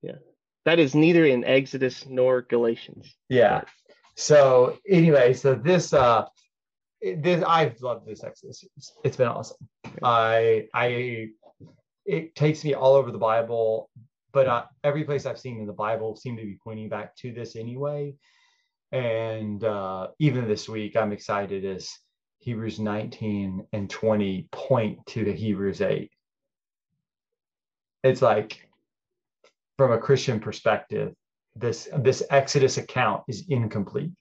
Yeah. 0.02 0.18
That 0.64 0.78
is 0.78 0.94
neither 0.94 1.24
in 1.24 1.44
Exodus 1.44 2.04
nor 2.08 2.42
Galatians. 2.42 3.14
Yeah. 3.28 3.62
So 4.16 4.78
anyway, 4.88 5.34
so 5.34 5.54
this 5.54 5.92
uh 5.92 6.26
this 7.02 7.44
I've 7.46 7.80
loved 7.82 8.06
this 8.06 8.24
Exodus. 8.24 8.64
It's 9.04 9.16
been 9.16 9.28
awesome. 9.28 9.68
I 10.02 10.68
I 10.74 11.28
it 12.06 12.34
takes 12.34 12.64
me 12.64 12.74
all 12.74 12.94
over 12.94 13.10
the 13.10 13.18
Bible, 13.18 13.90
but 14.32 14.46
uh, 14.46 14.64
every 14.84 15.04
place 15.04 15.26
I've 15.26 15.38
seen 15.38 15.60
in 15.60 15.66
the 15.66 15.72
Bible 15.72 16.16
seem 16.16 16.36
to 16.36 16.42
be 16.42 16.58
pointing 16.62 16.88
back 16.88 17.16
to 17.16 17.32
this 17.32 17.56
anyway. 17.56 18.14
And 18.96 19.62
uh, 19.62 20.08
even 20.18 20.48
this 20.48 20.70
week, 20.70 20.96
I'm 20.96 21.12
excited 21.12 21.66
as 21.66 21.92
Hebrews 22.38 22.80
19 22.80 23.66
and 23.70 23.90
20 23.90 24.48
point 24.50 25.04
to 25.08 25.22
the 25.22 25.34
Hebrews 25.34 25.82
8. 25.82 26.10
It's 28.04 28.22
like, 28.22 28.66
from 29.76 29.92
a 29.92 29.98
Christian 29.98 30.40
perspective, 30.40 31.12
this 31.54 31.88
this 31.98 32.22
Exodus 32.30 32.78
account 32.78 33.24
is 33.28 33.44
incomplete. 33.50 34.12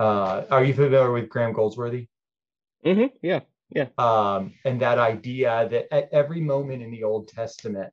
Uh, 0.00 0.42
are 0.50 0.64
you 0.64 0.74
familiar 0.74 1.12
with 1.12 1.28
Graham 1.28 1.52
Goldsworthy? 1.52 2.08
Mm-hmm. 2.84 3.16
Yeah. 3.22 3.40
Yeah. 3.70 3.86
Um, 3.96 4.54
and 4.64 4.80
that 4.80 4.98
idea 4.98 5.68
that 5.70 5.94
at 5.94 6.08
every 6.10 6.40
moment 6.40 6.82
in 6.82 6.90
the 6.90 7.04
Old 7.04 7.28
Testament, 7.28 7.92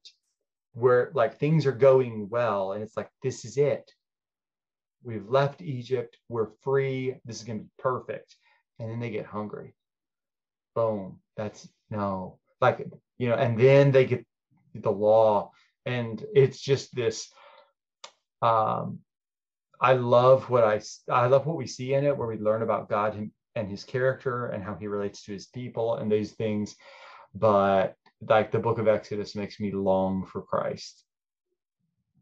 where 0.73 1.11
like 1.13 1.37
things 1.37 1.67
are 1.67 1.71
going 1.71 2.27
well, 2.29 2.71
and 2.71 2.81
it's 2.81 2.97
like, 2.97 3.09
this 3.21 3.45
is 3.45 3.57
it. 3.57 3.91
We've 5.05 5.29
left 5.29 5.61
Egypt. 5.61 6.17
We're 6.29 6.49
free. 6.61 7.15
This 7.25 7.37
is 7.37 7.43
going 7.43 7.59
to 7.59 7.63
be 7.65 7.71
perfect. 7.79 8.35
And 8.79 8.89
then 8.89 8.99
they 8.99 9.09
get 9.09 9.25
hungry. 9.25 9.75
Boom. 10.73 11.19
That's 11.37 11.67
no, 11.89 12.39
like, 12.59 12.85
you 13.17 13.29
know, 13.29 13.35
and 13.35 13.57
then 13.59 13.91
they 13.91 14.05
get 14.05 14.25
the 14.73 14.91
law. 14.91 15.51
And 15.85 16.23
it's 16.33 16.59
just 16.59 16.93
this. 16.95 17.31
Um, 18.41 18.99
I 19.79 19.93
love 19.93 20.49
what 20.49 20.63
I 20.63 20.81
I 21.11 21.27
love 21.27 21.45
what 21.45 21.57
we 21.57 21.67
see 21.67 21.93
in 21.93 22.05
it, 22.05 22.17
where 22.17 22.27
we 22.27 22.37
learn 22.37 22.63
about 22.63 22.89
God 22.89 23.29
and 23.55 23.69
his 23.69 23.83
character 23.83 24.47
and 24.47 24.63
how 24.63 24.75
he 24.75 24.87
relates 24.87 25.23
to 25.23 25.31
his 25.31 25.47
people 25.47 25.95
and 25.95 26.11
these 26.11 26.33
things 26.33 26.75
but 27.33 27.95
like 28.27 28.51
the 28.51 28.59
book 28.59 28.77
of 28.77 28.87
exodus 28.87 29.35
makes 29.35 29.59
me 29.59 29.71
long 29.71 30.25
for 30.25 30.41
christ 30.41 31.04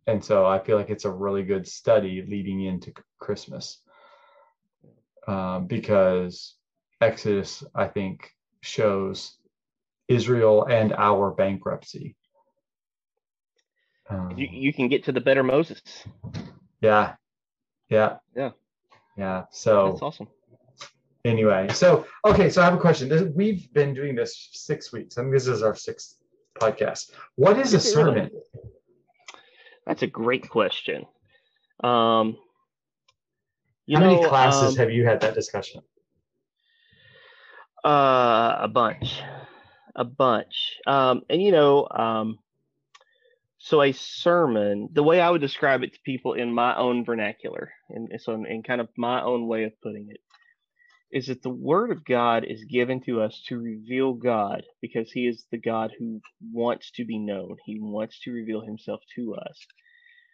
and 0.07 0.23
so 0.23 0.45
i 0.45 0.59
feel 0.59 0.77
like 0.77 0.89
it's 0.89 1.05
a 1.05 1.11
really 1.11 1.43
good 1.43 1.67
study 1.67 2.25
leading 2.27 2.61
into 2.61 2.93
christmas. 3.19 3.79
Um, 5.27 5.67
because 5.67 6.55
exodus 7.01 7.63
i 7.73 7.87
think 7.87 8.29
shows 8.61 9.37
israel 10.07 10.65
and 10.65 10.93
our 10.93 11.31
bankruptcy. 11.31 12.15
Um, 14.09 14.33
you, 14.35 14.47
you 14.51 14.73
can 14.73 14.89
get 14.89 15.05
to 15.05 15.11
the 15.13 15.21
better 15.21 15.43
moses. 15.43 15.81
Yeah. 16.81 17.15
Yeah. 17.89 18.17
Yeah. 18.35 18.51
Yeah. 19.17 19.45
So 19.51 19.91
that's 19.91 20.01
awesome. 20.01 20.27
anyway 21.23 21.69
so 21.71 22.05
okay 22.25 22.49
so 22.49 22.61
i 22.61 22.65
have 22.65 22.73
a 22.73 22.77
question. 22.77 23.07
This, 23.07 23.23
we've 23.33 23.71
been 23.73 23.93
doing 23.93 24.15
this 24.15 24.49
six 24.51 24.91
weeks. 24.91 25.17
I 25.17 25.21
and 25.21 25.33
this 25.33 25.47
is 25.47 25.63
our 25.63 25.75
sixth 25.75 26.17
podcast. 26.59 27.11
What 27.35 27.57
is 27.57 27.73
a 27.73 27.79
sermon 27.79 28.29
that's 29.85 30.01
a 30.01 30.07
great 30.07 30.49
question. 30.49 31.05
Um 31.83 32.37
you 33.85 33.97
how 33.97 34.03
know, 34.03 34.15
many 34.15 34.27
classes 34.27 34.71
um, 34.71 34.75
have 34.77 34.91
you 34.91 35.05
had 35.05 35.21
that 35.21 35.35
discussion? 35.35 35.81
Uh 37.83 38.55
a 38.59 38.67
bunch. 38.67 39.21
A 39.95 40.05
bunch. 40.05 40.77
Um 40.87 41.21
and 41.29 41.41
you 41.41 41.51
know 41.51 41.87
um 41.89 42.39
so 43.63 43.81
a 43.81 43.93
sermon 43.93 44.89
the 44.91 45.01
way 45.01 45.21
i 45.21 45.29
would 45.29 45.39
describe 45.39 45.83
it 45.83 45.93
to 45.93 45.99
people 46.03 46.33
in 46.33 46.53
my 46.53 46.75
own 46.75 47.05
vernacular 47.05 47.71
and 47.89 48.09
so 48.19 48.33
in, 48.33 48.45
in 48.45 48.61
kind 48.61 48.81
of 48.81 48.89
my 48.97 49.21
own 49.21 49.47
way 49.47 49.63
of 49.63 49.71
putting 49.81 50.09
it 50.09 50.19
is 51.13 51.27
that 51.27 51.43
the 51.43 51.49
word 51.49 51.91
of 51.91 52.03
God 52.03 52.43
is 52.43 52.65
given 52.65 52.99
to 53.01 53.21
us 53.21 53.43
to 53.47 53.59
reveal 53.59 54.13
God 54.13 54.63
because 54.81 55.11
he 55.11 55.27
is 55.27 55.45
the 55.51 55.59
God 55.59 55.91
who 55.97 56.19
wants 56.51 56.89
to 56.95 57.05
be 57.05 57.19
known. 57.19 57.55
He 57.65 57.79
wants 57.79 58.19
to 58.21 58.31
reveal 58.31 58.61
himself 58.61 58.99
to 59.15 59.35
us. 59.35 59.59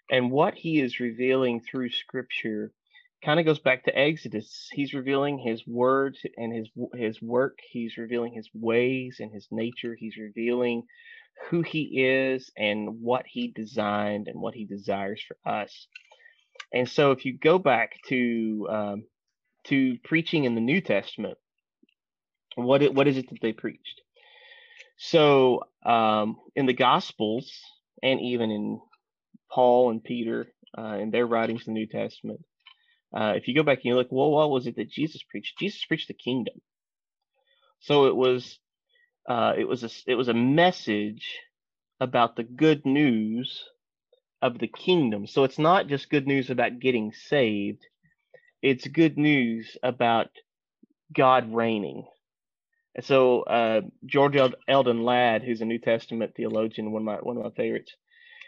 And 0.10 0.32
what 0.32 0.56
he 0.56 0.80
is 0.80 1.02
revealing 1.02 1.62
through 1.62 1.90
scripture 1.90 2.72
kind 3.24 3.42
of 3.42 3.46
goes 3.46 3.60
back 3.60 3.84
to 3.84 3.98
Exodus. 4.00 4.70
He's 4.72 4.94
revealing 4.94 5.38
his 5.38 5.68
word 5.68 6.18
and 6.38 6.56
his 6.56 6.70
his 6.96 7.22
work. 7.22 7.60
He's 7.70 7.98
revealing 7.98 8.32
his 8.32 8.50
ways 8.54 9.18
and 9.20 9.34
his 9.34 9.50
nature. 9.52 9.98
He's 10.00 10.16
revealing 10.16 10.84
who 11.50 11.62
he 11.62 12.06
is 12.06 12.50
and 12.58 13.02
what 13.02 13.26
he 13.28 13.52
designed 13.52 14.30
and 14.30 14.42
what 14.42 14.54
he 14.54 14.64
desires 14.64 15.22
for 15.28 15.38
us. 15.50 15.88
And 16.74 16.88
so 16.88 17.12
if 17.12 17.26
you 17.26 17.38
go 17.38 17.60
back 17.60 17.92
to 18.08 18.68
um, 18.72 19.04
to 19.66 19.98
preaching 20.04 20.46
in 20.46 20.56
the 20.56 20.62
New 20.62 20.82
Testament, 20.82 21.38
what 22.56 22.82
it, 22.82 22.94
what 22.94 23.08
is 23.08 23.18
it 23.18 23.30
that 23.30 23.40
they 23.42 23.54
preached? 23.54 24.02
So 24.98 25.64
um, 25.86 26.38
in 26.56 26.66
the 26.66 26.74
Gospels 26.74 27.52
and 28.04 28.20
even 28.22 28.52
in 28.52 28.80
Paul 29.52 29.92
and 29.92 30.04
Peter 30.04 30.48
uh, 30.78 30.98
in 31.00 31.10
their 31.12 31.26
writings 31.26 31.68
in 31.68 31.74
the 31.74 31.80
New 31.80 31.88
Testament, 31.88 32.42
uh, 33.14 33.34
if 33.36 33.48
you 33.48 33.56
go 33.56 33.64
back 33.64 33.78
and 33.78 33.86
you 33.86 33.96
look, 33.96 34.12
well, 34.12 34.32
what 34.32 34.52
was 34.52 34.68
it 34.68 34.76
that 34.76 34.90
Jesus 34.90 35.24
preached? 35.24 35.58
Jesus 35.58 35.84
preached 35.86 36.08
the 36.10 36.14
kingdom. 36.14 36.56
So 37.80 38.06
it 38.08 38.16
was 38.16 38.60
uh, 39.28 39.54
it 39.58 39.68
was 39.68 39.84
a 39.84 39.90
it 40.06 40.16
was 40.16 40.28
a 40.28 40.34
message 40.34 41.40
about 42.00 42.36
the 42.36 42.44
good 42.44 42.86
news 42.86 43.64
of 44.42 44.60
the 44.60 44.68
kingdom. 44.68 45.28
So 45.28 45.44
it's 45.44 45.60
not 45.60 45.88
just 45.88 46.10
good 46.10 46.28
news 46.28 46.50
about 46.50 46.80
getting 46.80 47.12
saved 47.14 47.86
it's 48.62 48.88
good 48.88 49.18
news 49.18 49.78
about 49.84 50.30
God 51.14 51.54
reigning. 51.54 52.06
And 52.96 53.06
so 53.06 53.44
uh, 53.44 53.82
George 54.06 54.38
Eldon 54.68 55.04
Ladd, 55.04 55.44
who's 55.44 55.62
a 55.62 55.66
New 55.66 55.80
Testament 55.80 56.34
theologian, 56.36 56.92
one 56.92 57.04
of 57.04 57.06
my 57.06 57.16
one 57.18 57.38
of 57.38 57.44
my 57.44 57.52
favorites, 57.52 57.94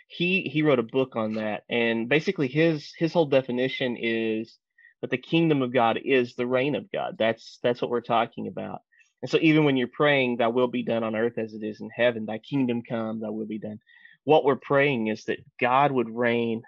he 0.08 0.42
he 0.42 0.62
wrote 0.62 0.80
a 0.80 0.84
book 0.84 1.16
on 1.16 1.34
that, 1.36 1.64
and 1.70 2.10
basically 2.10 2.48
his 2.48 2.94
his 2.98 3.14
whole 3.14 3.28
definition 3.28 3.98
is 3.98 4.58
that 5.02 5.10
the 5.10 5.18
kingdom 5.18 5.62
of 5.62 5.74
God 5.74 6.00
is 6.04 6.36
the 6.36 6.48
reign 6.48 6.76
of 6.76 6.92
God. 6.92 7.16
That's 7.18 7.60
that's 7.64 7.82
what 7.82 7.92
we're 7.92 8.02
talking 8.02 8.48
about. 8.48 8.82
And 9.22 9.32
so 9.32 9.38
even 9.42 9.64
when 9.64 9.78
you're 9.78 9.88
praying, 9.88 10.38
Thy 10.38 10.48
will 10.48 10.68
be 10.68 10.84
done 10.84 11.04
on 11.04 11.16
earth 11.16 11.38
as 11.38 11.54
it 11.54 11.64
is 11.64 11.80
in 11.80 11.90
heaven, 11.96 12.26
Thy 12.26 12.40
kingdom 12.40 12.82
come, 12.88 13.22
Thy 13.22 13.30
will 13.30 13.46
be 13.46 13.60
done. 13.60 13.80
What 14.26 14.44
we're 14.44 14.58
praying 14.58 15.08
is 15.08 15.24
that 15.26 15.40
God 15.60 15.92
would 15.92 16.10
reign 16.10 16.64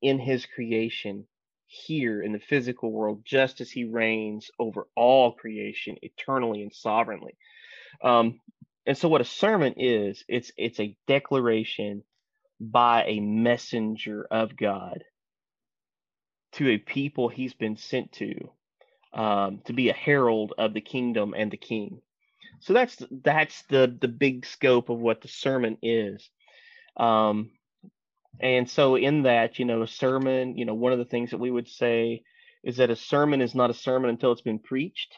in 0.00 0.18
His 0.18 0.46
creation 0.46 1.26
here 1.66 2.22
in 2.22 2.32
the 2.32 2.38
physical 2.38 2.92
world 2.92 3.22
just 3.24 3.60
as 3.60 3.70
he 3.70 3.84
reigns 3.84 4.50
over 4.58 4.86
all 4.94 5.32
creation 5.32 5.96
eternally 6.02 6.62
and 6.62 6.74
sovereignly. 6.74 7.36
Um, 8.02 8.40
and 8.86 8.96
so 8.96 9.08
what 9.08 9.20
a 9.20 9.24
sermon 9.24 9.74
is 9.76 10.24
it's 10.28 10.52
it's 10.56 10.80
a 10.80 10.96
declaration 11.08 12.04
by 12.60 13.04
a 13.04 13.20
messenger 13.20 14.26
of 14.30 14.56
god 14.56 15.04
to 16.52 16.70
a 16.70 16.78
people 16.78 17.28
he's 17.28 17.54
been 17.54 17.76
sent 17.76 18.12
to 18.12 18.50
um, 19.12 19.60
to 19.64 19.72
be 19.72 19.88
a 19.88 19.94
herald 19.94 20.52
of 20.58 20.74
the 20.74 20.80
kingdom 20.80 21.34
and 21.36 21.50
the 21.50 21.56
king. 21.56 22.00
So 22.60 22.72
that's 22.72 23.02
that's 23.10 23.62
the 23.64 23.96
the 24.00 24.08
big 24.08 24.46
scope 24.46 24.88
of 24.88 24.98
what 24.98 25.20
the 25.20 25.28
sermon 25.28 25.78
is. 25.82 26.28
Um, 26.96 27.50
and 28.40 28.68
so, 28.68 28.96
in 28.96 29.22
that, 29.22 29.58
you 29.58 29.64
know, 29.64 29.82
a 29.82 29.86
sermon, 29.86 30.56
you 30.56 30.64
know, 30.64 30.74
one 30.74 30.92
of 30.92 30.98
the 30.98 31.04
things 31.04 31.30
that 31.30 31.38
we 31.38 31.50
would 31.50 31.68
say 31.68 32.22
is 32.62 32.78
that 32.78 32.90
a 32.90 32.96
sermon 32.96 33.40
is 33.40 33.54
not 33.54 33.70
a 33.70 33.74
sermon 33.74 34.10
until 34.10 34.32
it's 34.32 34.42
been 34.42 34.58
preached. 34.58 35.14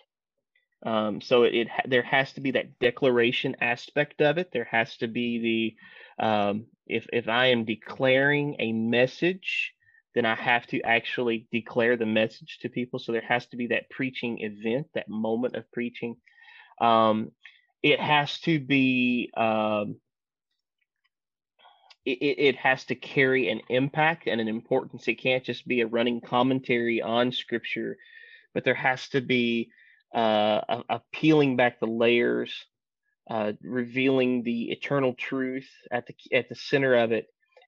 Um, 0.85 1.21
so 1.21 1.43
it, 1.43 1.55
it 1.55 1.69
there 1.87 2.03
has 2.03 2.33
to 2.35 2.41
be 2.41 2.53
that 2.53 2.79
declaration 2.79 3.57
aspect 3.61 4.21
of 4.21 4.39
it. 4.39 4.51
There 4.53 4.69
has 4.71 4.97
to 4.99 5.09
be 5.09 5.77
the 6.19 6.25
um, 6.25 6.67
if 6.87 7.07
if 7.13 7.29
I 7.29 7.47
am 7.47 7.65
declaring 7.65 8.57
a 8.59 8.73
message, 8.73 9.73
then 10.15 10.25
I 10.25 10.35
have 10.35 10.67
to 10.69 10.81
actually 10.83 11.49
declare 11.51 11.97
the 11.97 12.07
message 12.07 12.59
to 12.63 12.69
people. 12.69 12.99
So 12.99 13.13
there 13.13 13.25
has 13.27 13.47
to 13.47 13.57
be 13.57 13.69
that 13.69 13.91
preaching 13.91 14.39
event, 14.41 14.89
that 14.95 15.09
moment 15.09 15.57
of 15.57 15.71
preaching. 15.73 16.17
Um, 16.81 17.33
it 17.83 18.01
has 18.01 18.39
to 18.41 18.61
be 18.61 19.31
um, 19.37 19.97
it, 22.13 22.39
it 22.49 22.57
has 22.57 22.85
to 22.87 22.95
carry 22.95 23.51
an 23.51 23.61
impact 23.69 24.27
and 24.27 24.41
an 24.41 24.49
importance. 24.49 25.09
It 25.09 25.21
can't 25.21 25.45
just 25.45 25.67
be 25.67 25.81
a 25.81 25.87
running 25.87 26.21
commentary 26.21 27.03
on 27.03 27.33
scripture, 27.33 27.97
but 28.55 28.65
there 28.65 28.75
has 28.75 29.09
to 29.11 29.21
be 29.21 29.71
uh, 30.15 30.61
a, 30.69 30.85
a 30.89 31.03
peeling 31.13 31.57
back 31.57 31.81
the 31.81 31.87
layers, 31.87 32.53
uh, 33.31 33.53
revealing 33.63 34.43
the 34.43 34.71
eternal 34.71 35.15
truth 35.15 35.69
at 35.91 36.07
the 36.07 36.15
at 36.33 36.49
the 36.49 36.55
center 36.55 36.95
of 36.95 37.13
it, 37.13 37.27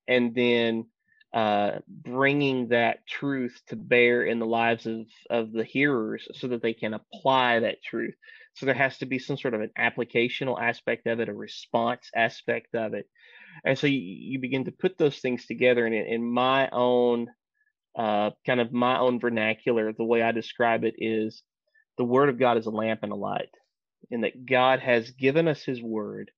and 0.09 0.35
then 0.35 0.87
uh, 1.35 1.79
bringing 1.87 2.69
that 2.69 3.07
truth 3.07 3.61
to 3.69 3.77
bear 3.77 4.25
in 4.25 4.39
the 4.39 4.47
lives 4.47 4.87
of 4.87 5.07
of 5.29 5.53
the 5.53 5.65
hearers, 5.65 6.27
so 6.35 6.49
that 6.49 6.63
they 6.63 6.75
can 6.75 6.95
apply 6.95 7.61
that 7.61 7.83
truth. 7.83 8.15
So 8.55 8.67
there 8.67 8.75
has 8.75 8.99
to 8.99 9.07
be 9.07 9.19
some 9.19 9.37
sort 9.37 9.55
of 9.55 9.61
an 9.61 9.71
applicational 9.79 10.61
aspect 10.61 11.07
of 11.07 11.21
it, 11.21 11.29
a 11.29 11.35
response 11.35 12.11
aspect 12.15 12.75
of 12.75 12.95
it, 12.95 13.07
and 13.65 13.79
so 13.79 13.87
you, 13.87 13.99
you 13.99 14.39
begin 14.39 14.65
to 14.65 14.73
put 14.73 14.99
those 14.99 15.19
things 15.19 15.47
together. 15.47 15.87
And 15.87 15.95
in, 15.95 16.23
my 16.23 16.69
own 16.71 17.29
uh, 17.97 18.31
kind 18.47 18.61
of 18.61 18.73
my 18.73 18.99
own 18.99 19.21
vernacular, 19.21 19.93
the 19.93 20.05
way 20.05 20.23
I 20.23 20.33
describe 20.33 20.85
it 20.85 20.95
is 20.99 21.43
the 21.99 22.05
Word 22.05 22.29
of 22.29 22.39
God 22.39 22.57
is 22.57 22.67
a 22.67 22.71
lamp 22.71 23.01
and 23.03 23.13
a 23.13 23.17
light, 23.17 23.51
in 24.11 24.23
that 24.23 24.47
God 24.47 24.81
has 24.81 25.11
given 25.11 25.49
us 25.49 25.63
His 25.63 25.83
Word 25.83 26.31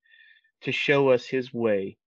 to 0.62 0.72
show 0.72 1.10
us 1.10 1.26
His 1.26 1.52
way 1.52 1.98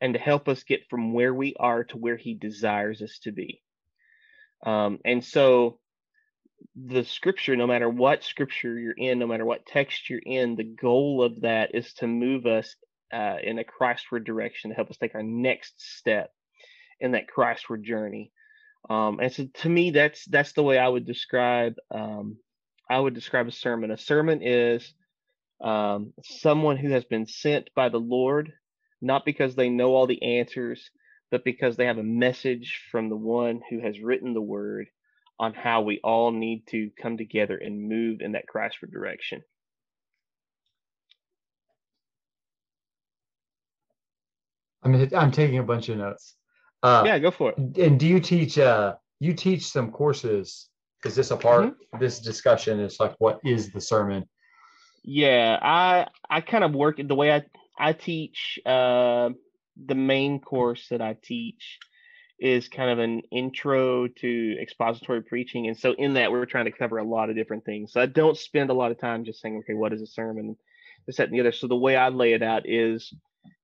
and 0.00 0.14
to 0.14 0.20
help 0.20 0.48
us 0.48 0.64
get 0.64 0.88
from 0.88 1.12
where 1.12 1.34
we 1.34 1.54
are 1.58 1.84
to 1.84 1.96
where 1.96 2.16
He 2.16 2.34
desires 2.34 3.02
us 3.02 3.18
to 3.24 3.32
be. 3.32 3.62
Um, 4.64 4.98
and 5.04 5.24
so 5.24 5.78
the 6.76 7.04
scripture, 7.04 7.56
no 7.56 7.66
matter 7.66 7.88
what 7.88 8.22
scripture 8.22 8.78
you're 8.78 8.94
in, 8.96 9.18
no 9.18 9.26
matter 9.26 9.44
what 9.44 9.66
text 9.66 10.08
you're 10.10 10.20
in, 10.24 10.56
the 10.56 10.64
goal 10.64 11.22
of 11.22 11.40
that 11.42 11.74
is 11.74 11.92
to 11.94 12.06
move 12.06 12.46
us 12.46 12.74
uh, 13.12 13.36
in 13.42 13.58
a 13.58 13.64
Christward 13.64 14.24
direction 14.24 14.70
to 14.70 14.76
help 14.76 14.90
us 14.90 14.96
take 14.96 15.14
our 15.14 15.22
next 15.22 15.74
step 15.80 16.32
in 17.00 17.12
that 17.12 17.26
Christward 17.34 17.82
journey. 17.82 18.32
Um, 18.88 19.20
and 19.20 19.32
so 19.32 19.46
to 19.62 19.68
me, 19.68 19.90
that's 19.90 20.24
that's 20.26 20.52
the 20.52 20.62
way 20.62 20.78
I 20.78 20.88
would 20.88 21.06
describe 21.06 21.74
um, 21.90 22.38
I 22.88 22.98
would 22.98 23.14
describe 23.14 23.46
a 23.46 23.52
sermon. 23.52 23.90
A 23.90 23.98
sermon 23.98 24.40
is 24.42 24.92
um, 25.60 26.12
someone 26.22 26.76
who 26.76 26.90
has 26.90 27.04
been 27.04 27.26
sent 27.26 27.70
by 27.74 27.88
the 27.88 28.00
Lord, 28.00 28.52
not 29.00 29.24
because 29.24 29.54
they 29.54 29.68
know 29.68 29.94
all 29.94 30.06
the 30.06 30.38
answers, 30.38 30.90
but 31.30 31.44
because 31.44 31.76
they 31.76 31.86
have 31.86 31.98
a 31.98 32.02
message 32.02 32.80
from 32.90 33.08
the 33.08 33.16
one 33.16 33.60
who 33.70 33.80
has 33.80 34.00
written 34.00 34.34
the 34.34 34.40
word 34.40 34.88
on 35.38 35.54
how 35.54 35.82
we 35.82 36.00
all 36.02 36.32
need 36.32 36.64
to 36.68 36.90
come 37.00 37.16
together 37.16 37.56
and 37.56 37.88
move 37.88 38.20
in 38.20 38.32
that 38.32 38.44
Christward 38.52 38.92
direction. 38.92 39.42
I'm 44.82 45.08
I'm 45.14 45.30
taking 45.30 45.58
a 45.58 45.62
bunch 45.62 45.88
of 45.88 45.98
notes. 45.98 46.34
Uh, 46.82 47.02
yeah, 47.04 47.18
go 47.18 47.30
for 47.30 47.52
it. 47.52 47.78
And 47.78 47.98
do 47.98 48.06
you 48.06 48.20
teach? 48.20 48.58
Uh, 48.58 48.94
you 49.18 49.34
teach 49.34 49.66
some 49.66 49.90
courses. 49.90 50.68
Is 51.04 51.14
this 51.14 51.30
a 51.30 51.36
part? 51.36 51.66
Mm-hmm. 51.66 51.98
This 52.00 52.20
discussion 52.20 52.80
is 52.80 53.00
like, 53.00 53.14
what 53.18 53.40
is 53.44 53.72
the 53.72 53.80
sermon? 53.80 54.28
Yeah, 55.02 55.58
I 55.60 56.06
I 56.28 56.40
kind 56.40 56.64
of 56.64 56.72
work 56.72 57.00
the 57.02 57.14
way 57.14 57.32
I 57.32 57.42
I 57.78 57.92
teach. 57.92 58.58
Uh, 58.64 59.30
the 59.86 59.94
main 59.94 60.40
course 60.40 60.88
that 60.90 61.00
I 61.00 61.16
teach 61.22 61.78
is 62.38 62.68
kind 62.68 62.90
of 62.90 62.98
an 62.98 63.22
intro 63.30 64.08
to 64.08 64.56
expository 64.60 65.22
preaching, 65.22 65.68
and 65.68 65.76
so 65.76 65.92
in 65.92 66.14
that 66.14 66.32
we're 66.32 66.46
trying 66.46 66.66
to 66.66 66.70
cover 66.70 66.98
a 66.98 67.04
lot 67.04 67.30
of 67.30 67.36
different 67.36 67.64
things. 67.64 67.92
So 67.92 68.00
I 68.00 68.06
don't 68.06 68.36
spend 68.36 68.70
a 68.70 68.74
lot 68.74 68.90
of 68.90 68.98
time 68.98 69.24
just 69.24 69.40
saying, 69.40 69.58
okay, 69.58 69.74
what 69.74 69.92
is 69.92 70.02
a 70.02 70.06
sermon? 70.06 70.56
This, 71.06 71.16
that, 71.16 71.28
and 71.28 71.34
the 71.34 71.40
other. 71.40 71.52
So 71.52 71.66
the 71.66 71.76
way 71.76 71.96
I 71.96 72.08
lay 72.08 72.32
it 72.32 72.42
out 72.42 72.68
is 72.68 73.12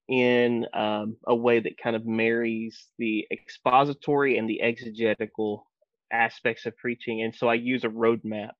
in 0.08 0.66
um, 0.72 1.16
a 1.26 1.34
way 1.34 1.60
that 1.60 1.78
kind 1.78 1.96
of 1.96 2.06
marries 2.06 2.86
the 2.98 3.26
expository 3.30 4.38
and 4.38 4.48
the 4.48 4.62
exegetical 4.62 5.66
aspects 6.12 6.66
of 6.66 6.76
preaching 6.76 7.22
and 7.22 7.34
so 7.34 7.48
i 7.48 7.54
use 7.54 7.82
a 7.82 7.88
roadmap 7.88 8.50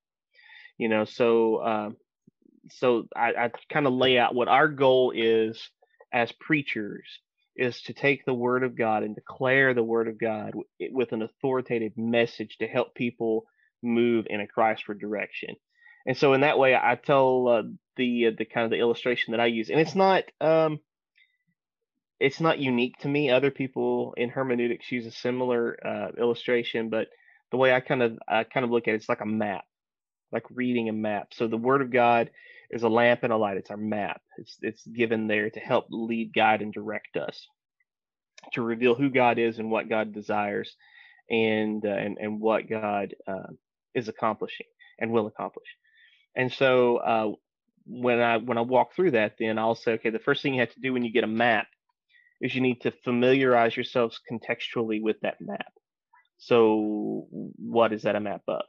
you 0.79 0.89
know 0.89 1.05
so 1.05 1.65
um, 1.65 1.97
so 2.71 3.07
i, 3.15 3.29
I 3.29 3.51
kind 3.73 3.87
of 3.87 3.93
lay 3.93 4.19
out 4.19 4.35
what 4.35 4.49
our 4.49 4.67
goal 4.67 5.13
is 5.15 5.71
as 6.13 6.33
preachers 6.33 7.07
is 7.57 7.81
to 7.83 7.95
take 7.95 8.25
the 8.25 8.35
word 8.35 8.65
of 8.65 8.77
god 8.77 9.05
and 9.05 9.15
declare 9.15 9.75
the 9.75 9.85
word 9.85 10.09
of 10.09 10.19
god 10.19 10.55
with 10.91 11.13
an 11.13 11.23
authoritative 11.23 11.93
message 11.97 12.57
to 12.59 12.67
help 12.67 12.95
people 12.95 13.45
move 13.83 14.27
in 14.29 14.41
a 14.41 14.47
christward 14.47 14.99
direction. 15.01 15.55
And 16.07 16.17
so 16.17 16.33
in 16.35 16.41
that 16.41 16.59
way 16.59 16.75
i 16.75 16.97
tell 16.97 17.49
uh, 17.49 17.63
the 17.97 18.27
uh, 18.27 18.31
the 18.37 18.45
kind 18.45 18.65
of 18.65 18.71
the 18.71 18.79
illustration 18.79 19.33
that 19.33 19.41
i 19.41 19.47
use 19.47 19.71
and 19.71 19.81
it's 19.81 19.95
not 19.95 20.25
um 20.41 20.81
it's 22.19 22.41
not 22.41 22.59
unique 22.59 22.99
to 23.01 23.09
me. 23.09 23.31
Other 23.31 23.51
people 23.51 24.15
in 24.17 24.31
hermeneutics 24.31 24.91
use 24.91 25.07
a 25.07 25.11
similar 25.11 25.77
uh, 25.85 26.09
illustration, 26.19 26.89
but 26.89 27.09
the 27.51 27.57
way 27.57 27.73
I 27.73 27.81
kind 27.81 28.03
of 28.03 28.19
I 28.29 28.45
kind 28.45 28.65
of 28.65 28.71
look 28.71 28.89
at 28.89 28.95
it, 28.95 28.97
it's 28.97 29.09
like 29.09 29.21
a 29.21 29.27
map, 29.27 29.65
like 30.33 30.45
reading 30.51 30.89
a 30.89 30.93
map. 30.93 31.29
So 31.35 31.47
the 31.47 31.57
Word 31.57 31.83
of 31.83 31.93
God 31.93 32.31
is 32.71 32.83
a 32.83 32.89
lamp 32.89 33.23
and 33.23 33.33
a 33.33 33.37
light. 33.37 33.59
It's 33.59 33.71
our 33.71 33.77
map. 33.77 34.21
It's 34.39 34.57
it's 34.63 34.87
given 34.87 35.27
there 35.27 35.51
to 35.51 35.61
help 35.61 35.87
lead, 35.91 36.33
guide, 36.35 36.63
and 36.63 36.73
direct 36.73 37.17
us, 37.17 37.47
to 38.55 38.63
reveal 38.63 38.95
who 38.95 39.11
God 39.11 39.39
is 39.39 39.59
and 39.59 39.71
what 39.71 39.89
God 39.89 40.15
desires, 40.15 40.75
and 41.31 41.85
uh, 41.85 41.91
and 41.91 42.17
and 42.19 42.41
what 42.41 42.69
God 42.69 43.15
uh, 43.29 43.53
is 43.95 44.09
accomplishing 44.09 44.67
and 44.99 45.13
will 45.13 45.27
accomplish. 45.27 45.69
And 46.35 46.53
so 46.53 46.97
uh, 46.97 47.33
when 47.87 48.21
I 48.21 48.39
when 48.39 48.59
I 48.59 48.63
walk 48.63 48.95
through 48.95 49.13
that, 49.13 49.35
then 49.39 49.59
I'll 49.59 49.75
say, 49.75 49.93
okay, 49.93 50.11
the 50.11 50.19
first 50.19 50.43
thing 50.43 50.55
you 50.55 50.61
have 50.61 50.73
to 50.75 50.81
do 50.81 50.95
when 50.95 51.05
you 51.05 51.13
get 51.13 51.25
a 51.25 51.29
map 51.29 51.67
is 52.41 52.55
you 52.55 52.61
need 52.61 52.81
to 52.83 52.93
familiarize 53.05 53.77
yourselves 53.77 54.21
contextually 54.31 55.01
with 55.01 55.17
that 55.23 55.41
map. 55.41 55.73
So, 56.39 57.27
what 57.31 57.93
is 57.93 58.03
that 58.03 58.17
a 58.17 58.21
map 58.21 58.43
of? 58.49 58.63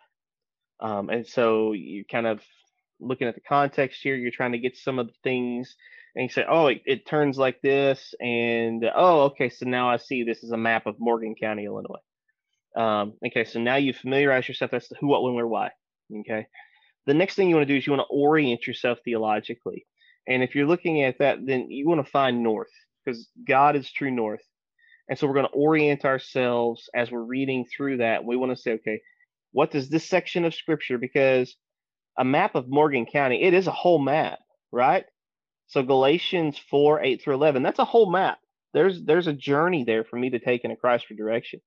Um, 0.79 1.09
and 1.09 1.25
so 1.25 1.73
you're 1.73 2.05
kind 2.09 2.27
of 2.27 2.41
looking 2.99 3.27
at 3.27 3.35
the 3.35 3.41
context 3.41 4.01
here, 4.01 4.15
you're 4.15 4.31
trying 4.31 4.53
to 4.53 4.59
get 4.59 4.77
some 4.77 4.99
of 4.99 5.07
the 5.07 5.13
things, 5.23 5.75
and 6.15 6.23
you 6.23 6.29
say, 6.29 6.45
oh, 6.47 6.67
it, 6.67 6.81
it 6.85 7.05
turns 7.05 7.37
like 7.37 7.61
this, 7.61 8.13
and 8.19 8.85
oh, 8.95 9.23
okay, 9.25 9.49
so 9.49 9.65
now 9.65 9.89
I 9.89 9.97
see 9.97 10.23
this 10.23 10.43
is 10.43 10.51
a 10.51 10.57
map 10.57 10.85
of 10.85 10.95
Morgan 10.99 11.35
County, 11.35 11.65
Illinois. 11.65 11.99
Um, 12.75 13.13
okay, 13.25 13.43
so 13.43 13.59
now 13.59 13.75
you 13.75 13.93
familiarize 13.93 14.47
yourself. 14.47 14.71
That's 14.71 14.87
the 14.87 14.95
who, 14.99 15.07
what, 15.07 15.23
when, 15.23 15.33
where, 15.33 15.47
why. 15.47 15.71
Okay. 16.21 16.47
The 17.05 17.13
next 17.13 17.35
thing 17.35 17.49
you 17.49 17.55
want 17.55 17.67
to 17.67 17.73
do 17.73 17.77
is 17.77 17.87
you 17.87 17.93
want 17.93 18.07
to 18.07 18.15
orient 18.15 18.67
yourself 18.67 18.99
theologically. 19.03 19.85
And 20.27 20.43
if 20.43 20.55
you're 20.55 20.67
looking 20.67 21.03
at 21.03 21.19
that, 21.19 21.39
then 21.45 21.71
you 21.71 21.87
want 21.87 22.05
to 22.05 22.11
find 22.11 22.43
north 22.43 22.67
because 23.07 23.29
God 23.47 23.75
is 23.75 23.91
true 23.91 24.11
north. 24.11 24.41
And 25.09 25.17
so 25.17 25.27
we're 25.27 25.33
going 25.33 25.47
to 25.47 25.51
orient 25.53 26.03
ourselves 26.03 26.89
as 26.93 27.09
we're 27.09 27.21
reading 27.21 27.65
through 27.65 27.97
that. 27.97 28.25
We 28.25 28.35
want 28.35 28.51
to 28.51 28.61
say, 28.61 28.71
okay, 28.73 28.99
what 29.53 29.71
does 29.71 29.89
this 29.89 30.05
section 30.05 30.43
of 30.43 30.53
scripture, 30.53 30.97
because 30.97 31.55
a 32.19 32.25
map 32.25 32.55
of 32.55 32.67
Morgan 32.67 33.05
County, 33.05 33.41
it 33.43 33.53
is 33.53 33.67
a 33.67 33.71
whole 33.71 33.99
map, 33.99 34.39
right? 34.71 35.05
So 35.67 35.83
Galatians 35.83 36.59
4, 36.69 37.01
8 37.01 37.21
through 37.21 37.35
11, 37.35 37.63
that's 37.63 37.79
a 37.79 37.85
whole 37.85 38.11
map. 38.11 38.39
There's 38.73 39.03
there's 39.03 39.27
a 39.27 39.33
journey 39.33 39.85
there 39.85 40.03
for 40.03 40.17
me 40.17 40.29
to 40.31 40.39
take 40.39 40.63
in 40.63 40.71
a 40.71 40.75
Christward 40.75 41.17
direction. 41.17 41.61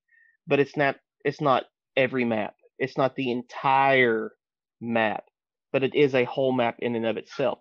But 0.46 0.60
it's 0.60 0.76
not 0.76 0.96
it's 1.24 1.40
not 1.40 1.64
every 1.96 2.24
map. 2.24 2.54
It's 2.78 2.96
not 2.96 3.16
the 3.16 3.30
entire 3.30 4.32
map, 4.80 5.24
but 5.72 5.82
it 5.82 5.94
is 5.94 6.14
a 6.14 6.24
whole 6.24 6.52
map 6.52 6.76
in 6.80 6.94
and 6.94 7.06
of 7.06 7.16
itself. 7.16 7.58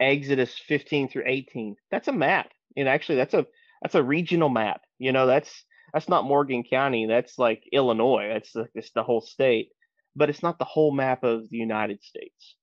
Exodus 0.00 0.58
15 0.66 1.08
through 1.08 1.24
18, 1.26 1.76
that's 1.90 2.08
a 2.08 2.12
map. 2.12 2.50
And 2.76 2.88
actually, 2.88 3.16
that's 3.16 3.34
a 3.34 3.46
that's 3.82 3.94
a 3.94 4.02
regional 4.02 4.48
map. 4.48 4.82
You 4.98 5.12
know, 5.12 5.26
that's 5.26 5.64
that's 5.92 6.08
not 6.08 6.24
Morgan 6.24 6.64
County. 6.68 7.06
That's 7.06 7.38
like 7.38 7.62
Illinois. 7.72 8.30
That's 8.32 8.52
the, 8.52 8.68
it's 8.74 8.92
the 8.94 9.02
whole 9.02 9.20
state, 9.20 9.68
but 10.16 10.30
it's 10.30 10.42
not 10.42 10.58
the 10.58 10.64
whole 10.64 10.92
map 10.92 11.24
of 11.24 11.48
the 11.50 11.58
United 11.58 12.02
States. 12.02 12.56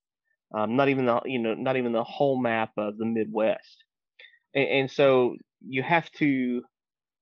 Um, 0.54 0.76
not 0.76 0.88
even 0.88 1.06
the 1.06 1.20
you 1.26 1.38
know 1.38 1.54
not 1.54 1.76
even 1.76 1.92
the 1.92 2.04
whole 2.04 2.40
map 2.40 2.72
of 2.76 2.98
the 2.98 3.06
Midwest. 3.06 3.84
And, 4.54 4.68
and 4.68 4.90
so 4.90 5.36
you 5.66 5.82
have 5.82 6.10
to 6.12 6.62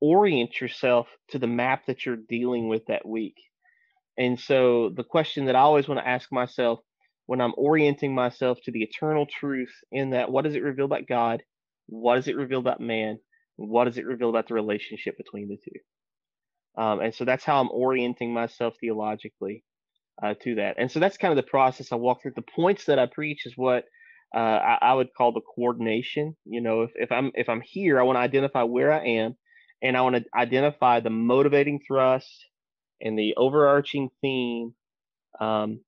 orient 0.01 0.61
yourself 0.61 1.09
to 1.29 1.39
the 1.39 1.47
map 1.47 1.87
that 1.87 2.07
you're 2.07 2.17
dealing 2.17 2.69
with 2.69 2.87
that 2.87 3.07
week. 3.07 3.37
And 4.17 4.39
so 4.39 4.91
the 4.95 5.05
question 5.05 5.47
that 5.47 5.57
I 5.57 5.61
always 5.61 5.89
want 5.89 6.01
to 6.01 6.09
ask 6.09 6.31
myself 6.33 6.81
when 7.27 7.41
I'm 7.41 7.55
orienting 7.57 8.15
myself 8.15 8.59
to 8.65 8.73
the 8.73 8.83
eternal 8.83 9.27
truth 9.27 9.73
in 9.93 10.11
that 10.11 10.31
what 10.31 10.45
does 10.45 10.55
it 10.55 10.63
reveal 10.63 10.87
about 10.87 11.07
God? 11.07 11.43
What 11.89 12.17
does 12.17 12.29
it 12.29 12.37
reveal 12.37 12.61
about 12.61 12.81
man? 12.81 13.19
What 13.57 13.85
does 13.85 13.99
it 13.99 14.07
reveal 14.07 14.31
about 14.31 14.49
the 14.49 14.55
relationship 14.55 15.17
between 15.17 15.49
the 15.49 15.57
two? 15.57 16.83
Um, 16.83 17.01
and 17.01 17.15
so 17.15 17.25
that's 17.25 17.45
how 17.45 17.61
I'm 17.61 17.71
orienting 17.71 18.33
myself 18.33 18.75
theologically 18.81 19.65
uh, 20.23 20.35
to 20.43 20.57
that. 20.57 20.77
And 20.79 20.91
so 20.91 21.01
that's 21.01 21.17
kind 21.17 21.33
of 21.33 21.37
the 21.37 21.51
process 21.51 21.91
I 21.91 21.97
walk 21.97 22.23
through. 22.23 22.33
The 22.37 22.43
points 22.43 22.85
that 22.85 22.99
I 22.99 23.07
preach 23.07 23.47
is 23.47 23.55
what 23.57 23.85
uh, 24.35 24.39
I, 24.39 24.79
I, 24.83 24.95
would 24.95 25.15
call 25.17 25.33
the 25.33 25.41
coordination. 25.41 26.37
You 26.45 26.61
know, 26.61 26.83
if, 26.83 26.91
if 26.95 27.11
I'm 27.11 27.33
if 27.35 27.49
I'm 27.49 27.63
here, 27.63 27.99
I 27.99 28.03
want 28.03 28.17
to 28.17 28.21
identify 28.21 28.63
where 28.63 28.93
I 28.93 29.05
am, 29.05 29.37
and 29.83 29.97
I 29.97 30.03
want 30.03 30.17
to 30.17 30.25
identify 30.37 31.01
the 31.01 31.11
motivating 31.11 31.81
thrust 31.87 32.47
and 33.01 33.19
the 33.19 33.35
overarching 33.37 34.11
theme, 34.21 34.75
um, 35.41 35.81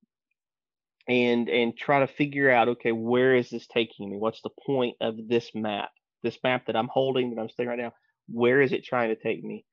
and 1.07 1.49
and 1.49 1.77
try 1.77 1.99
to 1.99 2.07
figure 2.07 2.49
out 2.49 2.69
okay, 2.69 2.91
where 2.91 3.35
is 3.35 3.49
this 3.49 3.67
taking 3.67 4.09
me? 4.09 4.17
What's 4.17 4.41
the 4.41 4.49
point 4.65 4.97
of 5.01 5.15
this 5.27 5.51
map? 5.53 5.89
This 6.23 6.37
map 6.43 6.67
that 6.67 6.75
I'm 6.75 6.89
holding 6.89 7.33
that 7.33 7.41
I'm 7.41 7.49
studying 7.49 7.69
right 7.69 7.79
now, 7.79 7.93
where 8.27 8.61
is 8.61 8.71
it 8.71 8.83
trying 8.83 9.09
to 9.09 9.21
take 9.21 9.43
me? 9.43 9.65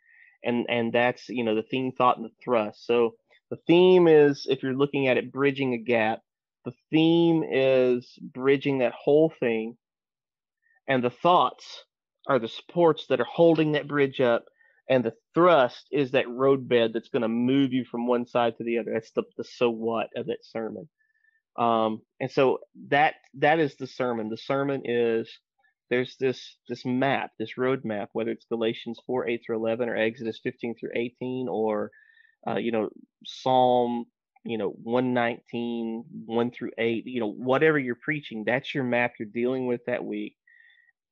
And 0.43 0.67
and 0.69 0.93
that's 0.93 1.29
you 1.29 1.45
know 1.45 1.55
the 1.55 1.63
theme, 1.63 1.93
thought, 1.93 2.17
and 2.17 2.27
the 2.27 2.35
thrust. 2.43 2.87
So 2.87 3.17
the 3.51 3.59
theme 3.67 4.09
is 4.09 4.47
if 4.49 4.63
you're 4.63 4.75
looking 4.75 5.09
at 5.09 5.17
it, 5.17 5.33
bridging 5.33 5.75
a 5.75 5.79
gap. 5.79 6.21
The 6.65 6.73
theme 6.91 7.45
is 7.51 8.19
bridging 8.21 8.79
that 8.79 8.93
whole 8.93 9.33
thing, 9.41 9.77
and 10.87 11.03
the 11.03 11.11
thoughts 11.11 11.85
are 12.29 12.39
the 12.39 12.49
supports 12.49 13.07
that 13.09 13.21
are 13.21 13.25
holding 13.25 13.73
that 13.73 13.89
bridge 13.89 14.21
up 14.21 14.45
and 14.89 15.05
the 15.05 15.15
thrust 15.35 15.87
is 15.93 16.13
that 16.13 16.29
roadbed 16.29 16.93
that's 16.93 17.09
going 17.09 17.23
to 17.23 17.29
move 17.29 17.73
you 17.73 17.85
from 17.85 18.07
one 18.07 18.27
side 18.27 18.57
to 18.57 18.65
the 18.65 18.79
other 18.79 18.93
that's 18.93 19.11
the, 19.13 19.23
the 19.37 19.45
so 19.45 19.71
what 19.71 20.09
of 20.17 20.27
that 20.27 20.45
sermon 20.45 20.89
um, 21.59 22.03
and 22.21 22.31
so 22.31 22.59
that 22.89 23.15
that 23.35 23.59
is 23.59 23.75
the 23.77 23.87
sermon 23.87 24.29
the 24.29 24.37
sermon 24.37 24.83
is 24.85 25.29
there's 25.91 26.17
this 26.19 26.57
this 26.69 26.85
map 26.85 27.31
this 27.39 27.55
roadmap, 27.59 28.09
whether 28.13 28.31
it's 28.31 28.47
galatians 28.47 29.01
4 29.07 29.29
8 29.29 29.43
through 29.45 29.57
11 29.57 29.89
or 29.89 29.97
exodus 29.97 30.41
15 30.43 30.77
through 30.79 30.91
18 30.95 31.49
or 31.49 31.91
uh, 32.47 32.57
you 32.57 32.73
know 32.73 32.89
psalm 33.25 34.05
you 34.45 34.59
know 34.59 34.71
119 34.83 36.05
1 36.27 36.51
through 36.51 36.71
8 36.79 37.07
you 37.07 37.21
know 37.21 37.31
whatever 37.31 37.79
you're 37.79 37.97
preaching 37.97 38.45
that's 38.45 38.75
your 38.75 38.85
map 38.85 39.15
you're 39.19 39.29
dealing 39.29 39.67
with 39.67 39.85
that 39.87 40.05
week 40.05 40.37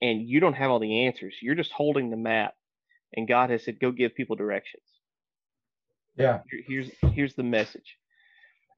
and 0.03 0.29
you 0.29 0.41
don't 0.41 0.55
have 0.55 0.71
all 0.71 0.79
the 0.79 1.07
answers. 1.07 1.37
You're 1.41 1.55
just 1.55 1.73
holding 1.73 2.11
the 2.11 2.17
map, 2.17 2.55
and 3.15 3.29
God 3.29 3.51
has 3.51 3.65
said, 3.65 3.81
"Go 3.81 3.93
give 3.93 4.15
people 4.15 4.37
directions." 4.37 4.85
Yeah. 6.17 6.41
Here's 6.67 6.91
here's 7.13 7.35
the 7.35 7.43
message, 7.43 7.99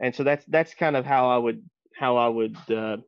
and 0.01 0.15
so 0.15 0.25
that's 0.25 0.45
that's 0.47 0.75
kind 0.75 0.97
of 0.97 1.05
how 1.05 1.31
I 1.31 1.37
would 1.37 1.63
how 1.95 2.17
I 2.17 2.29
would 2.29 2.57
uh, 2.71 2.99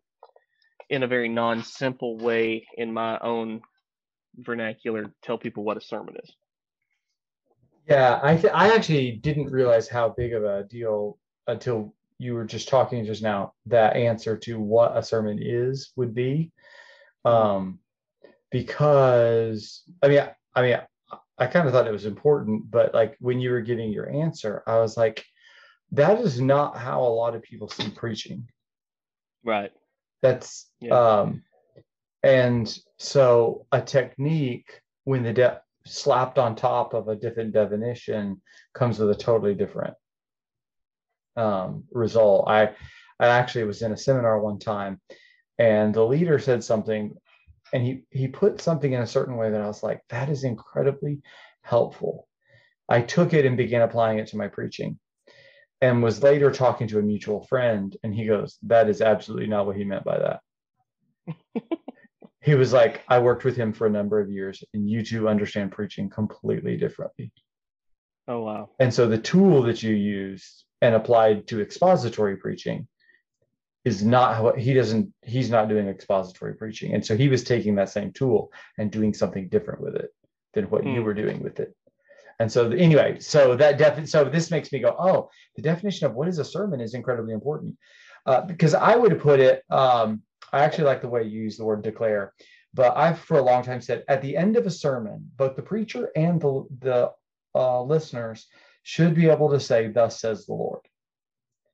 in 0.88 1.03
a 1.03 1.07
very 1.07 1.28
non-simple 1.28 2.18
way 2.18 2.66
in 2.76 2.93
my 2.93 3.18
own 3.20 3.61
vernacular 4.36 5.12
tell 5.22 5.38
people 5.38 5.64
what 5.64 5.76
a 5.76 5.80
sermon 5.80 6.16
is. 6.22 6.32
Yeah, 7.88 8.20
I 8.22 8.36
th- 8.36 8.53
I 8.55 8.74
actually 8.74 9.12
didn't 9.12 9.51
realize 9.51 9.88
how 9.88 10.11
big 10.11 10.32
of 10.32 10.45
a 10.45 10.64
deal 10.64 11.18
until 11.47 11.95
you 12.18 12.34
were 12.34 12.45
just 12.45 12.68
talking 12.68 13.05
just 13.05 13.22
now. 13.22 13.55
That 13.66 13.97
answer 13.97 14.36
to 14.36 14.61
what 14.61 14.97
a 14.97 15.03
sermon 15.03 15.38
is 15.41 15.93
would 15.97 16.14
be. 16.14 16.53
Um, 17.24 17.78
because 18.51 19.82
I 20.03 20.09
mean, 20.09 20.22
I 20.55 20.62
mean, 20.62 20.78
I 21.38 21.47
kind 21.47 21.66
of 21.66 21.72
thought 21.72 21.86
it 21.86 21.93
was 21.93 22.07
important, 22.07 22.70
but 22.70 22.95
like 22.95 23.16
when 23.20 23.41
you 23.41 23.51
were 23.51 23.62
giving 23.62 23.91
your 23.91 24.11
answer, 24.11 24.62
I 24.66 24.78
was 24.78 24.97
like, 24.97 25.24
that 25.93 26.20
is 26.20 26.41
not 26.41 26.76
how 26.76 27.03
a 27.03 27.09
lot 27.09 27.34
of 27.34 27.43
people 27.43 27.68
see 27.68 27.91
preaching. 27.91 28.49
Right. 29.45 29.72
That's 30.22 30.70
yeah. 30.80 31.20
um 31.20 31.43
and 32.22 32.78
so 32.99 33.66
a 33.72 33.80
technique 33.80 34.80
when 35.05 35.22
the 35.22 35.32
de- 35.32 35.61
slapped 35.86 36.38
on 36.38 36.55
top 36.55 36.93
of 36.93 37.09
a 37.09 37.16
different 37.16 37.53
definition 37.53 38.41
comes 38.74 38.99
with 38.99 39.11
a 39.11 39.14
totally 39.14 39.55
different 39.55 39.95
um 41.36 41.84
result. 41.91 42.49
I 42.49 42.74
I 43.18 43.26
actually 43.26 43.64
was 43.64 43.82
in 43.82 43.93
a 43.93 43.97
seminar 43.97 44.41
one 44.41 44.59
time 44.59 45.01
and 45.59 45.95
the 45.95 46.05
leader 46.05 46.38
said 46.38 46.62
something 46.62 47.14
and 47.72 47.82
he 47.82 48.03
he 48.11 48.28
put 48.28 48.61
something 48.61 48.93
in 48.93 49.03
a 49.03 49.07
certain 49.07 49.36
way 49.36 49.51
that 49.51 49.61
I 49.61 49.66
was 49.66 49.82
like, 49.82 50.03
that 50.11 50.28
is 50.28 50.45
incredibly 50.45 51.22
helpful. 51.62 52.28
I 52.88 53.03
took 53.03 53.32
it 53.32 53.47
and 53.47 53.57
began 53.57 53.82
applying 53.82 54.18
it 54.18 54.28
to 54.28 54.36
my 54.36 54.49
preaching 54.49 54.99
and 55.81 56.03
was 56.03 56.22
later 56.22 56.51
talking 56.51 56.87
to 56.89 56.99
a 56.99 57.03
mutual 57.03 57.45
friend 57.47 57.97
and 58.03 58.14
he 58.14 58.26
goes, 58.26 58.59
That 58.62 58.89
is 58.89 59.01
absolutely 59.01 59.47
not 59.47 59.66
what 59.66 59.76
he 59.76 59.85
meant 59.85 60.05
by 60.05 60.18
that. 60.18 60.41
he 62.43 62.55
was 62.55 62.72
like, 62.72 63.03
I 63.09 63.18
worked 63.18 63.45
with 63.45 63.57
him 63.57 63.72
for 63.72 63.87
a 63.87 63.91
number 63.91 64.20
of 64.20 64.31
years 64.31 64.62
and 64.74 64.89
you 64.89 65.03
two 65.05 65.28
understand 65.28 65.72
preaching 65.72 66.11
completely 66.11 66.76
differently. 66.76 67.33
Oh 68.28 68.43
wow. 68.43 68.70
And 68.78 68.93
so 68.93 69.07
the 69.07 69.18
tool 69.18 69.62
that 69.62 69.83
you 69.83 69.95
used 69.95 70.64
and 70.83 70.95
applied 70.95 71.47
to 71.49 71.61
expository 71.61 72.37
preaching 72.37 72.87
is 73.85 74.05
not 74.05 74.37
how 74.37 74.53
he 74.53 74.74
doesn't 74.74 75.12
he's 75.22 75.51
not 75.51 75.68
doing 75.68 75.89
expository 75.89 76.55
preaching 76.55 76.95
and 76.95 77.05
so 77.05 77.16
he 77.16 77.28
was 77.28 77.43
taking 77.43 77.74
that 77.74 77.89
same 77.89 78.12
tool 78.12 78.53
and 78.76 78.91
doing 78.91 79.14
something 79.14 79.49
different 79.49 79.81
with 79.81 79.97
it 79.97 80.11
than 80.53 80.64
what 80.66 80.85
you 80.85 80.97
hmm. 80.97 81.05
were 81.05 81.14
doing 81.14 81.43
with 81.43 81.61
it 81.61 81.74
and 82.41 82.51
so 82.51 82.70
anyway 82.70 83.18
so 83.20 83.55
that 83.55 83.78
defi- 83.78 84.07
so 84.07 84.24
this 84.24 84.51
makes 84.51 84.72
me 84.72 84.80
go 84.80 84.97
oh 84.99 85.30
the 85.57 85.62
definition 85.62 86.07
of 86.07 86.14
what 86.14 86.26
is 86.26 86.38
a 86.38 86.45
sermon 86.45 86.80
is 86.80 86.95
incredibly 86.95 87.32
important 87.32 87.76
uh, 88.26 88.41
because 88.41 88.74
i 88.74 88.97
would 88.97 89.20
put 89.20 89.38
it 89.38 89.62
um, 89.70 90.20
i 90.53 90.64
actually 90.64 90.84
like 90.84 91.01
the 91.01 91.09
way 91.09 91.22
you 91.22 91.41
use 91.43 91.57
the 91.57 91.64
word 91.64 91.82
declare 91.82 92.32
but 92.74 92.97
i've 92.97 93.20
for 93.20 93.38
a 93.38 93.43
long 93.43 93.62
time 93.62 93.80
said 93.80 94.05
at 94.09 94.20
the 94.22 94.36
end 94.36 94.57
of 94.57 94.66
a 94.66 94.70
sermon 94.70 95.30
both 95.36 95.55
the 95.55 95.62
preacher 95.62 96.11
and 96.16 96.41
the 96.41 96.64
the 96.80 97.11
uh, 97.55 97.82
listeners 97.82 98.47
should 98.82 99.14
be 99.14 99.28
able 99.28 99.51
to 99.51 99.61
say 99.61 99.88
thus 99.88 100.20
says 100.20 100.47
the 100.47 100.53
lord 100.53 100.80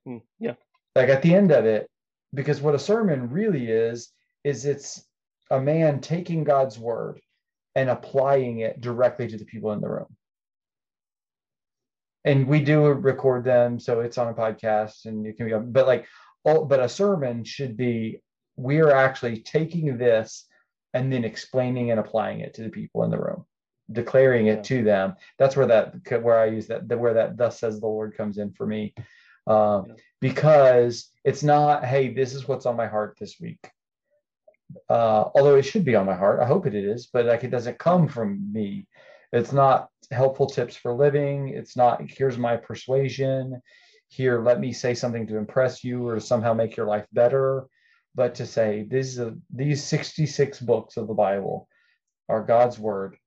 hmm. 0.05 0.17
yeah 0.39 0.53
like 0.95 1.09
at 1.09 1.21
the 1.21 1.33
end 1.33 1.51
of 1.51 1.65
it 1.65 1.89
because 2.33 2.61
what 2.61 2.75
a 2.75 2.79
sermon 2.79 3.29
really 3.29 3.67
is 3.67 4.11
is 4.43 4.65
it's 4.65 5.05
a 5.51 5.59
man 5.59 5.99
taking 6.01 6.43
God's 6.43 6.77
word 6.77 7.19
and 7.75 7.89
applying 7.89 8.59
it 8.59 8.81
directly 8.81 9.27
to 9.27 9.37
the 9.37 9.45
people 9.45 9.71
in 9.71 9.81
the 9.81 9.89
room. 9.89 10.16
And 12.27 12.45
we 12.45 12.59
do 12.59 12.85
record 12.87 13.45
them, 13.45 13.79
so 13.79 14.01
it's 14.01 14.17
on 14.17 14.27
a 14.27 14.33
podcast, 14.33 15.05
and 15.05 15.25
you 15.25 15.33
can 15.33 15.47
be. 15.47 15.71
But 15.71 15.87
like, 15.87 16.05
all, 16.43 16.65
but 16.65 16.81
a 16.81 16.89
sermon 16.89 17.45
should 17.45 17.77
be 17.77 18.21
we 18.57 18.79
are 18.79 18.91
actually 18.91 19.39
taking 19.39 19.97
this 19.97 20.45
and 20.93 21.13
then 21.13 21.23
explaining 21.23 21.91
and 21.91 21.99
applying 21.99 22.41
it 22.41 22.53
to 22.55 22.63
the 22.63 22.69
people 22.69 23.03
in 23.03 23.11
the 23.11 23.17
room, 23.17 23.45
declaring 23.91 24.47
it 24.47 24.57
yeah. 24.57 24.61
to 24.63 24.83
them. 24.83 25.15
That's 25.39 25.55
where 25.55 25.67
that 25.67 25.93
where 26.21 26.37
I 26.37 26.47
use 26.47 26.67
that 26.67 26.87
where 26.99 27.13
that 27.13 27.37
thus 27.37 27.59
says 27.59 27.79
the 27.79 27.87
Lord 27.87 28.17
comes 28.17 28.37
in 28.39 28.51
for 28.51 28.65
me 28.65 28.93
uh, 29.45 29.83
because 30.19 31.09
it's 31.23 31.43
not, 31.43 31.85
hey, 31.85 32.13
this 32.13 32.33
is 32.33 32.47
what's 32.47 32.65
on 32.65 32.75
my 32.75 32.87
heart 32.87 33.17
this 33.19 33.39
week. 33.39 33.69
Uh, 34.89 35.29
although 35.33 35.55
it 35.55 35.63
should 35.63 35.85
be 35.85 35.95
on 35.95 36.05
my 36.05 36.15
heart, 36.15 36.41
I 36.41 36.45
hope 36.45 36.65
it 36.67 36.75
is, 36.75 37.07
but 37.07 37.25
like 37.25 37.45
it 37.45 37.51
doesn't 37.51 37.79
come 37.79 38.09
from 38.09 38.51
me. 38.51 38.85
It's 39.31 39.51
not 39.51 39.89
helpful 40.11 40.47
tips 40.47 40.75
for 40.75 40.93
living. 40.93 41.49
It's 41.49 41.75
not, 41.75 42.01
here's 42.09 42.37
my 42.37 42.57
persuasion. 42.57 43.61
Here, 44.09 44.41
let 44.41 44.59
me 44.59 44.71
say 44.71 44.93
something 44.93 45.27
to 45.27 45.37
impress 45.37 45.83
you 45.83 46.07
or 46.07 46.19
somehow 46.19 46.53
make 46.53 46.77
your 46.77 46.85
life 46.85 47.05
better. 47.11 47.67
But 48.15 48.35
to 48.35 48.47
say 48.47 48.87
these 48.89 49.19
these 49.53 49.83
66 49.83 50.59
books 50.61 50.97
of 50.97 51.07
the 51.07 51.13
Bible 51.13 51.67
are 52.29 52.43
God's 52.43 52.79
word, 52.79 53.17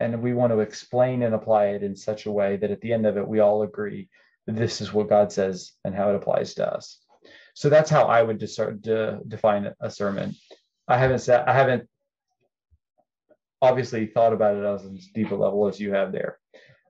and 0.00 0.22
we 0.22 0.34
want 0.34 0.52
to 0.52 0.60
explain 0.60 1.22
and 1.22 1.34
apply 1.34 1.66
it 1.66 1.84
in 1.84 1.94
such 1.94 2.26
a 2.26 2.32
way 2.32 2.56
that 2.56 2.70
at 2.70 2.80
the 2.80 2.92
end 2.92 3.06
of 3.06 3.16
it 3.16 3.28
we 3.28 3.38
all 3.38 3.62
agree 3.62 4.08
this 4.46 4.80
is 4.80 4.92
what 4.92 5.08
God 5.08 5.30
says 5.30 5.72
and 5.84 5.94
how 5.94 6.10
it 6.10 6.16
applies 6.16 6.54
to 6.54 6.68
us. 6.68 6.98
So 7.54 7.68
that's 7.68 7.90
how 7.90 8.04
I 8.04 8.22
would 8.22 8.38
de- 8.38 9.20
define 9.28 9.72
a 9.80 9.90
sermon. 9.90 10.34
I 10.88 10.98
haven't 10.98 11.20
said 11.20 11.44
I 11.46 11.52
haven't 11.52 11.88
obviously 13.62 14.06
thought 14.06 14.32
about 14.32 14.56
it 14.56 14.64
as 14.64 15.08
deep 15.14 15.30
a 15.30 15.34
level 15.34 15.68
as 15.68 15.80
you 15.80 15.92
have 15.92 16.12
there, 16.12 16.38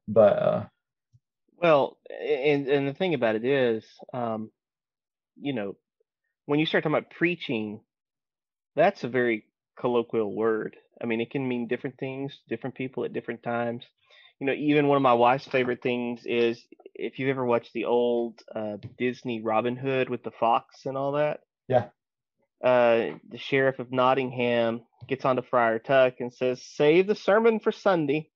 but 0.09 0.39
uh, 0.39 0.65
well, 1.57 1.99
and 2.11 2.69
and 2.69 2.89
the 2.89 2.95
thing 2.95 3.15
about 3.15 3.37
it 3.37 3.45
is, 3.45 3.85
um, 4.13 4.51
you 5.41 5.53
know, 5.53 5.77
when 6.47 6.61
you 6.61 6.67
start 6.67 6.85
talking 6.85 6.97
about 6.97 7.11
preaching, 7.11 7.81
that's 8.77 9.05
a 9.05 9.09
very 9.09 9.45
colloquial 9.79 10.35
word. 10.35 10.77
I 11.03 11.07
mean, 11.07 11.21
it 11.21 11.31
can 11.31 11.47
mean 11.47 11.67
different 11.67 11.99
things, 11.99 12.39
different 12.49 12.77
people 12.77 13.05
at 13.05 13.13
different 13.13 13.43
times 13.43 13.85
you 14.41 14.47
know, 14.47 14.55
even 14.55 14.89
one 14.89 14.97
of 14.97 15.03
my 15.03 15.13
wife's 15.13 15.47
favorite 15.47 15.83
things 15.83 16.23
is 16.25 16.65
if 16.95 17.19
you've 17.19 17.29
ever 17.29 17.45
watched 17.45 17.73
the 17.75 17.85
old 17.85 18.41
uh, 18.55 18.79
Disney 18.99 19.43
Robin 19.43 19.77
Hood 19.77 20.09
with 20.09 20.23
the 20.23 20.31
fox 20.31 20.87
and 20.87 20.97
all 20.97 21.13
that. 21.13 21.41
Yeah. 21.69 21.89
Uh, 22.63 23.17
the 23.29 23.39
sheriff 23.39 23.79
of 23.79 23.91
Nottingham 23.91 24.83
gets 25.09 25.25
onto 25.25 25.43
Friar 25.43 25.79
Tuck 25.79 26.15
and 26.21 26.33
says, 26.33 26.63
"Save 26.63 27.07
the 27.07 27.15
sermon 27.15 27.61
for 27.61 27.73
Sunday," 27.73 28.31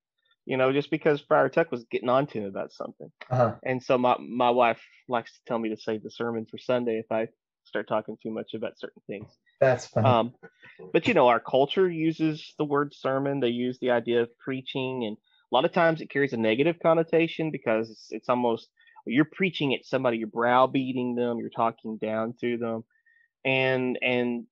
you 0.47 0.57
know, 0.57 0.73
just 0.73 0.91
because 0.91 1.21
Friar 1.21 1.49
Tuck 1.49 1.71
was 1.71 1.85
getting 1.91 2.09
on 2.09 2.27
to 2.29 2.39
him 2.39 2.45
about 2.45 2.73
something. 2.73 3.11
Uh-huh. 3.31 3.55
And 3.65 3.83
so 3.83 3.99
my 3.99 4.17
my 4.19 4.51
wife 4.51 4.81
likes 5.09 5.33
to 5.33 5.41
tell 5.47 5.59
me 5.59 5.69
to 5.71 5.77
save 5.77 6.03
the 6.03 6.11
sermon 6.11 6.47
for 6.51 6.59
Sunday 6.59 6.99
if 6.99 7.13
I 7.13 7.29
start 7.65 7.89
talking 7.89 8.17
too 8.23 8.31
much 8.31 8.55
about 8.55 8.79
certain 8.79 9.03
things. 9.07 9.31
That's 9.61 9.87
funny. 9.87 10.07
Um, 10.07 10.35
but 10.93 11.07
you 11.07 11.15
know, 11.15 11.29
our 11.29 11.41
culture 11.41 11.91
uses 11.91 12.55
the 12.59 12.65
word 12.65 12.95
sermon. 12.95 13.41
They 13.41 13.49
use 13.49 13.79
the 13.81 13.91
idea 13.91 14.23
of 14.23 14.39
preaching 14.39 15.05
and 15.07 15.17
a 15.53 15.55
lot 15.55 15.65
of 15.65 15.73
times 15.73 16.01
it 16.01 16.11
carries 16.11 16.33
a 16.33 16.37
negative 16.37 16.77
connotation 16.83 17.51
because 17.51 17.89
it's, 17.89 18.09
it's 18.11 18.29
almost 18.29 18.69
you're 19.07 19.25
preaching 19.25 19.75
at 19.75 19.85
somebody, 19.85 20.17
you're 20.17 20.27
browbeating 20.27 21.15
them, 21.15 21.39
you're 21.39 21.51
talking 21.51 21.99
down 22.01 22.35
to 22.41 22.57
them, 22.57 22.85
and 23.45 23.99
and 24.03 24.47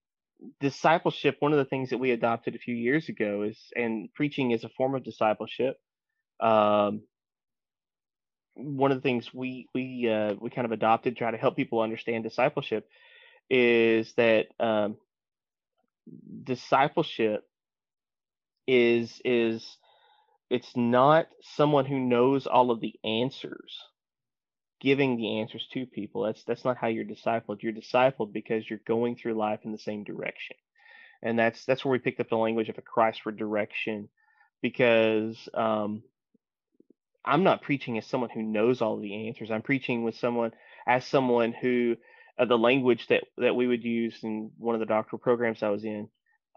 discipleship. 0.60 1.36
One 1.40 1.52
of 1.52 1.58
the 1.58 1.64
things 1.64 1.90
that 1.90 1.98
we 1.98 2.10
adopted 2.10 2.54
a 2.54 2.58
few 2.58 2.74
years 2.74 3.08
ago 3.08 3.42
is 3.42 3.58
and 3.76 4.12
preaching 4.14 4.50
is 4.50 4.64
a 4.64 4.68
form 4.70 4.94
of 4.94 5.04
discipleship. 5.04 5.78
Um, 6.40 7.02
one 8.54 8.90
of 8.90 8.98
the 8.98 9.02
things 9.02 9.32
we 9.32 9.68
we 9.74 10.08
uh, 10.10 10.34
we 10.40 10.50
kind 10.50 10.64
of 10.64 10.72
adopted, 10.72 11.16
try 11.16 11.30
to 11.30 11.38
help 11.38 11.56
people 11.56 11.80
understand 11.80 12.24
discipleship, 12.24 12.88
is 13.48 14.12
that 14.14 14.46
um, 14.60 14.96
discipleship 16.44 17.44
is 18.66 19.20
is 19.24 19.78
it's 20.50 20.76
not 20.76 21.26
someone 21.40 21.86
who 21.86 21.98
knows 21.98 22.46
all 22.46 22.70
of 22.70 22.80
the 22.80 22.94
answers 23.04 23.78
giving 24.82 25.16
the 25.16 25.38
answers 25.38 25.66
to 25.72 25.86
people. 25.86 26.24
That's 26.24 26.42
that's 26.44 26.64
not 26.64 26.76
how 26.76 26.88
you're 26.88 27.04
discipled. 27.04 27.62
You're 27.62 27.72
discipled 27.72 28.32
because 28.32 28.68
you're 28.68 28.80
going 28.86 29.16
through 29.16 29.34
life 29.34 29.60
in 29.64 29.70
the 29.72 29.78
same 29.78 30.02
direction. 30.02 30.56
And 31.22 31.38
that's 31.38 31.64
that's 31.64 31.84
where 31.84 31.92
we 31.92 32.00
picked 32.00 32.20
up 32.20 32.28
the 32.28 32.36
language 32.36 32.68
of 32.68 32.78
a 32.78 32.82
christward 32.82 33.38
direction 33.38 34.08
because 34.60 35.48
um, 35.54 36.02
i'm 37.24 37.44
not 37.44 37.62
preaching 37.62 37.96
as 37.96 38.06
someone 38.06 38.30
who 38.30 38.42
knows 38.42 38.82
all 38.82 38.98
the 38.98 39.28
answers. 39.28 39.50
I'm 39.50 39.62
preaching 39.62 40.02
with 40.02 40.16
someone 40.16 40.50
as 40.86 41.06
someone 41.06 41.52
who 41.52 41.96
uh, 42.38 42.44
the 42.44 42.58
language 42.58 43.06
that 43.06 43.22
that 43.38 43.54
we 43.54 43.68
would 43.68 43.84
use 43.84 44.18
in 44.24 44.50
one 44.58 44.74
of 44.74 44.80
the 44.80 44.86
doctoral 44.86 45.20
programs 45.20 45.62
i 45.62 45.68
was 45.68 45.84
in 45.84 46.08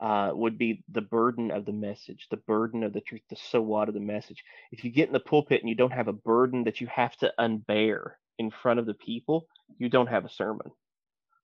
uh, 0.02 0.32
would 0.34 0.58
be 0.58 0.84
the 0.92 1.02
burden 1.02 1.52
of 1.52 1.66
the 1.66 1.72
message, 1.72 2.28
the 2.30 2.38
burden 2.38 2.84
of 2.84 2.94
the 2.94 3.02
truth, 3.02 3.22
the 3.30 3.36
so 3.36 3.62
what 3.62 3.88
of 3.88 3.94
the 3.94 4.00
message. 4.00 4.44
If 4.72 4.84
you 4.84 4.92
get 4.92 5.08
in 5.08 5.14
the 5.14 5.20
pulpit 5.20 5.62
and 5.62 5.70
you 5.70 5.76
don't 5.76 5.94
have 5.94 6.08
a 6.08 6.14
burden 6.14 6.66
that 6.66 6.82
you 6.82 6.88
have 6.88 7.16
to 7.18 7.34
unbear 7.40 8.12
in 8.38 8.52
front 8.52 8.80
of 8.80 8.86
the 8.86 8.94
people, 8.94 9.48
you 9.78 9.90
don't 9.90 10.08
have 10.08 10.26
a 10.26 10.30
sermon. 10.30 10.72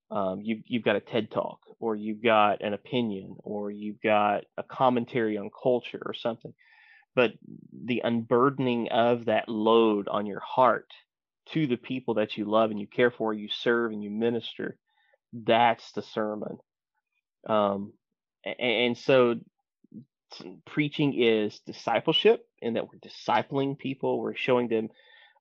Um, 0.09 0.41
you, 0.41 0.61
you've 0.65 0.83
got 0.83 0.97
a 0.97 0.99
TED 0.99 1.31
talk, 1.31 1.59
or 1.79 1.95
you've 1.95 2.21
got 2.21 2.61
an 2.61 2.73
opinion, 2.73 3.37
or 3.43 3.71
you've 3.71 4.01
got 4.01 4.43
a 4.57 4.63
commentary 4.63 5.37
on 5.37 5.49
culture 5.49 6.01
or 6.05 6.13
something. 6.13 6.53
But 7.15 7.31
the 7.85 8.01
unburdening 8.03 8.89
of 8.89 9.25
that 9.25 9.47
load 9.47 10.09
on 10.09 10.25
your 10.25 10.41
heart 10.41 10.91
to 11.53 11.67
the 11.67 11.77
people 11.77 12.15
that 12.15 12.37
you 12.37 12.45
love 12.45 12.71
and 12.71 12.79
you 12.79 12.87
care 12.87 13.11
for, 13.11 13.33
you 13.33 13.47
serve 13.49 13.93
and 13.93 14.03
you 14.03 14.09
minister, 14.09 14.77
that's 15.33 15.91
the 15.93 16.01
sermon. 16.01 16.57
Um, 17.47 17.93
and 18.45 18.97
so 18.97 19.35
preaching 20.65 21.13
is 21.19 21.59
discipleship 21.65 22.45
in 22.61 22.75
that 22.75 22.87
we're 22.87 22.99
discipling 22.99 23.77
people. 23.77 24.19
We're 24.19 24.35
showing 24.35 24.67
them 24.69 24.89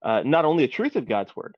uh, 0.03 0.23
not 0.25 0.45
only 0.45 0.67
the 0.67 0.73
truth 0.73 0.97
of 0.97 1.09
god's 1.09 1.35
word 1.37 1.55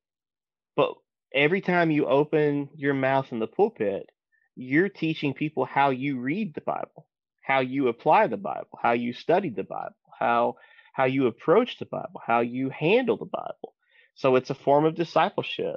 but 0.77 0.95
every 1.35 1.61
time 1.61 1.91
you 1.91 2.07
open 2.07 2.69
your 2.75 2.95
mouth 2.95 3.33
in 3.33 3.39
the 3.39 3.47
pulpit 3.47 4.11
you're 4.57 4.89
teaching 4.89 5.33
people 5.35 5.65
how 5.65 5.91
you 5.91 6.19
read 6.21 6.55
the 6.55 6.61
bible 6.61 7.07
how 7.41 7.61
you 7.61 7.89
apply 7.89 8.27
the 8.27 8.37
bible 8.37 8.79
how 8.83 8.93
you 8.93 9.13
study 9.13 9.51
the 9.51 9.65
bible 9.65 9.95
how 10.19 10.57
how 10.93 11.05
you 11.05 11.27
approach 11.27 11.79
the 11.79 11.87
bible 11.87 12.21
how 12.27 12.41
you 12.41 12.71
handle 12.71 13.17
the 13.17 13.25
bible. 13.25 13.75
So 14.15 14.37
it's 14.37 14.51
a 14.51 14.55
form 14.55 14.85
of 14.85 14.95
discipleship. 14.95 15.77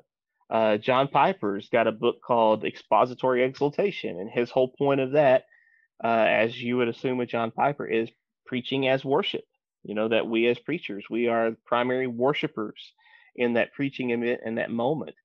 Uh, 0.49 0.78
john 0.78 1.07
piper's 1.07 1.70
got 1.70 1.88
a 1.88 1.91
book 1.91 2.18
called 2.26 2.66
expository 2.66 3.43
exultation 3.43 4.20
and 4.20 4.30
his 4.30 4.51
whole 4.51 4.68
point 4.68 4.99
of 4.99 5.13
that 5.13 5.45
uh, 6.04 6.08
as 6.28 6.62
you 6.62 6.78
would 6.78 6.88
assume 6.88 7.18
with 7.18 7.30
John 7.30 7.52
Piper, 7.52 7.86
is 7.86 8.10
preaching 8.46 8.88
as 8.88 9.04
worship. 9.04 9.43
You 9.84 9.93
know, 9.93 10.08
that 10.10 10.28
we 10.28 10.48
as 10.48 10.58
preachers, 10.58 11.06
we 11.10 11.28
are 11.28 11.56
primary 11.66 12.08
worshipers 12.08 12.93
in 13.36 13.54
that 13.54 13.74
preaching 13.74 14.10
in, 14.10 14.24
in 14.24 14.56
that 14.56 14.72
moment. 14.72 15.16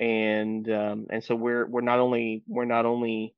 And 0.00 0.68
um, 0.70 1.06
and 1.10 1.22
so 1.22 1.34
we're 1.34 1.66
we're 1.66 1.80
not 1.82 2.00
only 2.00 2.42
we're 2.46 2.64
not 2.64 2.86
only 2.86 3.34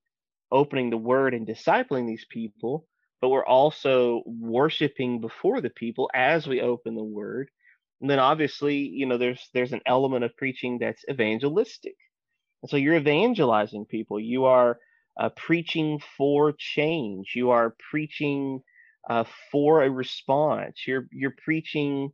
opening 0.51 0.91
the 0.91 0.97
word 0.97 1.34
and 1.34 1.47
discipling 1.47 2.07
these 2.07 2.26
people, 2.28 2.86
but 3.20 3.28
we're 3.28 3.45
also 3.45 4.22
worshiping 4.26 5.20
before 5.20 5.61
the 5.61 5.70
people 5.70 6.11
as 6.14 6.47
we 6.47 6.61
open 6.61 6.95
the 6.95 7.05
word. 7.05 7.51
And 8.01 8.09
then 8.09 8.18
obviously, 8.18 8.76
you 8.76 9.07
know, 9.07 9.18
there's 9.18 9.49
there's 9.53 9.72
an 9.72 9.82
element 9.86 10.24
of 10.24 10.36
preaching 10.36 10.78
that's 10.78 11.05
evangelistic. 11.11 11.97
And 12.62 12.70
so 12.70 12.76
you're 12.76 12.97
evangelizing 12.97 13.84
people. 13.86 14.18
You 14.20 14.47
are 14.47 14.78
uh, 15.18 15.30
preaching 15.36 16.00
for 16.16 16.52
change. 16.58 17.32
You 17.34 17.50
are 17.50 17.74
preaching 17.90 18.62
uh, 19.08 19.24
for 19.50 19.82
a 19.82 19.90
response. 19.90 20.82
You're 20.86 21.06
you're 21.12 21.34
preaching 21.44 22.12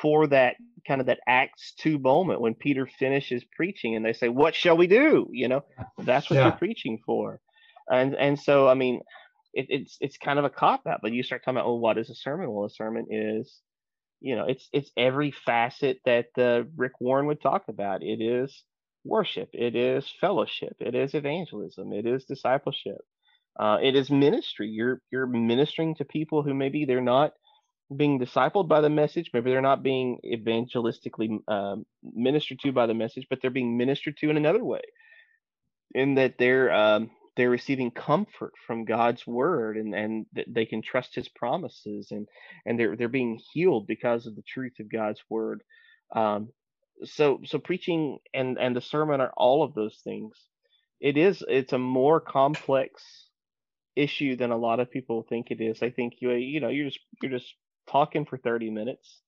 for 0.00 0.26
that 0.28 0.56
kind 0.86 1.00
of 1.00 1.06
that 1.08 1.20
Acts 1.26 1.74
two 1.78 1.98
moment 1.98 2.40
when 2.40 2.54
Peter 2.54 2.86
finishes 2.86 3.44
preaching 3.56 3.96
and 3.96 4.04
they 4.04 4.12
say, 4.12 4.28
"What 4.28 4.54
shall 4.54 4.76
we 4.76 4.86
do?" 4.86 5.28
You 5.30 5.48
know, 5.48 5.64
that's 5.98 6.28
what 6.30 6.36
yeah. 6.36 6.44
you're 6.44 6.52
preaching 6.52 6.98
for. 7.04 7.40
And 7.90 8.14
and 8.14 8.38
so 8.38 8.68
I 8.68 8.74
mean, 8.74 9.00
it, 9.54 9.66
it's 9.68 9.96
it's 10.00 10.16
kind 10.18 10.38
of 10.38 10.44
a 10.44 10.50
cop 10.50 10.86
out. 10.86 11.00
But 11.02 11.12
you 11.12 11.22
start 11.22 11.42
talking 11.44 11.58
about, 11.58 11.68
"Oh, 11.68 11.76
what 11.76 11.98
is 11.98 12.10
a 12.10 12.14
sermon?" 12.14 12.50
Well, 12.50 12.66
a 12.66 12.70
sermon 12.70 13.06
is, 13.10 13.60
you 14.20 14.36
know, 14.36 14.44
it's 14.46 14.68
it's 14.72 14.90
every 14.96 15.30
facet 15.30 15.98
that 16.04 16.26
uh, 16.38 16.64
Rick 16.76 16.92
Warren 17.00 17.26
would 17.26 17.40
talk 17.40 17.64
about. 17.68 18.02
It 18.02 18.22
is 18.22 18.62
worship, 19.04 19.50
it 19.52 19.74
is 19.76 20.06
fellowship, 20.20 20.76
it 20.80 20.94
is 20.94 21.14
evangelism, 21.14 21.92
it 21.92 22.06
is 22.06 22.24
discipleship, 22.24 23.00
uh, 23.58 23.78
it 23.82 23.94
is 23.96 24.10
ministry. 24.10 24.68
You're 24.68 25.00
you're 25.10 25.26
ministering 25.26 25.94
to 25.96 26.04
people 26.04 26.42
who 26.42 26.54
maybe 26.54 26.84
they're 26.84 27.00
not 27.00 27.32
being 27.94 28.18
discipled 28.18 28.68
by 28.68 28.80
the 28.80 28.90
message, 28.90 29.30
maybe 29.34 29.50
they're 29.50 29.60
not 29.60 29.82
being 29.82 30.18
evangelistically 30.24 31.38
um, 31.48 31.84
ministered 32.02 32.60
to 32.60 32.72
by 32.72 32.86
the 32.86 32.94
message, 32.94 33.26
but 33.28 33.40
they're 33.42 33.50
being 33.50 33.76
ministered 33.76 34.16
to 34.18 34.30
in 34.30 34.36
another 34.36 34.64
way, 34.64 34.80
in 35.94 36.14
that 36.14 36.34
they're 36.38 36.72
um, 36.72 37.10
they're 37.36 37.50
receiving 37.50 37.90
comfort 37.90 38.52
from 38.66 38.84
God's 38.84 39.26
word 39.26 39.76
and 39.76 39.94
and 39.94 40.26
they 40.46 40.66
can 40.66 40.82
trust 40.82 41.14
His 41.14 41.28
promises 41.28 42.08
and 42.10 42.28
and 42.64 42.78
they're 42.78 42.96
they're 42.96 43.08
being 43.08 43.40
healed 43.52 43.86
because 43.86 44.26
of 44.26 44.36
the 44.36 44.42
truth 44.42 44.74
of 44.80 44.90
God's 44.90 45.20
word. 45.28 45.62
Um, 46.14 46.50
so 47.04 47.40
so 47.44 47.58
preaching 47.58 48.18
and 48.34 48.58
and 48.58 48.76
the 48.76 48.80
sermon 48.80 49.20
are 49.20 49.32
all 49.36 49.62
of 49.62 49.74
those 49.74 50.00
things. 50.04 50.36
It 51.00 51.16
is 51.16 51.44
it's 51.48 51.72
a 51.72 51.78
more 51.78 52.20
complex 52.20 53.02
issue 53.96 54.36
than 54.36 54.50
a 54.50 54.56
lot 54.56 54.80
of 54.80 54.90
people 54.90 55.26
think 55.28 55.50
it 55.50 55.60
is. 55.60 55.82
I 55.82 55.90
think 55.90 56.14
you 56.20 56.30
you 56.32 56.60
know 56.60 56.68
you're 56.68 56.86
just 56.86 57.00
you're 57.22 57.32
just 57.32 57.52
talking 57.88 58.24
for 58.24 58.38
30 58.38 58.70
minutes. 58.70 59.20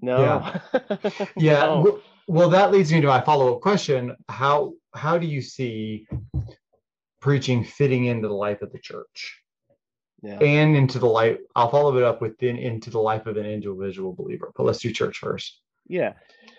No. 0.00 0.20
Yeah, 0.20 0.98
yeah. 1.36 1.60
no. 1.60 2.00
well 2.26 2.50
that 2.50 2.70
leads 2.72 2.92
me 2.92 3.00
to 3.00 3.06
my 3.06 3.20
follow-up 3.20 3.60
question. 3.60 4.16
How 4.28 4.74
how 4.94 5.18
do 5.18 5.26
you 5.26 5.42
see 5.42 6.06
preaching 7.20 7.64
fitting 7.64 8.06
into 8.06 8.28
the 8.28 8.34
life 8.34 8.62
of 8.62 8.72
the 8.72 8.78
church? 8.78 9.36
Yeah. 10.22 10.38
and 10.38 10.76
into 10.76 10.98
the 10.98 11.06
life 11.06 11.38
i'll 11.56 11.70
follow 11.70 11.96
it 11.96 12.02
up 12.04 12.20
with 12.20 12.36
then 12.36 12.58
into 12.58 12.90
the 12.90 13.00
life 13.00 13.24
of 13.24 13.38
an 13.38 13.46
individual 13.46 14.12
believer 14.12 14.52
but 14.54 14.64
let's 14.64 14.80
do 14.80 14.92
church 14.92 15.16
first 15.16 15.62
yeah. 15.90 16.12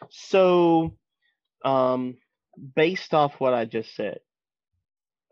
So, 0.10 0.98
um, 1.64 2.18
based 2.76 3.14
off 3.14 3.40
what 3.40 3.54
I 3.54 3.66
just 3.66 3.96
said, 3.96 4.20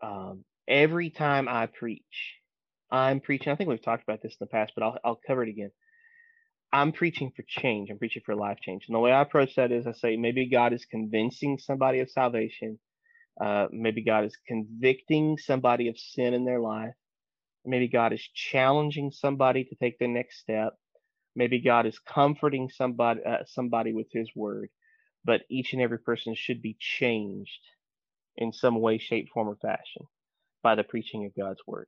um, 0.02 0.44
every 0.66 1.10
time 1.10 1.48
I 1.48 1.66
preach, 1.66 2.34
I'm 2.90 3.20
preaching. 3.20 3.52
I 3.52 3.56
think 3.56 3.68
we've 3.68 3.82
talked 3.82 4.02
about 4.02 4.22
this 4.22 4.32
in 4.32 4.38
the 4.40 4.46
past, 4.46 4.72
but 4.74 4.84
I'll 4.84 4.98
I'll 5.04 5.20
cover 5.26 5.42
it 5.42 5.50
again. 5.50 5.70
I'm 6.72 6.92
preaching 6.92 7.32
for 7.36 7.44
change. 7.46 7.90
I'm 7.90 7.98
preaching 7.98 8.22
for 8.24 8.34
life 8.34 8.58
change. 8.62 8.84
And 8.88 8.94
the 8.94 9.00
way 9.00 9.12
I 9.12 9.22
approach 9.22 9.56
that 9.56 9.72
is 9.72 9.86
I 9.86 9.92
say 9.92 10.16
maybe 10.16 10.48
God 10.48 10.72
is 10.72 10.86
convincing 10.86 11.58
somebody 11.58 12.00
of 12.00 12.10
salvation. 12.10 12.78
Uh, 13.40 13.66
maybe 13.70 14.02
God 14.02 14.24
is 14.24 14.36
convicting 14.46 15.36
somebody 15.36 15.88
of 15.88 15.98
sin 15.98 16.32
in 16.32 16.44
their 16.44 16.60
life. 16.60 16.94
Maybe 17.66 17.88
God 17.88 18.12
is 18.12 18.26
challenging 18.34 19.10
somebody 19.10 19.64
to 19.64 19.74
take 19.76 19.98
the 19.98 20.08
next 20.08 20.40
step. 20.40 20.74
Maybe 21.36 21.60
God 21.60 21.86
is 21.86 21.98
comforting 21.98 22.68
somebody 22.70 23.20
uh, 23.24 23.44
somebody 23.46 23.92
with 23.92 24.08
His 24.12 24.30
word, 24.34 24.70
but 25.24 25.42
each 25.50 25.72
and 25.72 25.82
every 25.82 25.98
person 25.98 26.34
should 26.34 26.62
be 26.62 26.76
changed 26.78 27.60
in 28.36 28.52
some 28.52 28.80
way, 28.80 28.98
shape, 28.98 29.28
form, 29.32 29.48
or 29.48 29.56
fashion 29.56 30.06
by 30.62 30.74
the 30.74 30.84
preaching 30.84 31.26
of 31.26 31.36
God's 31.36 31.60
word. 31.66 31.86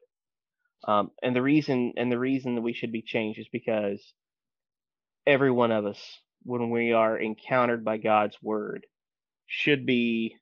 Um, 0.86 1.10
and 1.22 1.34
the 1.36 1.42
reason 1.42 1.92
and 1.96 2.10
the 2.10 2.18
reason 2.18 2.56
that 2.56 2.62
we 2.62 2.72
should 2.72 2.92
be 2.92 3.02
changed 3.02 3.38
is 3.40 3.48
because 3.52 4.02
every 5.26 5.50
one 5.50 5.72
of 5.72 5.86
us, 5.86 6.00
when 6.42 6.70
we 6.70 6.92
are 6.92 7.16
encountered 7.16 7.84
by 7.84 7.98
God's 7.98 8.36
word, 8.42 8.86
should 9.46 9.86
be 9.86 10.36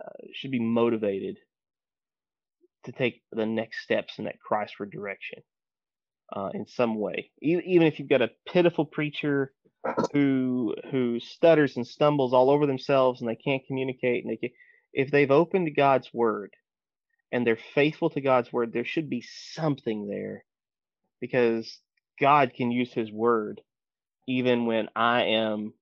uh, 0.00 0.26
should 0.34 0.50
be 0.50 0.60
motivated 0.60 1.38
to 2.84 2.92
take 2.92 3.22
the 3.32 3.46
next 3.46 3.82
steps 3.82 4.18
in 4.18 4.24
that 4.24 4.36
Christward 4.40 4.90
direction 4.90 5.42
uh, 6.34 6.50
in 6.54 6.66
some 6.66 6.98
way. 6.98 7.30
E- 7.42 7.62
even 7.66 7.86
if 7.86 7.98
you've 7.98 8.08
got 8.08 8.22
a 8.22 8.30
pitiful 8.52 8.84
preacher 8.86 9.52
who 10.12 10.74
who 10.90 11.20
stutters 11.20 11.76
and 11.76 11.86
stumbles 11.86 12.34
all 12.34 12.50
over 12.50 12.66
themselves 12.66 13.20
and 13.20 13.30
they 13.30 13.36
can't 13.36 13.66
communicate, 13.66 14.24
and 14.24 14.32
they 14.32 14.36
can, 14.36 14.50
if 14.92 15.10
they've 15.10 15.30
opened 15.30 15.74
God's 15.76 16.12
word 16.14 16.52
and 17.32 17.46
they're 17.46 17.58
faithful 17.74 18.10
to 18.10 18.20
God's 18.20 18.52
word, 18.52 18.72
there 18.72 18.84
should 18.84 19.10
be 19.10 19.24
something 19.54 20.08
there 20.08 20.44
because 21.20 21.78
God 22.20 22.52
can 22.54 22.70
use 22.72 22.92
His 22.92 23.12
word 23.12 23.60
even 24.28 24.66
when 24.66 24.88
I 24.96 25.24
am 25.24 25.74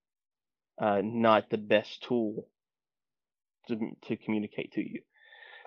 uh, 0.80 1.02
not 1.04 1.50
the 1.50 1.58
best 1.58 2.04
tool 2.04 2.48
to 3.68 3.78
to 4.06 4.16
communicate 4.16 4.72
to 4.74 4.82
you. 4.82 5.02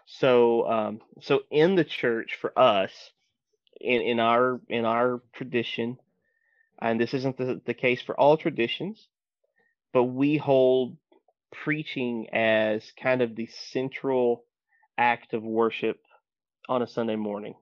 So 0.08 0.68
um, 0.70 1.00
so 1.22 1.42
in 1.52 1.76
the 1.76 1.84
church 1.86 2.38
for 2.42 2.58
us 2.58 2.92
in 3.84 4.02
in 4.02 4.20
our 4.20 4.62
in 4.70 4.86
our 4.86 5.22
tradition 5.34 5.98
and 6.82 7.00
this 7.00 7.14
isn't 7.14 7.38
the, 7.38 7.62
the 7.66 7.74
case 7.76 8.02
for 8.02 8.20
all 8.20 8.38
traditions, 8.38 9.08
but 9.94 10.04
we 10.06 10.38
hold 10.38 10.98
preaching 11.52 12.28
as 12.34 12.92
kind 13.02 13.22
of 13.22 13.36
the 13.36 13.48
central 13.72 14.44
act 14.98 15.34
of 15.34 15.44
worship 15.44 16.00
on 16.68 16.82
a 16.82 16.88
Sunday 16.88 17.16
morning. 17.16 17.54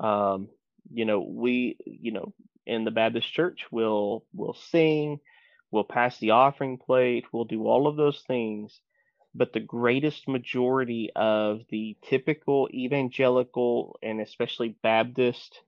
Um, 0.00 0.48
you 0.90 1.04
know, 1.04 1.20
we, 1.20 1.76
you 1.84 2.12
know, 2.12 2.32
in 2.66 2.84
the 2.84 2.90
Baptist 2.90 3.32
church, 3.32 3.66
we'll 3.70 4.24
we'll 4.32 4.54
sing, 4.70 5.20
we'll 5.70 5.84
pass 5.84 6.18
the 6.18 6.30
offering 6.30 6.78
plate, 6.78 7.26
we'll 7.32 7.44
do 7.44 7.66
all 7.66 7.86
of 7.86 7.96
those 7.96 8.22
things. 8.26 8.80
But 9.34 9.52
the 9.52 9.60
greatest 9.60 10.28
majority 10.28 11.10
of 11.16 11.62
the 11.70 11.96
typical 12.08 12.68
evangelical 12.72 13.98
and 14.02 14.20
especially 14.20 14.76
Baptist 14.82 15.58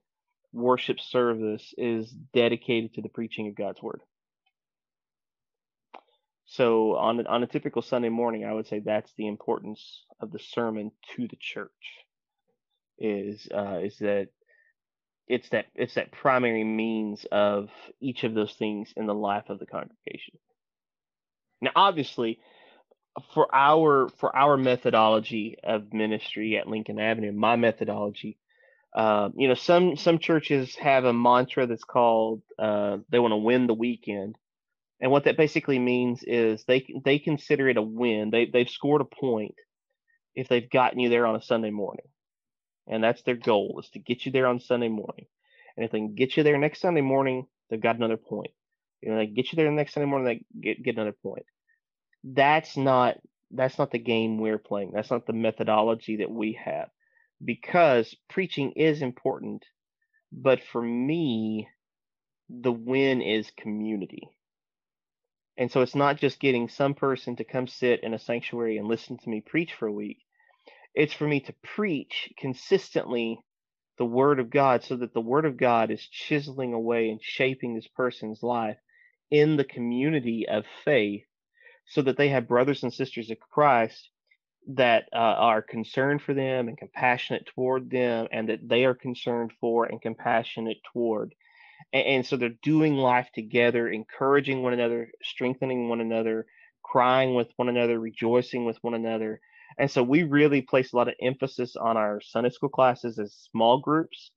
worship 0.53 0.99
service 0.99 1.73
is 1.77 2.09
dedicated 2.33 2.93
to 2.93 3.01
the 3.01 3.09
preaching 3.09 3.47
of 3.47 3.55
God's 3.55 3.81
word. 3.81 4.01
So 6.45 6.95
on 6.95 7.25
on 7.25 7.43
a 7.43 7.47
typical 7.47 7.81
Sunday 7.81 8.09
morning, 8.09 8.45
I 8.45 8.53
would 8.53 8.67
say 8.67 8.79
that's 8.79 9.11
the 9.17 9.27
importance 9.27 10.05
of 10.19 10.31
the 10.31 10.39
sermon 10.39 10.91
to 11.15 11.27
the 11.27 11.37
church. 11.39 11.71
Is 12.99 13.47
uh, 13.53 13.79
is 13.83 13.97
that 13.97 14.29
it's 15.27 15.49
that 15.49 15.65
it's 15.75 15.95
that 15.95 16.11
primary 16.11 16.63
means 16.63 17.25
of 17.31 17.69
each 17.99 18.23
of 18.23 18.33
those 18.33 18.53
things 18.53 18.93
in 18.95 19.07
the 19.07 19.13
life 19.13 19.49
of 19.49 19.59
the 19.59 19.65
congregation. 19.65 20.37
Now, 21.61 21.71
obviously, 21.75 22.39
for 23.33 23.53
our 23.53 24.09
for 24.17 24.35
our 24.35 24.57
methodology 24.57 25.57
of 25.63 25.93
ministry 25.93 26.57
at 26.57 26.67
Lincoln 26.67 26.99
Avenue, 26.99 27.31
my 27.31 27.55
methodology, 27.55 28.37
uh, 28.93 29.29
you 29.35 29.47
know, 29.47 29.53
some 29.53 29.95
some 29.97 30.19
churches 30.19 30.75
have 30.75 31.05
a 31.05 31.13
mantra 31.13 31.67
that's 31.67 31.83
called 31.83 32.41
uh, 32.59 32.97
they 33.09 33.19
want 33.19 33.31
to 33.31 33.37
win 33.37 33.67
the 33.67 33.73
weekend, 33.73 34.37
and 34.99 35.11
what 35.11 35.25
that 35.25 35.37
basically 35.37 35.79
means 35.79 36.23
is 36.23 36.63
they 36.65 36.85
they 37.03 37.19
consider 37.19 37.69
it 37.69 37.77
a 37.77 37.81
win. 37.81 38.31
They 38.31 38.45
they've 38.45 38.69
scored 38.69 39.01
a 39.01 39.05
point 39.05 39.55
if 40.35 40.49
they've 40.49 40.69
gotten 40.69 40.99
you 40.99 41.09
there 41.09 41.25
on 41.25 41.35
a 41.35 41.41
Sunday 41.41 41.71
morning, 41.71 42.07
and 42.87 43.03
that's 43.03 43.21
their 43.23 43.35
goal 43.35 43.79
is 43.83 43.89
to 43.91 43.99
get 43.99 44.25
you 44.25 44.31
there 44.31 44.47
on 44.47 44.59
Sunday 44.59 44.89
morning. 44.89 45.27
And 45.77 45.85
if 45.85 45.91
they 45.91 45.99
can 45.99 46.15
get 46.15 46.37
you 46.37 46.43
there 46.43 46.57
next 46.57 46.81
Sunday 46.81 47.01
morning, 47.01 47.47
they've 47.69 47.81
got 47.81 47.97
another 47.97 48.17
point. 48.17 48.51
You 49.01 49.11
know, 49.11 49.17
they 49.17 49.27
get 49.27 49.51
you 49.51 49.57
there 49.57 49.71
next 49.71 49.93
Sunday 49.93 50.09
morning, 50.09 50.25
they 50.53 50.61
get 50.61 50.83
get 50.83 50.95
another 50.95 51.15
point. 51.23 51.45
That's 52.25 52.75
not 52.77 53.17
that's 53.51 53.77
not 53.77 53.91
the 53.91 53.99
game 53.99 54.39
we're 54.39 54.57
playing. 54.59 54.91
That's 54.93 55.11
not 55.11 55.27
the 55.27 55.33
methodology 55.33 56.17
that 56.17 56.31
we 56.31 56.59
have 56.65 56.89
because 57.43 58.15
preaching 58.29 58.73
is 58.73 59.01
important. 59.01 59.63
But 60.31 60.61
for 60.63 60.81
me, 60.81 61.69
the 62.49 62.71
win 62.73 63.21
is 63.21 63.51
community. 63.51 64.29
And 65.57 65.71
so 65.71 65.81
it's 65.81 65.95
not 65.95 66.17
just 66.17 66.39
getting 66.39 66.67
some 66.67 66.95
person 66.95 67.37
to 67.37 67.45
come 67.45 67.67
sit 67.67 68.03
in 68.03 68.13
a 68.13 68.19
sanctuary 68.19 68.77
and 68.77 68.87
listen 68.87 69.17
to 69.19 69.29
me 69.29 69.41
preach 69.41 69.73
for 69.73 69.87
a 69.87 69.93
week. 69.93 70.19
It's 70.95 71.13
for 71.13 71.27
me 71.27 71.41
to 71.41 71.55
preach 71.63 72.33
consistently 72.37 73.39
the 73.97 74.05
word 74.05 74.39
of 74.39 74.49
God 74.49 74.83
so 74.83 74.97
that 74.97 75.13
the 75.13 75.21
word 75.21 75.45
of 75.45 75.57
God 75.57 75.91
is 75.91 76.07
chiseling 76.07 76.73
away 76.73 77.09
and 77.09 77.21
shaping 77.21 77.75
this 77.75 77.87
person's 77.87 78.43
life 78.43 78.77
in 79.31 79.57
the 79.57 79.63
community 79.63 80.47
of 80.49 80.65
faith 80.83 81.23
so 81.87 82.01
that 82.01 82.17
they 82.17 82.29
have 82.29 82.47
brothers 82.47 82.83
and 82.83 82.93
sisters 82.93 83.29
of 83.31 83.39
Christ 83.39 84.09
that 84.67 85.07
uh, 85.13 85.17
are 85.17 85.61
concerned 85.61 86.21
for 86.21 86.33
them 86.33 86.67
and 86.67 86.77
compassionate 86.77 87.45
toward 87.53 87.89
them 87.89 88.27
and 88.31 88.49
that 88.49 88.67
they 88.67 88.85
are 88.85 88.95
concerned 88.95 89.51
for 89.61 89.85
and 89.85 90.01
compassionate 90.01 90.77
toward 90.91 91.35
and, 91.93 92.05
and 92.07 92.25
so 92.25 92.37
they're 92.37 92.49
doing 92.61 92.95
life 92.95 93.29
together, 93.33 93.87
encouraging 93.87 94.61
one 94.61 94.73
another, 94.73 95.11
strengthening 95.23 95.89
one 95.89 96.01
another, 96.01 96.45
crying 96.83 97.35
with 97.35 97.49
one 97.55 97.69
another, 97.69 97.99
rejoicing 97.99 98.65
with 98.65 98.77
one 98.81 98.93
another. 98.93 99.39
And 99.77 99.89
so 99.89 100.03
we 100.03 100.23
really 100.23 100.61
place 100.61 100.93
a 100.93 100.97
lot 100.97 101.07
of 101.07 101.15
emphasis 101.21 101.75
on 101.75 101.97
our 101.97 102.21
Sunday 102.21 102.49
school 102.49 102.69
classes 102.69 103.19
as 103.19 103.33
small 103.51 103.79
groups. 103.79 104.31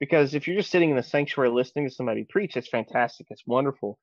Because 0.00 0.34
if 0.34 0.46
you're 0.46 0.56
just 0.56 0.70
sitting 0.70 0.90
in 0.90 0.96
the 0.96 1.02
sanctuary 1.02 1.50
listening 1.50 1.88
to 1.88 1.94
somebody 1.94 2.24
preach, 2.24 2.56
it's 2.56 2.68
fantastic, 2.68 3.26
it's 3.30 3.46
wonderful. 3.46 3.98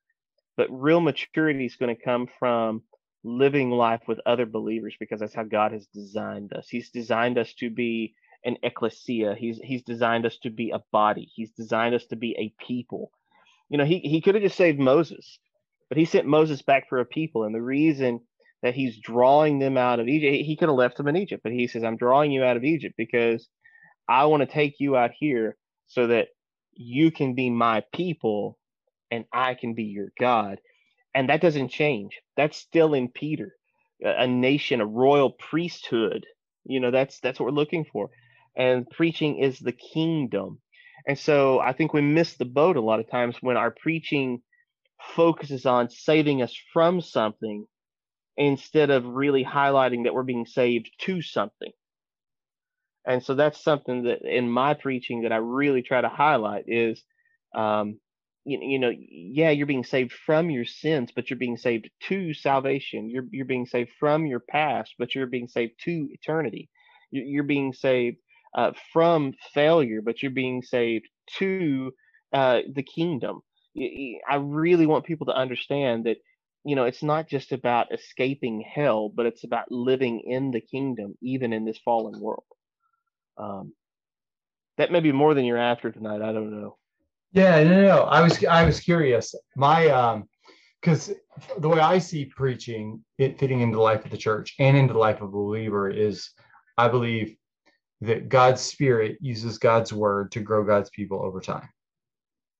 But 0.58 0.68
real 0.70 1.01
maturity 1.01 1.66
is 1.66 1.76
going 1.76 1.95
to 1.95 2.01
come 2.01 2.28
from 2.39 2.84
living 3.24 3.72
life 3.72 4.01
with 4.08 4.20
other 4.26 4.45
believers 4.45 4.95
because 4.99 5.20
that's 5.20 5.34
how 5.34 5.43
God 5.43 5.72
has 5.72 5.88
designed 5.88 6.53
us. 6.53 6.68
He's 6.70 6.91
designed 6.91 7.38
us 7.38 7.53
to 7.56 7.70
be 7.70 8.14
an 8.45 8.58
ecclesia. 8.64 9.36
He's 9.36 9.60
he's 9.64 9.82
designed 9.82 10.26
us 10.26 10.38
to 10.43 10.49
be 10.49 10.70
a 10.72 10.82
body. 10.91 11.30
He's 11.34 11.51
designed 11.51 11.95
us 11.95 12.06
to 12.08 12.16
be 12.16 12.36
a 12.38 12.53
people. 12.64 13.12
You 13.70 13.80
know, 13.80 13.86
he 13.86 13.99
he 13.99 14.22
could 14.22 14.36
have 14.36 14.43
just 14.43 14.58
saved 14.58 14.80
Moses, 14.80 15.39
but 15.89 15.97
he 15.97 16.06
sent 16.06 16.28
Moses 16.28 16.62
back 16.62 16.88
for 16.88 16.99
a 16.99 17.06
people. 17.06 17.43
And 17.43 17.56
the 17.56 17.62
reason 17.62 18.22
that 18.62 18.76
he's 18.76 18.99
drawing 18.99 19.60
them 19.60 19.78
out 19.78 19.99
of 19.99 20.08
Egypt, 20.08 20.45
he 20.45 20.56
could 20.56 20.70
have 20.70 20.78
left 20.78 20.97
them 20.97 21.08
in 21.08 21.18
Egypt, 21.18 21.43
but 21.43 21.51
he 21.51 21.68
says, 21.68 21.84
I'm 21.84 21.97
drawing 21.97 22.32
you 22.32 22.43
out 22.43 22.58
of 22.58 22.64
Egypt 22.64 22.95
because 22.97 23.47
I 24.08 24.26
want 24.26 24.41
to 24.41 24.47
take 24.47 24.76
you 24.80 24.95
out 24.95 25.12
here 25.18 25.58
so 25.88 26.08
that 26.08 26.30
you 26.74 27.12
can 27.12 27.34
be 27.34 27.49
my 27.49 27.84
people 27.93 28.58
and 29.12 29.26
I 29.34 29.56
can 29.56 29.74
be 29.74 29.84
your 29.84 30.10
God. 30.20 30.60
And 31.14 31.30
that 31.30 31.41
doesn't 31.41 31.70
change. 31.70 32.20
That's 32.36 32.58
still 32.58 32.93
in 32.93 33.10
Peter, 33.10 33.56
a 34.01 34.28
nation, 34.28 34.82
a 34.82 34.86
royal 34.86 35.32
priesthood. 35.32 36.26
You 36.66 36.80
know, 36.80 36.91
that's 36.91 37.20
that's 37.20 37.39
what 37.39 37.45
we're 37.45 37.51
looking 37.60 37.86
for 37.86 38.10
and 38.56 38.89
preaching 38.89 39.39
is 39.39 39.60
the 39.60 39.72
kingdom. 39.72 40.60
And 41.08 41.18
so 41.18 41.60
I 41.60 41.74
think 41.74 41.93
we 41.93 42.01
miss 42.01 42.36
the 42.36 42.45
boat 42.45 42.78
a 42.78 42.82
lot 42.82 42.99
of 42.99 43.10
times 43.10 43.38
when 43.41 43.58
our 43.58 43.72
preaching 43.72 44.41
focuses 45.16 45.66
on 45.66 45.89
saving 45.89 46.41
us 46.41 46.56
from 46.74 47.01
something 47.01 47.66
instead 48.38 48.89
of 48.89 49.06
really 49.06 49.43
highlighting 49.45 50.06
that 50.06 50.14
we're 50.14 50.24
being 50.24 50.45
saved 50.45 50.89
to 51.01 51.22
something. 51.22 51.72
And 53.06 53.24
so 53.24 53.36
that's 53.36 53.64
something 53.64 54.03
that 54.03 54.22
in 54.24 54.49
my 54.49 54.74
preaching 54.74 55.24
that 55.24 55.32
I 55.32 55.38
really 55.38 55.84
try 55.84 56.01
to 56.01 56.10
highlight 56.10 56.66
is, 56.68 57.03
um, 57.56 57.99
you, 58.45 58.59
you 58.61 58.79
know, 58.79 58.91
yeah, 58.97 59.49
you're 59.49 59.65
being 59.65 59.83
saved 59.83 60.13
from 60.13 60.49
your 60.49 60.65
sins, 60.65 61.11
but 61.15 61.29
you're 61.29 61.39
being 61.39 61.57
saved 61.57 61.89
to 62.07 62.33
salvation. 62.33 63.09
You're 63.09 63.25
you're 63.31 63.45
being 63.45 63.65
saved 63.65 63.91
from 63.99 64.25
your 64.25 64.39
past, 64.39 64.93
but 64.99 65.15
you're 65.15 65.27
being 65.27 65.47
saved 65.47 65.73
to 65.85 66.07
eternity. 66.11 66.69
You're 67.11 67.43
being 67.43 67.73
saved 67.73 68.17
uh, 68.55 68.71
from 68.93 69.33
failure, 69.53 70.01
but 70.03 70.21
you're 70.21 70.31
being 70.31 70.61
saved 70.61 71.07
to 71.37 71.93
uh, 72.33 72.59
the 72.73 72.83
kingdom. 72.83 73.41
I 73.77 74.35
really 74.35 74.85
want 74.85 75.05
people 75.05 75.27
to 75.27 75.35
understand 75.35 76.05
that, 76.05 76.17
you 76.63 76.75
know, 76.75 76.85
it's 76.85 77.03
not 77.03 77.27
just 77.27 77.51
about 77.51 77.93
escaping 77.93 78.61
hell, 78.61 79.09
but 79.09 79.25
it's 79.25 79.43
about 79.43 79.71
living 79.71 80.21
in 80.25 80.51
the 80.51 80.61
kingdom, 80.61 81.15
even 81.21 81.51
in 81.51 81.65
this 81.65 81.79
fallen 81.83 82.19
world. 82.21 82.45
Um, 83.37 83.73
that 84.77 84.91
may 84.91 85.01
be 85.01 85.11
more 85.11 85.33
than 85.33 85.45
you're 85.45 85.57
after 85.57 85.91
tonight. 85.91 86.21
I 86.21 86.31
don't 86.31 86.51
know. 86.51 86.77
Yeah, 87.36 87.61
no, 87.65 87.81
no. 87.81 88.03
I 88.03 88.21
was 88.21 88.43
I 88.45 88.63
was 88.63 88.79
curious. 88.79 89.36
My 89.57 89.89
um, 89.89 90.23
because 90.81 91.11
the 91.57 91.67
way 91.67 91.79
I 91.79 91.97
see 91.97 92.25
preaching, 92.25 93.03
it 93.17 93.38
fitting 93.38 93.59
into 93.59 93.75
the 93.75 93.81
life 93.81 94.05
of 94.05 94.11
the 94.11 94.17
church 94.17 94.55
and 94.57 94.77
into 94.77 94.93
the 94.93 94.99
life 94.99 95.17
of 95.17 95.29
a 95.29 95.31
believer 95.31 95.89
is, 95.89 96.29
I 96.77 96.88
believe, 96.88 97.36
that 98.01 98.29
God's 98.29 98.61
spirit 98.61 99.17
uses 99.19 99.57
God's 99.57 99.91
word 99.91 100.31
to 100.31 100.39
grow 100.39 100.63
God's 100.63 100.89
people 100.91 101.21
over 101.21 101.41
time. 101.41 101.67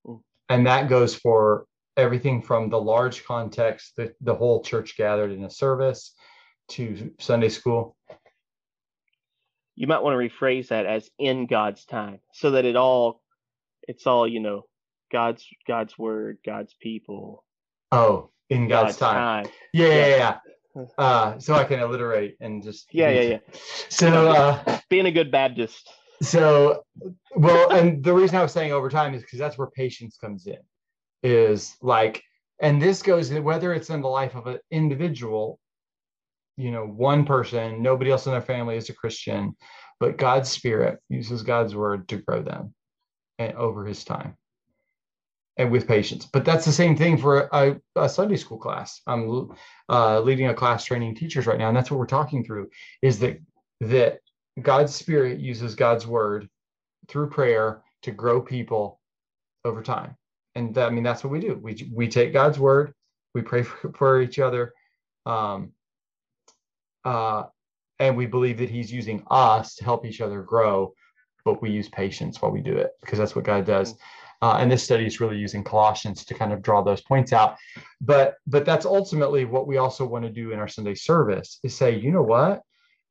Mm. 0.06 0.20
And 0.50 0.66
that 0.66 0.90
goes 0.90 1.14
for 1.14 1.66
everything 1.96 2.42
from 2.42 2.68
the 2.68 2.80
large 2.80 3.24
context, 3.24 3.94
the, 3.96 4.12
the 4.20 4.34
whole 4.34 4.62
church 4.62 4.98
gathered 4.98 5.30
in 5.30 5.44
a 5.44 5.50
service 5.50 6.12
to 6.68 7.12
Sunday 7.18 7.48
school. 7.48 7.96
You 9.74 9.86
might 9.86 10.02
want 10.02 10.20
to 10.20 10.28
rephrase 10.28 10.68
that 10.68 10.84
as 10.84 11.08
in 11.18 11.46
God's 11.46 11.86
time 11.86 12.18
so 12.34 12.50
that 12.50 12.66
it 12.66 12.76
all 12.76 13.22
it's 13.86 14.06
all, 14.06 14.26
you 14.26 14.40
know, 14.40 14.62
God's 15.12 15.46
God's 15.66 15.96
word, 15.98 16.38
God's 16.44 16.74
people. 16.80 17.44
Oh, 17.92 18.30
in 18.50 18.68
God's, 18.68 18.96
God's 18.96 18.98
time. 18.98 19.44
time. 19.44 19.52
Yeah, 19.72 19.88
yeah, 19.88 19.94
yeah, 19.94 20.16
yeah 20.16 20.38
uh, 20.98 21.38
so 21.38 21.54
I 21.54 21.64
can 21.64 21.80
alliterate 21.80 22.36
and 22.40 22.62
just 22.62 22.92
yeah, 22.92 23.10
yeah, 23.10 23.22
yeah. 23.22 23.38
So 23.88 24.30
uh, 24.30 24.78
being 24.88 25.06
a 25.06 25.12
good 25.12 25.30
Baptist. 25.30 25.90
So, 26.22 26.82
well, 27.34 27.70
and 27.72 28.02
the 28.02 28.14
reason 28.14 28.36
I 28.36 28.42
was 28.42 28.52
saying 28.52 28.72
over 28.72 28.88
time 28.88 29.14
is 29.14 29.22
because 29.22 29.38
that's 29.38 29.58
where 29.58 29.68
patience 29.68 30.16
comes 30.16 30.46
in. 30.46 30.58
Is 31.22 31.76
like, 31.82 32.22
and 32.60 32.80
this 32.80 33.02
goes 33.02 33.32
whether 33.32 33.74
it's 33.74 33.90
in 33.90 34.00
the 34.00 34.08
life 34.08 34.34
of 34.34 34.46
an 34.46 34.58
individual, 34.70 35.58
you 36.56 36.70
know, 36.70 36.86
one 36.86 37.24
person, 37.24 37.82
nobody 37.82 38.10
else 38.10 38.26
in 38.26 38.32
their 38.32 38.40
family 38.40 38.76
is 38.76 38.88
a 38.88 38.94
Christian, 38.94 39.56
but 39.98 40.18
God's 40.18 40.50
Spirit 40.50 40.98
uses 41.08 41.42
God's 41.42 41.74
word 41.74 42.08
to 42.08 42.18
grow 42.18 42.42
them, 42.42 42.74
and 43.38 43.54
over 43.54 43.84
His 43.84 44.04
time 44.04 44.36
and 45.56 45.70
with 45.70 45.88
patience. 45.88 46.26
But 46.26 46.44
that's 46.44 46.64
the 46.64 46.72
same 46.72 46.96
thing 46.96 47.16
for 47.16 47.48
a, 47.52 47.80
a 47.96 48.08
Sunday 48.08 48.36
school 48.36 48.58
class. 48.58 49.00
I'm 49.06 49.50
uh, 49.88 50.20
leading 50.20 50.48
a 50.48 50.54
class 50.54 50.84
training 50.84 51.14
teachers 51.14 51.46
right 51.46 51.58
now, 51.58 51.68
and 51.68 51.76
that's 51.76 51.90
what 51.90 51.98
we're 51.98 52.06
talking 52.06 52.44
through. 52.44 52.70
Is 53.02 53.18
that 53.20 53.40
that 53.80 54.20
God's 54.60 54.94
Spirit 54.94 55.40
uses 55.40 55.74
God's 55.74 56.06
Word 56.06 56.48
through 57.08 57.30
prayer 57.30 57.82
to 58.02 58.10
grow 58.10 58.40
people 58.40 59.00
over 59.64 59.82
time, 59.82 60.16
and 60.54 60.74
that, 60.74 60.88
I 60.88 60.90
mean 60.90 61.04
that's 61.04 61.24
what 61.24 61.30
we 61.30 61.40
do. 61.40 61.58
We 61.60 61.90
we 61.92 62.08
take 62.08 62.32
God's 62.32 62.58
word, 62.58 62.92
we 63.34 63.42
pray 63.42 63.62
for, 63.64 63.92
for 63.92 64.20
each 64.20 64.38
other, 64.38 64.72
um, 65.24 65.72
uh, 67.04 67.44
and 67.98 68.16
we 68.16 68.26
believe 68.26 68.58
that 68.58 68.70
He's 68.70 68.92
using 68.92 69.24
us 69.30 69.76
to 69.76 69.84
help 69.84 70.04
each 70.04 70.20
other 70.20 70.42
grow. 70.42 70.92
But 71.46 71.62
we 71.62 71.70
use 71.70 71.88
patience 71.88 72.42
while 72.42 72.50
we 72.50 72.60
do 72.60 72.76
it 72.76 72.90
because 73.00 73.20
that's 73.20 73.36
what 73.36 73.44
God 73.44 73.64
does. 73.64 73.94
Mm. 73.94 73.98
Uh, 74.42 74.56
and 74.58 74.70
this 74.70 74.82
study 74.82 75.06
is 75.06 75.20
really 75.20 75.38
using 75.38 75.64
Colossians 75.64 76.24
to 76.24 76.34
kind 76.34 76.52
of 76.52 76.60
draw 76.60 76.82
those 76.82 77.00
points 77.00 77.32
out. 77.32 77.56
But 78.00 78.34
but 78.46 78.64
that's 78.66 78.84
ultimately 78.84 79.44
what 79.44 79.66
we 79.66 79.78
also 79.78 80.04
want 80.04 80.24
to 80.24 80.30
do 80.30 80.50
in 80.50 80.58
our 80.58 80.68
Sunday 80.68 80.94
service 80.94 81.60
is 81.62 81.74
say, 81.74 81.96
you 81.96 82.10
know 82.10 82.22
what? 82.22 82.62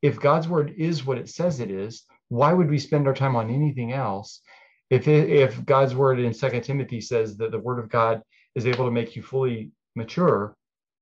If 0.02 0.20
God's 0.20 0.50
word 0.50 0.76
is 0.78 1.06
what 1.06 1.18
it 1.18 1.30
says 1.30 1.62
it 1.62 1.72
is, 1.72 2.04
why 2.28 2.54
would 2.54 2.70
we 2.70 2.78
spend 2.78 3.08
our 3.08 3.14
time 3.14 3.36
on 3.36 3.50
anything 3.50 3.94
else? 3.94 4.42
If 4.90 5.08
it, 5.08 5.30
if 5.30 5.66
God's 5.66 5.96
word 5.96 6.20
in 6.20 6.34
Second 6.34 6.62
Timothy 6.64 7.02
says 7.02 7.38
that 7.38 7.52
the 7.52 7.60
word 7.60 7.80
of 7.80 7.90
God 7.90 8.22
is 8.54 8.68
able 8.68 8.86
to 8.86 8.92
make 8.92 9.16
you 9.16 9.24
fully 9.24 9.72
mature, 9.96 10.56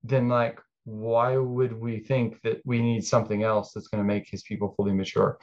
then 0.04 0.30
like 0.30 0.60
why 0.86 1.38
would 1.38 1.74
we 1.74 2.00
think 2.00 2.42
that 2.44 2.62
we 2.66 2.82
need 2.82 3.06
something 3.06 3.44
else 3.44 3.72
that's 3.72 3.88
going 3.88 4.04
to 4.04 4.08
make 4.08 4.30
his 4.30 4.44
people 4.44 4.74
fully 4.76 4.94
mature? 4.94 5.38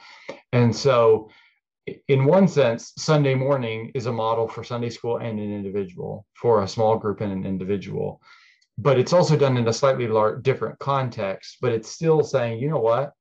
And 0.53 0.75
so 0.75 1.29
in 2.07 2.25
one 2.25 2.47
sense, 2.47 2.93
Sunday 2.97 3.35
morning 3.35 3.91
is 3.95 4.05
a 4.05 4.11
model 4.11 4.47
for 4.47 4.63
Sunday 4.63 4.89
school 4.89 5.17
and 5.17 5.39
an 5.39 5.53
individual, 5.53 6.25
for 6.35 6.61
a 6.61 6.67
small 6.67 6.97
group 6.97 7.21
and 7.21 7.31
an 7.31 7.45
individual. 7.45 8.21
But 8.77 8.99
it's 8.99 9.13
also 9.13 9.35
done 9.35 9.57
in 9.57 9.67
a 9.67 9.73
slightly 9.73 10.07
large, 10.07 10.43
different 10.43 10.79
context, 10.79 11.57
but 11.61 11.71
it's 11.71 11.89
still 11.89 12.23
saying, 12.23 12.59
you 12.59 12.69
know 12.69 12.79
what? 12.79 13.13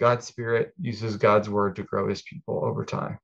God's 0.00 0.26
Spirit 0.26 0.72
uses 0.80 1.16
God's 1.16 1.48
word 1.48 1.76
to 1.76 1.82
grow 1.82 2.08
his 2.08 2.22
people 2.22 2.64
over 2.64 2.84
time. 2.84 3.18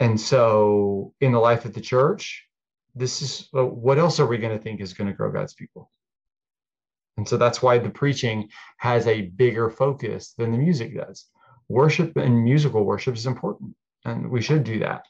And 0.00 0.20
so, 0.20 1.14
in 1.20 1.32
the 1.32 1.38
life 1.38 1.64
of 1.64 1.74
the 1.74 1.80
church, 1.80 2.46
this 2.94 3.22
is 3.22 3.48
uh, 3.54 3.64
what 3.64 3.98
else 3.98 4.20
are 4.20 4.26
we 4.26 4.38
going 4.38 4.56
to 4.56 4.62
think 4.62 4.80
is 4.80 4.94
going 4.94 5.08
to 5.08 5.16
grow 5.16 5.30
God's 5.30 5.54
people? 5.54 5.90
And 7.16 7.28
so 7.28 7.36
that's 7.36 7.62
why 7.62 7.78
the 7.78 7.90
preaching 7.90 8.48
has 8.78 9.06
a 9.06 9.22
bigger 9.22 9.70
focus 9.70 10.34
than 10.36 10.52
the 10.52 10.58
music 10.58 10.96
does 10.96 11.26
worship 11.68 12.16
and 12.16 12.44
musical 12.44 12.84
worship 12.84 13.14
is 13.14 13.26
important 13.26 13.74
and 14.04 14.30
we 14.30 14.42
should 14.42 14.64
do 14.64 14.78
that. 14.80 15.04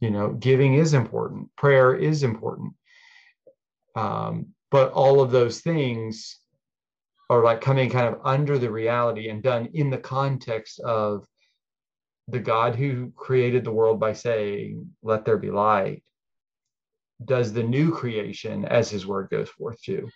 You 0.00 0.10
know 0.10 0.32
giving 0.32 0.74
is 0.74 0.94
important 0.94 1.54
prayer 1.56 1.94
is 1.94 2.22
important. 2.22 2.74
Um, 3.94 4.48
but 4.70 4.92
all 4.92 5.20
of 5.20 5.30
those 5.30 5.60
things 5.60 6.38
are 7.28 7.42
like 7.42 7.60
coming 7.60 7.90
kind 7.90 8.08
of 8.14 8.20
under 8.24 8.58
the 8.58 8.70
reality 8.70 9.28
and 9.28 9.42
done 9.42 9.68
in 9.74 9.90
the 9.90 9.98
context 9.98 10.80
of 10.80 11.26
the 12.28 12.38
god 12.38 12.74
who 12.74 13.12
created 13.16 13.64
the 13.64 13.72
world 13.72 13.98
by 13.98 14.12
saying 14.12 14.90
let 15.02 15.24
there 15.24 15.38
be 15.38 15.50
light 15.50 16.02
does 17.24 17.52
the 17.52 17.62
new 17.62 17.92
creation 17.92 18.64
as 18.64 18.90
his 18.90 19.06
word 19.06 19.28
goes 19.30 19.48
forth 19.48 19.80
to. 19.82 20.08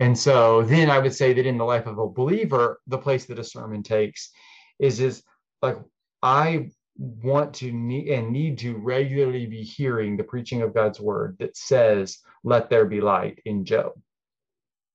And 0.00 0.16
so 0.18 0.62
then 0.62 0.90
i 0.90 0.98
would 0.98 1.14
say 1.14 1.32
that 1.32 1.46
in 1.46 1.56
the 1.56 1.64
life 1.64 1.86
of 1.86 1.98
a 1.98 2.08
believer 2.08 2.80
the 2.86 2.98
place 2.98 3.24
that 3.26 3.38
a 3.38 3.44
sermon 3.44 3.82
takes 3.82 4.30
is 4.78 5.00
is 5.00 5.22
like 5.62 5.78
I 6.22 6.70
want 6.98 7.54
to 7.54 7.70
need 7.70 8.08
and 8.08 8.30
need 8.30 8.58
to 8.58 8.76
regularly 8.76 9.46
be 9.46 9.62
hearing 9.62 10.16
the 10.16 10.24
preaching 10.24 10.62
of 10.62 10.74
God's 10.74 11.00
word 11.00 11.36
that 11.38 11.56
says, 11.56 12.18
"Let 12.44 12.70
there 12.70 12.86
be 12.86 13.00
light" 13.00 13.40
in 13.44 13.64
Job. 13.64 13.92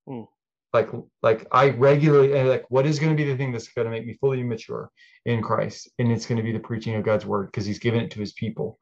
Mm. 0.08 0.28
Like, 0.74 0.90
like 1.22 1.46
I 1.52 1.70
regularly 1.72 2.38
and 2.38 2.48
like, 2.48 2.66
what 2.70 2.86
is 2.86 2.98
going 2.98 3.16
to 3.16 3.22
be 3.22 3.30
the 3.30 3.36
thing 3.36 3.52
that's 3.52 3.68
going 3.68 3.86
to 3.86 3.92
make 3.92 4.06
me 4.06 4.18
fully 4.22 4.42
mature 4.42 4.90
in 5.26 5.42
Christ? 5.42 5.90
And 6.00 6.12
it's 6.12 6.26
going 6.26 6.38
to 6.38 6.44
be 6.44 6.54
the 6.54 6.60
preaching 6.60 6.96
of 6.96 7.04
God's 7.04 7.26
word 7.26 7.48
because 7.48 7.66
He's 7.66 7.80
given 7.80 8.02
it 8.02 8.12
to 8.12 8.20
His 8.20 8.34
people. 8.34 8.80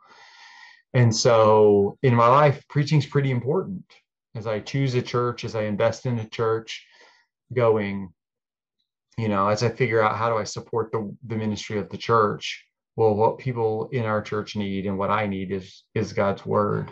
And 0.93 1.15
so, 1.15 1.97
in 2.03 2.15
my 2.15 2.27
life, 2.27 2.63
preaching 2.67 2.99
is 2.99 3.05
pretty 3.05 3.31
important. 3.31 3.83
As 4.35 4.47
I 4.47 4.59
choose 4.59 4.93
a 4.95 5.01
church, 5.01 5.43
as 5.43 5.55
I 5.55 5.63
invest 5.63 6.05
in 6.05 6.19
a 6.19 6.29
church, 6.29 6.85
going, 7.53 8.13
you 9.19 9.27
know, 9.27 9.49
as 9.49 9.63
I 9.63 9.69
figure 9.69 10.01
out 10.01 10.15
how 10.15 10.29
do 10.29 10.37
I 10.37 10.45
support 10.45 10.93
the, 10.93 11.13
the 11.27 11.35
ministry 11.35 11.77
of 11.77 11.89
the 11.89 11.97
church, 11.97 12.65
well, 12.95 13.15
what 13.15 13.37
people 13.37 13.89
in 13.91 14.05
our 14.05 14.21
church 14.21 14.55
need 14.55 14.85
and 14.85 14.97
what 14.97 15.09
I 15.09 15.27
need 15.27 15.51
is 15.51 15.83
is 15.93 16.13
God's 16.13 16.45
word. 16.45 16.89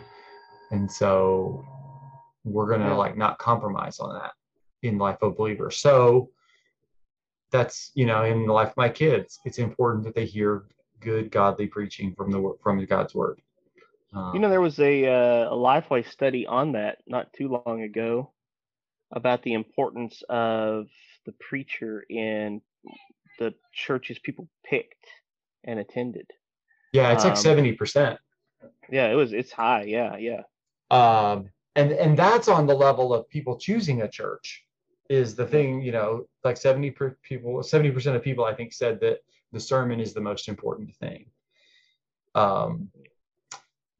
And 0.70 0.90
so 0.90 1.64
we're 2.44 2.68
gonna 2.68 2.96
like 2.96 3.16
not 3.16 3.38
compromise 3.38 3.98
on 3.98 4.12
that 4.14 4.32
in 4.82 4.98
life 4.98 5.22
of 5.22 5.38
believers. 5.38 5.78
So 5.78 6.28
that's 7.50 7.92
you 7.94 8.04
know, 8.04 8.24
in 8.24 8.46
the 8.46 8.52
life 8.52 8.68
of 8.68 8.76
my 8.76 8.90
kids, 8.90 9.38
it's 9.46 9.58
important 9.58 10.04
that 10.04 10.14
they 10.14 10.26
hear 10.26 10.66
good 11.00 11.30
godly 11.30 11.66
preaching 11.66 12.14
from 12.14 12.30
the 12.30 12.54
from 12.62 12.84
God's 12.84 13.14
word. 13.14 13.40
Um, 14.12 14.32
you 14.34 14.40
know, 14.40 14.50
there 14.50 14.60
was 14.60 14.78
a 14.80 15.06
uh, 15.06 15.48
a 15.48 15.56
Lifeway 15.56 16.06
study 16.06 16.46
on 16.46 16.72
that 16.72 16.98
not 17.06 17.32
too 17.32 17.62
long 17.66 17.82
ago 17.82 18.32
about 19.12 19.42
the 19.42 19.54
importance 19.54 20.22
of 20.28 20.88
the 21.28 21.34
preacher 21.46 22.06
in 22.08 22.62
the 23.38 23.52
churches 23.74 24.18
people 24.18 24.48
picked 24.64 25.06
and 25.64 25.78
attended. 25.78 26.26
Yeah, 26.94 27.12
it's 27.12 27.22
like 27.22 27.34
um, 27.34 27.36
seventy 27.36 27.72
percent. 27.72 28.18
Yeah, 28.90 29.08
it 29.08 29.14
was. 29.14 29.34
It's 29.34 29.52
high. 29.52 29.82
Yeah, 29.82 30.16
yeah. 30.16 30.42
Um, 30.90 31.50
and 31.76 31.92
and 31.92 32.18
that's 32.18 32.48
on 32.48 32.66
the 32.66 32.74
level 32.74 33.12
of 33.12 33.28
people 33.28 33.58
choosing 33.58 34.00
a 34.02 34.08
church. 34.08 34.64
Is 35.10 35.34
the 35.34 35.46
thing 35.46 35.82
you 35.82 35.92
know 35.92 36.26
like 36.44 36.56
seventy 36.56 36.90
per 36.90 37.14
people, 37.22 37.62
seventy 37.62 37.90
percent 37.90 38.16
of 38.16 38.22
people 38.22 38.46
I 38.46 38.54
think 38.54 38.72
said 38.72 38.98
that 39.00 39.18
the 39.52 39.60
sermon 39.60 40.00
is 40.00 40.14
the 40.14 40.22
most 40.22 40.48
important 40.48 40.96
thing. 40.96 41.26
Um, 42.34 42.90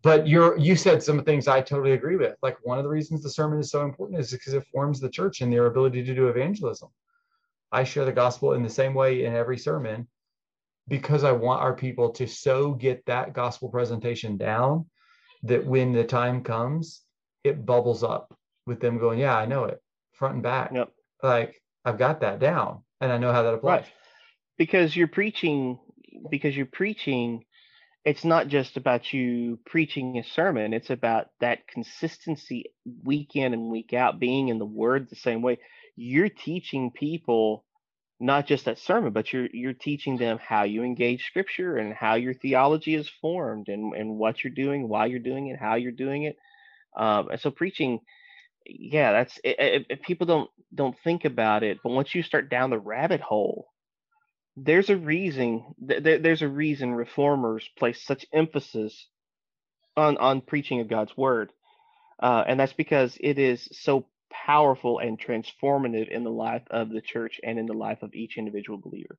but 0.02 0.26
you're 0.26 0.56
you 0.56 0.76
said 0.76 1.02
some 1.02 1.22
things 1.24 1.46
I 1.46 1.60
totally 1.60 1.92
agree 1.92 2.16
with. 2.16 2.36
Like 2.42 2.56
one 2.62 2.78
of 2.78 2.84
the 2.84 2.90
reasons 2.90 3.22
the 3.22 3.30
sermon 3.30 3.58
is 3.58 3.70
so 3.70 3.84
important 3.84 4.18
is 4.18 4.30
because 4.30 4.54
it 4.54 4.64
forms 4.72 4.98
the 4.98 5.10
church 5.10 5.42
and 5.42 5.52
their 5.52 5.66
ability 5.66 6.04
to 6.04 6.14
do 6.14 6.28
evangelism. 6.28 6.88
I 7.70 7.84
share 7.84 8.04
the 8.04 8.12
gospel 8.12 8.52
in 8.54 8.62
the 8.62 8.70
same 8.70 8.94
way 8.94 9.24
in 9.24 9.34
every 9.34 9.58
sermon 9.58 10.08
because 10.88 11.24
I 11.24 11.32
want 11.32 11.60
our 11.60 11.74
people 11.74 12.10
to 12.12 12.26
so 12.26 12.72
get 12.72 13.04
that 13.06 13.34
gospel 13.34 13.68
presentation 13.68 14.36
down 14.36 14.86
that 15.42 15.64
when 15.64 15.92
the 15.92 16.04
time 16.04 16.42
comes, 16.42 17.02
it 17.44 17.66
bubbles 17.66 18.02
up 18.02 18.34
with 18.66 18.80
them 18.80 18.98
going, 18.98 19.18
Yeah, 19.18 19.36
I 19.36 19.46
know 19.46 19.64
it 19.64 19.80
front 20.14 20.34
and 20.34 20.42
back. 20.42 20.72
Yep. 20.74 20.92
Like 21.22 21.62
I've 21.84 21.98
got 21.98 22.20
that 22.20 22.38
down 22.40 22.82
and 23.00 23.12
I 23.12 23.18
know 23.18 23.32
how 23.32 23.42
that 23.42 23.54
applies. 23.54 23.82
Right. 23.82 23.92
Because 24.56 24.96
you're 24.96 25.06
preaching, 25.06 25.78
because 26.30 26.56
you're 26.56 26.66
preaching, 26.66 27.44
it's 28.04 28.24
not 28.24 28.48
just 28.48 28.76
about 28.76 29.12
you 29.12 29.58
preaching 29.66 30.18
a 30.18 30.24
sermon, 30.24 30.72
it's 30.72 30.90
about 30.90 31.26
that 31.40 31.68
consistency 31.68 32.72
week 33.04 33.36
in 33.36 33.52
and 33.52 33.70
week 33.70 33.92
out, 33.92 34.18
being 34.18 34.48
in 34.48 34.58
the 34.58 34.66
word 34.66 35.08
the 35.08 35.16
same 35.16 35.42
way 35.42 35.58
you're 35.98 36.28
teaching 36.28 36.92
people 36.92 37.64
not 38.20 38.46
just 38.46 38.66
that 38.66 38.78
sermon, 38.78 39.12
but 39.12 39.32
you're 39.32 39.48
you're 39.52 39.72
teaching 39.72 40.16
them 40.16 40.38
how 40.38 40.62
you 40.64 40.84
engage 40.84 41.26
scripture 41.26 41.76
and 41.76 41.92
how 41.92 42.14
your 42.14 42.34
theology 42.34 42.94
is 42.94 43.10
formed 43.20 43.68
and, 43.68 43.94
and 43.94 44.16
what 44.18 44.42
you're 44.44 44.52
doing, 44.52 44.88
why 44.88 45.06
you're 45.06 45.18
doing 45.20 45.48
it, 45.48 45.58
how 45.58 45.74
you're 45.74 45.92
doing 45.92 46.24
it. 46.24 46.36
Um, 46.96 47.28
and 47.30 47.40
so 47.40 47.50
preaching, 47.50 48.00
yeah, 48.66 49.12
that's 49.12 49.40
it, 49.44 49.86
it, 49.90 50.02
people 50.02 50.26
don't 50.26 50.50
don't 50.74 50.96
think 51.04 51.24
about 51.24 51.64
it, 51.64 51.78
but 51.82 51.90
once 51.90 52.14
you 52.14 52.22
start 52.22 52.50
down 52.50 52.70
the 52.70 52.78
rabbit 52.78 53.20
hole, 53.20 53.68
there's 54.56 54.90
a 54.90 54.96
reason 54.96 55.74
th- 55.88 56.22
there's 56.22 56.42
a 56.42 56.48
reason 56.48 56.92
reformers 56.94 57.68
place 57.78 58.04
such 58.04 58.26
emphasis 58.32 59.08
on 59.96 60.16
on 60.18 60.42
preaching 60.42 60.80
of 60.80 60.88
God's 60.88 61.16
word, 61.16 61.50
uh, 62.22 62.44
and 62.46 62.60
that's 62.60 62.74
because 62.74 63.16
it 63.20 63.38
is 63.38 63.68
so 63.72 64.06
powerful 64.30 64.98
and 64.98 65.18
transformative 65.18 66.08
in 66.08 66.24
the 66.24 66.30
life 66.30 66.62
of 66.70 66.90
the 66.90 67.00
church 67.00 67.40
and 67.42 67.58
in 67.58 67.66
the 67.66 67.74
life 67.74 68.02
of 68.02 68.14
each 68.14 68.38
individual 68.38 68.78
believer. 68.78 69.18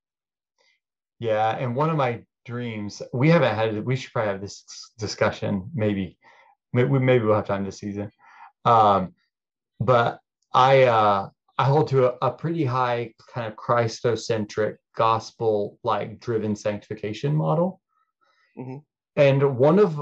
Yeah, 1.19 1.49
and 1.57 1.75
one 1.75 1.89
of 1.89 1.97
my 1.97 2.23
dreams, 2.45 3.01
we 3.13 3.29
haven't 3.29 3.55
had 3.55 3.85
we 3.85 3.95
should 3.95 4.13
probably 4.13 4.31
have 4.31 4.41
this 4.41 4.63
discussion 4.97 5.69
maybe 5.73 6.17
maybe, 6.73 6.99
maybe 6.99 7.25
we'll 7.25 7.35
have 7.35 7.47
time 7.47 7.65
this 7.65 7.79
season. 7.79 8.11
Um, 8.65 9.13
but 9.79 10.19
I 10.53 10.83
uh 10.83 11.29
I 11.57 11.63
hold 11.65 11.89
to 11.89 12.07
a, 12.07 12.17
a 12.21 12.31
pretty 12.31 12.63
high 12.63 13.13
kind 13.33 13.47
of 13.47 13.55
Christocentric 13.57 14.77
gospel 14.95 15.77
like 15.83 16.19
driven 16.19 16.55
sanctification 16.55 17.35
model. 17.35 17.81
Mm-hmm 18.57 18.77
and 19.19 19.57
one 19.57 19.79
of 19.79 19.99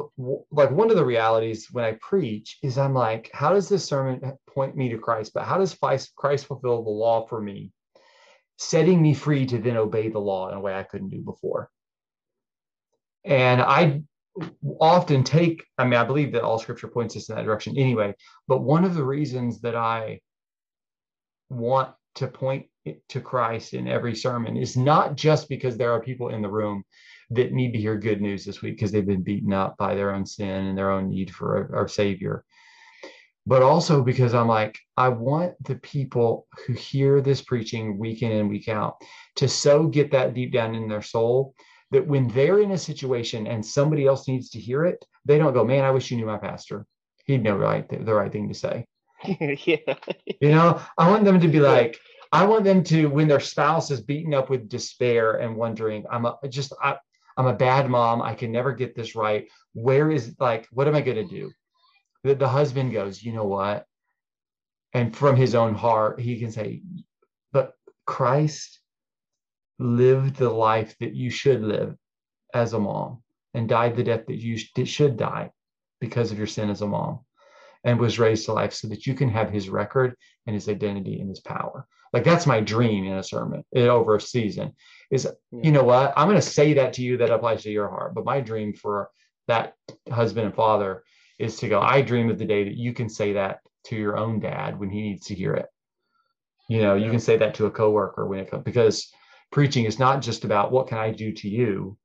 like 0.51 0.69
one 0.69 0.91
of 0.91 0.95
the 0.95 1.05
realities 1.05 1.67
when 1.71 1.83
i 1.83 1.97
preach 2.01 2.59
is 2.61 2.77
i'm 2.77 2.93
like 2.93 3.29
how 3.33 3.51
does 3.51 3.67
this 3.67 3.83
sermon 3.83 4.37
point 4.47 4.75
me 4.75 4.89
to 4.89 4.97
christ? 4.97 5.33
But 5.33 5.43
how 5.43 5.57
does 5.57 5.73
christ 5.73 6.45
fulfill 6.45 6.83
the 6.83 6.89
law 6.89 7.27
for 7.27 7.41
me 7.41 7.71
setting 8.57 9.01
me 9.01 9.13
free 9.13 9.45
to 9.47 9.57
then 9.57 9.77
obey 9.77 10.09
the 10.09 10.19
law 10.19 10.49
in 10.49 10.55
a 10.55 10.59
way 10.59 10.73
i 10.75 10.83
couldn't 10.83 11.09
do 11.09 11.21
before? 11.21 11.69
And 13.25 13.61
i 13.61 14.01
often 14.79 15.23
take 15.23 15.63
i 15.79 15.83
mean 15.83 15.95
i 15.95 16.03
believe 16.03 16.31
that 16.31 16.43
all 16.43 16.59
scripture 16.59 16.87
points 16.87 17.17
us 17.17 17.27
in 17.27 17.35
that 17.35 17.45
direction 17.45 17.75
anyway 17.75 18.13
but 18.47 18.61
one 18.61 18.83
of 18.83 18.93
the 18.93 19.03
reasons 19.03 19.61
that 19.61 19.75
i 19.75 20.19
want 21.49 21.89
to 22.13 22.27
point 22.27 22.67
to 23.09 23.19
christ 23.19 23.73
in 23.73 23.87
every 23.87 24.15
sermon 24.15 24.55
is 24.55 24.77
not 24.77 25.15
just 25.15 25.49
because 25.49 25.75
there 25.75 25.91
are 25.91 26.03
people 26.03 26.29
in 26.29 26.43
the 26.43 26.49
room 26.49 26.83
that 27.31 27.51
need 27.51 27.73
to 27.73 27.79
hear 27.79 27.97
good 27.97 28.21
news 28.21 28.45
this 28.45 28.61
week 28.61 28.75
because 28.75 28.91
they've 28.91 29.05
been 29.05 29.23
beaten 29.23 29.53
up 29.53 29.77
by 29.77 29.95
their 29.95 30.13
own 30.13 30.25
sin 30.25 30.67
and 30.67 30.77
their 30.77 30.91
own 30.91 31.09
need 31.09 31.33
for 31.33 31.75
our 31.75 31.87
Savior. 31.87 32.43
But 33.45 33.61
also 33.61 34.03
because 34.03 34.33
I'm 34.33 34.47
like, 34.47 34.77
I 34.97 35.09
want 35.09 35.53
the 35.63 35.75
people 35.75 36.47
who 36.65 36.73
hear 36.73 37.21
this 37.21 37.41
preaching 37.41 37.97
week 37.97 38.21
in 38.21 38.31
and 38.31 38.49
week 38.49 38.67
out 38.67 38.97
to 39.37 39.47
so 39.47 39.87
get 39.87 40.11
that 40.11 40.33
deep 40.33 40.51
down 40.51 40.75
in 40.75 40.89
their 40.89 41.01
soul 41.01 41.53
that 41.91 42.05
when 42.05 42.27
they're 42.29 42.59
in 42.59 42.71
a 42.71 42.77
situation 42.77 43.47
and 43.47 43.65
somebody 43.65 44.05
else 44.05 44.27
needs 44.27 44.49
to 44.49 44.59
hear 44.59 44.85
it, 44.85 45.03
they 45.25 45.37
don't 45.37 45.53
go, 45.53 45.63
Man, 45.63 45.85
I 45.85 45.91
wish 45.91 46.11
you 46.11 46.17
knew 46.17 46.25
my 46.25 46.37
pastor. 46.37 46.85
He'd 47.25 47.43
know 47.43 47.55
right 47.55 47.87
the 47.87 48.13
right 48.13 48.31
thing 48.31 48.49
to 48.49 48.53
say. 48.53 48.85
yeah. 49.25 49.95
You 50.41 50.49
know, 50.49 50.81
I 50.97 51.09
want 51.09 51.25
them 51.25 51.39
to 51.39 51.47
be 51.47 51.59
like, 51.59 51.97
I 52.31 52.45
want 52.45 52.65
them 52.65 52.83
to, 52.85 53.07
when 53.07 53.27
their 53.27 53.39
spouse 53.39 53.89
is 53.91 54.01
beaten 54.01 54.33
up 54.33 54.49
with 54.49 54.69
despair 54.69 55.35
and 55.35 55.55
wondering, 55.55 56.05
I'm 56.11 56.25
a, 56.25 56.37
just, 56.49 56.73
I, 56.81 56.97
I'm 57.37 57.47
a 57.47 57.53
bad 57.53 57.89
mom. 57.89 58.21
I 58.21 58.33
can 58.33 58.51
never 58.51 58.73
get 58.73 58.95
this 58.95 59.15
right. 59.15 59.47
Where 59.73 60.11
is 60.11 60.35
like, 60.39 60.67
what 60.71 60.87
am 60.87 60.95
I 60.95 61.01
going 61.01 61.17
to 61.17 61.23
do? 61.23 61.51
The, 62.23 62.35
the 62.35 62.47
husband 62.47 62.91
goes, 62.91 63.21
you 63.21 63.31
know 63.31 63.45
what? 63.45 63.85
And 64.93 65.15
from 65.15 65.35
his 65.35 65.53
own 65.53 65.75
heart, 65.75 66.19
he 66.19 66.39
can 66.39 66.51
say, 66.51 66.81
but 67.51 67.73
Christ 68.05 68.79
lived 69.77 70.37
the 70.37 70.49
life 70.49 70.95
that 70.99 71.13
you 71.13 71.29
should 71.29 71.61
live 71.61 71.95
as 72.53 72.73
a 72.73 72.79
mom 72.79 73.21
and 73.53 73.69
died 73.69 73.95
the 73.95 74.03
death 74.03 74.25
that 74.27 74.37
you 74.37 74.57
should 74.57 75.17
die 75.17 75.51
because 75.99 76.31
of 76.31 76.37
your 76.37 76.47
sin 76.47 76.69
as 76.69 76.81
a 76.81 76.87
mom 76.87 77.19
and 77.83 77.99
was 77.99 78.17
raised 78.17 78.45
to 78.45 78.53
life 78.53 78.73
so 78.73 78.87
that 78.87 79.05
you 79.05 79.13
can 79.13 79.29
have 79.29 79.51
his 79.51 79.69
record 79.69 80.15
and 80.47 80.55
his 80.55 80.67
identity 80.67 81.19
and 81.19 81.29
his 81.29 81.39
power. 81.39 81.85
Like 82.13 82.23
that's 82.23 82.47
my 82.47 82.59
dream 82.59 83.05
in 83.05 83.17
a 83.17 83.23
sermon 83.23 83.63
over 83.75 84.15
a 84.15 84.21
season 84.21 84.73
is, 85.09 85.27
you 85.51 85.71
know 85.71 85.83
what? 85.83 86.13
I'm 86.17 86.27
going 86.27 86.35
to 86.35 86.41
say 86.41 86.73
that 86.73 86.93
to 86.93 87.01
you 87.01 87.17
that 87.17 87.29
applies 87.29 87.63
to 87.63 87.71
your 87.71 87.89
heart. 87.89 88.13
But 88.13 88.25
my 88.25 88.41
dream 88.41 88.73
for 88.73 89.09
that 89.47 89.75
husband 90.11 90.45
and 90.45 90.55
father 90.55 91.03
is 91.39 91.57
to 91.57 91.69
go, 91.69 91.79
I 91.79 92.01
dream 92.01 92.29
of 92.29 92.37
the 92.37 92.45
day 92.45 92.63
that 92.65 92.75
you 92.75 92.93
can 92.93 93.09
say 93.09 93.33
that 93.33 93.59
to 93.85 93.95
your 93.95 94.17
own 94.17 94.39
dad 94.39 94.79
when 94.79 94.89
he 94.89 95.01
needs 95.01 95.27
to 95.27 95.35
hear 95.35 95.53
it. 95.53 95.67
You 96.69 96.81
know, 96.81 96.95
you 96.95 97.09
can 97.09 97.19
say 97.19 97.37
that 97.37 97.55
to 97.55 97.67
a 97.67 97.71
coworker 97.71 98.27
when 98.27 98.39
it 98.39 98.51
comes 98.51 98.63
because 98.63 99.09
preaching 99.51 99.85
is 99.85 99.99
not 99.99 100.21
just 100.21 100.43
about 100.43 100.71
what 100.71 100.87
can 100.87 100.97
I 100.97 101.11
do 101.11 101.31
to 101.31 101.47
you, 101.47 101.97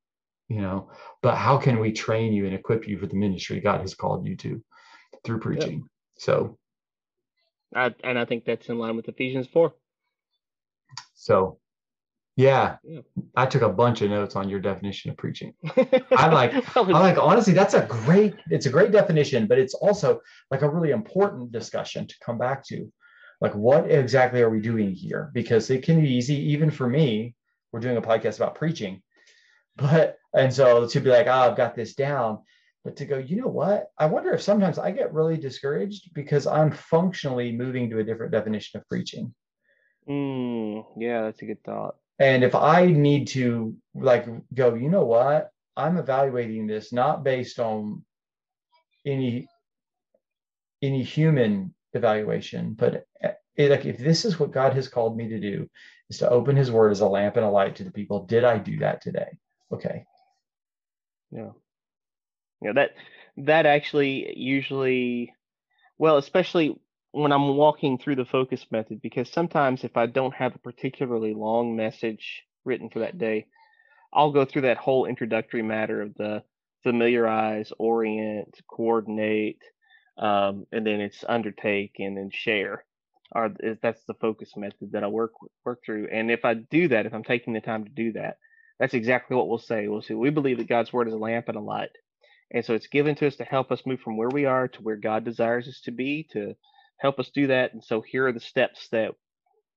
you 0.49 0.61
know, 0.61 0.91
but 1.23 1.37
how 1.37 1.59
can 1.59 1.81
we 1.81 1.93
train 1.93 2.33
you 2.33 2.47
and 2.47 2.55
equip 2.55 2.87
you 2.87 2.99
for 2.99 3.07
the 3.07 3.17
ministry 3.17 3.59
God 3.59 3.81
has 3.81 3.95
called 3.95 4.27
you 4.27 4.37
to 4.37 4.63
through 5.25 5.41
preaching. 5.41 5.89
So, 6.19 6.59
I, 7.75 7.95
and 8.05 8.19
I 8.19 8.25
think 8.25 8.45
that's 8.45 8.69
in 8.69 8.79
line 8.79 8.97
with 8.97 9.09
Ephesians 9.09 9.49
4. 9.53 9.73
So, 11.15 11.59
yeah, 12.37 12.77
yeah, 12.83 13.01
I 13.37 13.45
took 13.47 13.63
a 13.63 13.69
bunch 13.69 14.01
of 14.01 14.11
notes 14.11 14.37
on 14.37 14.49
your 14.49 14.61
definition 14.61 15.11
of 15.11 15.19
preaching. 15.19 15.53
I 16.17 16.29
like, 16.29 16.77
I 16.77 16.81
like, 16.81 17.19
honestly, 17.19 17.53
that's 17.53 17.75
a 17.75 17.85
great, 17.87 18.35
it's 18.51 18.67
a 18.67 18.71
great 18.71 18.91
definition, 18.91 19.47
but 19.47 19.59
it's 19.59 19.75
also 19.75 20.21
like 20.51 20.63
a 20.63 20.69
really 20.69 20.93
important 20.93 21.53
discussion 21.53 22.07
to 22.07 22.15
come 22.25 22.39
back 22.39 22.65
to. 22.69 22.91
Like, 23.43 23.55
what 23.55 23.91
exactly 23.91 24.41
are 24.41 24.49
we 24.49 24.61
doing 24.61 24.93
here? 24.93 25.31
Because 25.35 25.69
it 25.69 25.83
can 25.83 26.01
be 26.01 26.09
easy, 26.09 26.37
even 26.53 26.71
for 26.71 26.89
me. 26.89 27.35
We're 27.71 27.81
doing 27.81 27.97
a 27.97 28.03
podcast 28.03 28.37
about 28.37 28.55
preaching, 28.55 29.03
but 29.77 30.19
and 30.35 30.53
so 30.53 30.87
to 30.87 31.01
be 31.01 31.11
like, 31.11 31.27
oh, 31.27 31.33
I've 31.33 31.57
got 31.57 31.75
this 31.75 31.95
down, 31.95 32.41
but 32.85 32.97
to 32.97 33.05
go, 33.05 33.19
you 33.19 33.37
know 33.37 33.49
what? 33.49 33.87
I 33.99 34.07
wonder 34.07 34.33
if 34.33 34.43
sometimes 34.43 34.79
I 34.79 34.91
get 34.91 35.13
really 35.13 35.37
discouraged 35.37 36.13
because 36.15 36.47
I'm 36.47 36.71
functionally 36.71 37.53
moving 37.53 37.91
to 37.91 37.99
a 37.99 38.05
different 38.05 38.33
definition 38.33 38.81
of 38.81 38.89
preaching. 38.89 39.35
Mm, 40.09 40.85
yeah, 40.99 41.23
that's 41.23 41.43
a 41.43 41.47
good 41.47 41.63
thought. 41.65 41.97
And 42.23 42.45
if 42.45 42.55
I 42.55 42.87
need 42.87 43.27
to 43.29 43.75
like 43.97 44.29
go, 44.55 44.75
you 44.75 44.89
know 44.89 45.05
what? 45.05 45.51
I'm 45.77 45.97
evaluating 45.97 46.69
this 46.69 46.93
not 46.93 47.25
based 47.25 47.59
on 47.59 48.05
any 49.05 49.49
any 50.83 51.03
human 51.03 51.75
evaluation, 51.95 52.75
but 52.75 52.95
it, 52.95 53.09
eh, 53.59 53.69
like 53.69 53.87
if 53.87 53.99
this 53.99 54.25
is 54.25 54.39
what 54.39 54.53
God 54.53 54.75
has 54.75 54.87
called 54.87 55.17
me 55.17 55.31
to 55.31 55.41
do, 55.41 55.69
is 56.11 56.19
to 56.19 56.31
open 56.31 56.55
His 56.55 56.71
Word 56.71 56.93
as 56.93 57.01
a 57.01 57.09
lamp 57.09 57.35
and 57.37 57.45
a 57.45 57.51
light 57.51 57.75
to 57.77 57.85
the 57.85 57.91
people. 57.91 58.25
Did 58.25 58.45
I 58.45 58.57
do 58.59 58.79
that 58.79 59.03
today? 59.03 59.39
Okay. 59.73 60.05
Yeah 61.33 61.51
Yeah. 62.63 62.73
that 62.75 62.91
that 63.39 63.67
actually 63.67 64.39
usually 64.39 65.35
well 65.99 66.19
especially 66.19 66.79
when 67.13 67.33
i'm 67.33 67.57
walking 67.57 67.99
through 67.99 68.17
the 68.17 68.25
focus 68.25 68.67
method 68.71 69.01
because 69.03 69.31
sometimes 69.31 69.85
if 69.85 69.97
i 69.97 70.07
don't 70.07 70.35
have 70.35 70.55
a 70.55 70.59
particularly 70.59 71.35
long 71.35 71.77
message 71.77 72.43
written 72.65 72.91
for 72.91 73.01
that 73.01 73.19
day 73.19 73.47
i'll 74.13 74.33
go 74.33 74.45
through 74.45 74.63
that 74.63 74.77
whole 74.79 75.07
introductory 75.07 75.63
matter 75.63 76.03
of 76.03 76.15
the 76.15 76.43
familiarize 76.83 77.73
orient 77.79 78.59
coordinate 78.69 79.61
um, 80.19 80.67
and 80.73 80.87
then 80.87 81.01
it's 81.01 81.25
undertake 81.29 81.97
and 81.99 82.17
then 82.17 82.31
share 82.33 82.85
or 83.35 83.51
that's 83.83 84.05
the 84.07 84.15
focus 84.15 84.53
method 84.57 84.93
that 84.93 85.05
i 85.05 85.07
work 85.07 85.33
work 85.65 85.81
through. 85.85 86.09
And 86.13 86.31
if 86.31 86.45
i 86.45 86.55
do 86.55 86.89
that 86.89 87.07
if 87.07 87.15
i'm 87.15 87.25
taking 87.25 87.53
the 87.53 87.61
time 87.61 87.85
to 87.85 87.91
do 87.91 88.13
that 88.13 88.39
that's 88.79 88.95
exactly 88.95 89.37
what 89.37 89.49
we'll 89.49 89.59
say. 89.59 89.87
We'll 89.87 90.03
say 90.03 90.15
we 90.15 90.31
believe 90.31 90.59
that 90.59 90.69
god's 90.69 90.93
word 90.93 91.09
is 91.09 91.15
a 91.15 91.19
lamp 91.19 91.49
and 91.49 91.57
a 91.57 91.61
light. 91.61 91.91
And 92.51 92.65
so 92.65 92.75
it's 92.75 92.89
given 92.89 93.15
to 93.17 93.27
us 93.29 93.37
to 93.37 93.45
help 93.45 93.73
us 93.73 93.87
move 93.87 94.01
from 94.01 94.17
where 94.17 94.29
we 94.29 94.45
are 94.45 94.69
to 94.69 94.83
where 94.83 94.97
God 94.97 95.25
desires 95.25 95.69
us 95.69 95.81
to 95.85 95.93
be, 95.93 96.29
to 96.33 96.55
help 97.03 97.19
us 97.19 97.31
do 97.35 97.49
that. 97.49 97.75
And 97.75 97.83
so 97.85 98.01
here 98.01 98.29
are 98.29 98.33
the 98.33 98.41
steps 98.41 98.89
that 98.93 99.11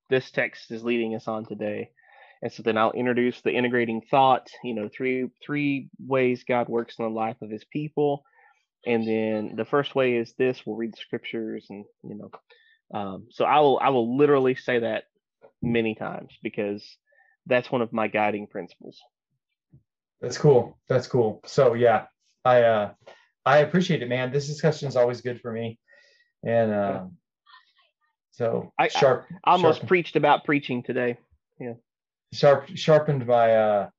this 0.09 0.29
text 0.29 0.71
is 0.71 0.83
leading 0.83 1.15
us 1.15 1.27
on 1.27 1.45
today. 1.45 1.89
And 2.43 2.53
so 2.53 2.61
then 2.61 2.77
I'll 2.77 2.91
introduce 2.91 3.41
the 3.41 3.51
integrating 3.51 4.01
thought, 4.11 4.47
you 4.63 4.75
know, 4.75 4.87
three 4.95 5.29
three 5.43 5.89
ways 5.99 6.45
God 6.47 6.69
works 6.69 6.95
in 6.99 7.05
the 7.05 7.11
life 7.11 7.37
of 7.41 7.49
his 7.49 7.65
people. 7.65 8.23
And 8.85 9.07
then 9.07 9.55
the 9.55 9.65
first 9.65 9.95
way 9.95 10.17
is 10.17 10.33
this, 10.37 10.61
we'll 10.63 10.75
read 10.75 10.95
scriptures 10.95 11.65
and 11.69 11.85
you 12.03 12.15
know. 12.15 12.31
Um, 12.93 13.27
so 13.31 13.45
I 13.45 13.59
will 13.61 13.79
I 13.81 13.89
will 13.89 14.15
literally 14.15 14.53
say 14.53 14.79
that 14.79 15.05
many 15.63 15.95
times 15.95 16.31
because 16.43 16.87
that's 17.47 17.71
one 17.71 17.81
of 17.81 17.91
my 17.91 18.07
guiding 18.07 18.45
principles. 18.45 19.01
That's 20.21 20.37
cool. 20.37 20.77
That's 20.87 21.07
cool. 21.07 21.41
So 21.45 21.73
yeah, 21.73 22.05
I 22.43 22.61
uh, 22.61 22.91
I 23.43 23.59
appreciate 23.59 24.03
it, 24.03 24.09
man. 24.09 24.31
This 24.31 24.47
discussion 24.47 24.87
is 24.87 24.95
always 24.95 25.21
good 25.21 25.41
for 25.41 25.51
me, 25.51 25.79
and 26.45 26.71
uh, 26.71 27.03
so 28.31 28.71
I, 28.79 28.87
sharp. 28.87 29.25
I 29.43 29.51
almost 29.51 29.77
sharpened, 29.77 29.87
preached 29.89 30.15
about 30.15 30.45
preaching 30.45 30.83
today. 30.83 31.17
Yeah, 31.59 31.73
sharp 32.33 32.69
sharpened 32.75 33.25
by 33.25 33.55
uh, 33.55 33.89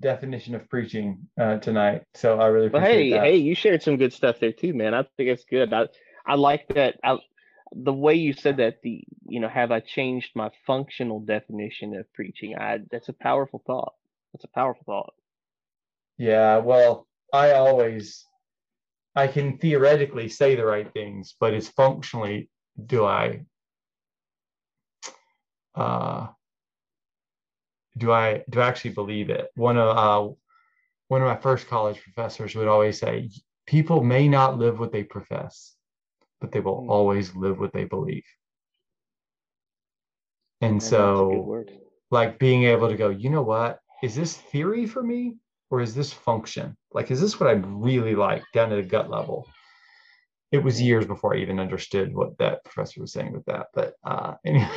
definition 0.00 0.54
of 0.54 0.68
preaching 0.68 1.28
uh, 1.38 1.58
tonight. 1.58 2.04
So 2.14 2.40
I 2.40 2.46
really. 2.46 2.68
But 2.68 2.82
hey, 2.82 3.10
that. 3.10 3.24
hey, 3.24 3.36
you 3.36 3.54
shared 3.54 3.82
some 3.82 3.96
good 3.96 4.12
stuff 4.12 4.38
there 4.40 4.52
too, 4.52 4.74
man. 4.74 4.94
I 4.94 5.02
think 5.16 5.28
it's 5.30 5.44
good. 5.44 5.72
I 5.72 5.88
I 6.26 6.36
like 6.36 6.68
that. 6.68 6.96
I, 7.02 7.18
the 7.72 7.92
way 7.92 8.14
you 8.14 8.32
said 8.32 8.58
that 8.58 8.82
the 8.82 9.02
you 9.26 9.40
know 9.40 9.48
have 9.48 9.72
I 9.72 9.80
changed 9.80 10.30
my 10.34 10.50
functional 10.66 11.20
definition 11.20 11.96
of 11.96 12.12
preaching? 12.14 12.56
I 12.56 12.78
that's 12.90 13.08
a 13.08 13.14
powerful 13.14 13.62
thought. 13.66 13.94
That's 14.32 14.44
a 14.44 14.48
powerful 14.48 14.84
thought. 14.86 15.14
Yeah, 16.18 16.58
well, 16.58 17.06
I 17.32 17.52
always 17.52 18.24
I 19.18 19.26
can 19.26 19.58
theoretically 19.58 20.28
say 20.28 20.54
the 20.54 20.64
right 20.64 20.90
things, 20.92 21.34
but 21.40 21.52
it's 21.52 21.68
functionally 21.68 22.48
do 22.86 23.04
I 23.04 23.40
uh, 25.74 26.28
do 27.96 28.12
I 28.12 28.44
do 28.48 28.60
I 28.60 28.68
actually 28.68 28.92
believe 28.92 29.28
it? 29.30 29.48
One 29.56 29.76
of 29.76 29.96
uh, 29.96 30.32
one 31.08 31.20
of 31.20 31.26
my 31.26 31.36
first 31.36 31.66
college 31.66 32.00
professors 32.00 32.54
would 32.54 32.68
always 32.68 33.00
say, 33.00 33.30
"People 33.66 34.04
may 34.04 34.28
not 34.28 34.56
live 34.56 34.78
what 34.78 34.92
they 34.92 35.02
profess, 35.02 35.74
but 36.40 36.52
they 36.52 36.60
will 36.60 36.82
mm. 36.82 36.88
always 36.88 37.34
live 37.34 37.58
what 37.58 37.72
they 37.72 37.84
believe." 37.84 38.24
And 40.60 40.80
so, 40.80 41.64
like 42.12 42.38
being 42.38 42.64
able 42.64 42.88
to 42.88 42.96
go, 42.96 43.08
you 43.08 43.30
know 43.30 43.42
what? 43.42 43.80
Is 44.00 44.14
this 44.14 44.36
theory 44.36 44.86
for 44.86 45.02
me, 45.02 45.38
or 45.70 45.80
is 45.80 45.94
this 45.94 46.12
function? 46.12 46.76
Like, 46.92 47.10
is 47.10 47.20
this 47.20 47.38
what 47.38 47.48
I 47.48 47.52
really 47.52 48.14
like 48.14 48.42
down 48.52 48.70
to 48.70 48.76
the 48.76 48.82
gut 48.82 49.10
level? 49.10 49.46
It 50.50 50.62
was 50.62 50.80
years 50.80 51.06
before 51.06 51.34
I 51.34 51.40
even 51.40 51.60
understood 51.60 52.14
what 52.14 52.38
that 52.38 52.64
professor 52.64 53.00
was 53.00 53.12
saying 53.12 53.32
with 53.32 53.44
that. 53.46 53.66
But 53.74 53.94
uh, 54.04 54.34
anyway. 54.46 54.68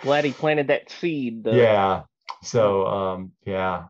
Glad 0.00 0.24
he 0.24 0.32
planted 0.32 0.68
that 0.68 0.90
seed. 0.90 1.44
Though. 1.44 1.52
Yeah. 1.52 2.02
So 2.42 2.86
um, 2.86 3.32
yeah. 3.44 3.84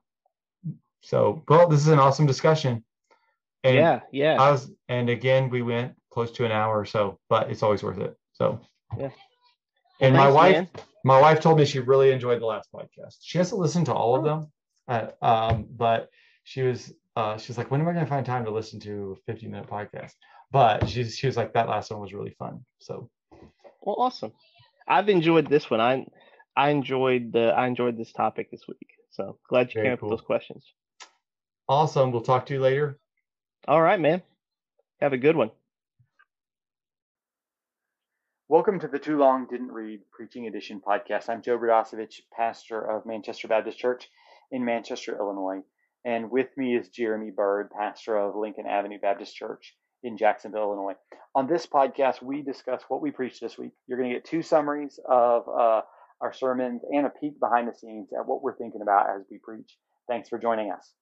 So 1.02 1.44
well, 1.48 1.68
this 1.68 1.80
is 1.80 1.88
an 1.88 1.98
awesome 1.98 2.26
discussion. 2.26 2.84
And 3.64 3.76
yeah, 3.76 4.00
yeah. 4.10 4.42
I 4.42 4.50
was, 4.50 4.70
and 4.88 5.08
again, 5.08 5.50
we 5.50 5.62
went 5.62 5.94
close 6.10 6.32
to 6.32 6.44
an 6.44 6.52
hour 6.52 6.78
or 6.78 6.84
so, 6.84 7.18
but 7.28 7.50
it's 7.50 7.62
always 7.62 7.82
worth 7.82 7.98
it. 7.98 8.16
So 8.32 8.60
yeah. 8.98 9.10
And 10.00 10.14
well, 10.14 10.24
my 10.24 10.30
wife, 10.30 10.56
man. 10.56 10.68
my 11.04 11.20
wife 11.20 11.40
told 11.40 11.58
me 11.58 11.64
she 11.64 11.78
really 11.78 12.10
enjoyed 12.10 12.40
the 12.40 12.46
last 12.46 12.68
podcast. 12.74 13.18
She 13.20 13.38
hasn't 13.38 13.60
listened 13.60 13.86
to 13.86 13.94
all 13.94 14.16
of 14.16 14.24
them, 14.24 14.50
uh, 14.88 15.08
um, 15.20 15.66
but 15.70 16.10
she 16.44 16.62
was 16.62 16.92
uh, 17.16 17.36
she 17.36 17.50
was 17.50 17.58
like, 17.58 17.70
when 17.70 17.80
am 17.80 17.88
I 17.88 17.92
going 17.92 18.04
to 18.04 18.10
find 18.10 18.24
time 18.24 18.44
to 18.44 18.50
listen 18.50 18.80
to 18.80 19.16
a 19.18 19.32
15 19.32 19.50
minute 19.50 19.68
podcast? 19.68 20.12
But 20.50 20.88
she 20.88 21.04
she 21.04 21.26
was 21.26 21.36
like, 21.36 21.54
that 21.54 21.68
last 21.68 21.90
one 21.90 22.00
was 22.00 22.12
really 22.12 22.34
fun. 22.38 22.64
So, 22.78 23.10
well, 23.80 23.96
awesome. 23.98 24.32
I've 24.86 25.08
enjoyed 25.08 25.48
this 25.48 25.70
one. 25.70 25.80
I 25.80 26.06
I 26.56 26.70
enjoyed 26.70 27.32
the 27.32 27.52
I 27.56 27.66
enjoyed 27.66 27.96
this 27.96 28.12
topic 28.12 28.50
this 28.50 28.66
week. 28.68 28.88
So 29.10 29.38
glad 29.48 29.68
you 29.68 29.80
Very 29.80 29.88
came 29.88 29.98
cool. 29.98 30.08
up 30.08 30.12
with 30.12 30.20
those 30.20 30.26
questions. 30.26 30.64
Awesome. 31.68 32.12
We'll 32.12 32.22
talk 32.22 32.46
to 32.46 32.54
you 32.54 32.60
later. 32.60 32.98
All 33.68 33.80
right, 33.80 34.00
man. 34.00 34.22
Have 35.00 35.12
a 35.12 35.18
good 35.18 35.36
one. 35.36 35.50
Welcome 38.48 38.80
to 38.80 38.88
the 38.88 38.98
Too 38.98 39.16
Long 39.16 39.46
Didn't 39.48 39.72
Read 39.72 40.00
Preaching 40.10 40.46
Edition 40.46 40.82
podcast. 40.86 41.30
I'm 41.30 41.40
Joe 41.40 41.56
Brodasevich, 41.56 42.20
pastor 42.36 42.82
of 42.82 43.06
Manchester 43.06 43.48
Baptist 43.48 43.78
Church 43.78 44.10
in 44.52 44.64
Manchester, 44.64 45.16
Illinois. 45.18 45.62
And 46.04 46.30
with 46.30 46.48
me 46.56 46.76
is 46.76 46.88
Jeremy 46.88 47.30
Bird, 47.30 47.70
pastor 47.70 48.16
of 48.16 48.36
Lincoln 48.36 48.66
Avenue 48.66 48.98
Baptist 49.00 49.34
Church 49.34 49.74
in 50.02 50.16
Jacksonville, 50.16 50.64
Illinois. 50.64 50.94
On 51.34 51.46
this 51.46 51.66
podcast, 51.66 52.22
we 52.22 52.42
discuss 52.42 52.82
what 52.88 53.00
we 53.00 53.10
preached 53.10 53.40
this 53.40 53.56
week. 53.58 53.72
You're 53.86 53.98
going 53.98 54.10
to 54.10 54.16
get 54.16 54.24
two 54.24 54.42
summaries 54.42 55.00
of 55.08 55.48
uh, 55.48 55.82
our 56.20 56.32
sermons 56.32 56.82
and 56.90 57.06
a 57.06 57.10
peek 57.10 57.40
behind 57.40 57.68
the 57.68 57.74
scenes 57.74 58.08
at 58.18 58.26
what 58.26 58.42
we're 58.42 58.56
thinking 58.56 58.82
about 58.82 59.10
as 59.10 59.22
we 59.30 59.38
preach. 59.38 59.76
Thanks 60.08 60.28
for 60.28 60.38
joining 60.38 60.70
us. 60.70 60.92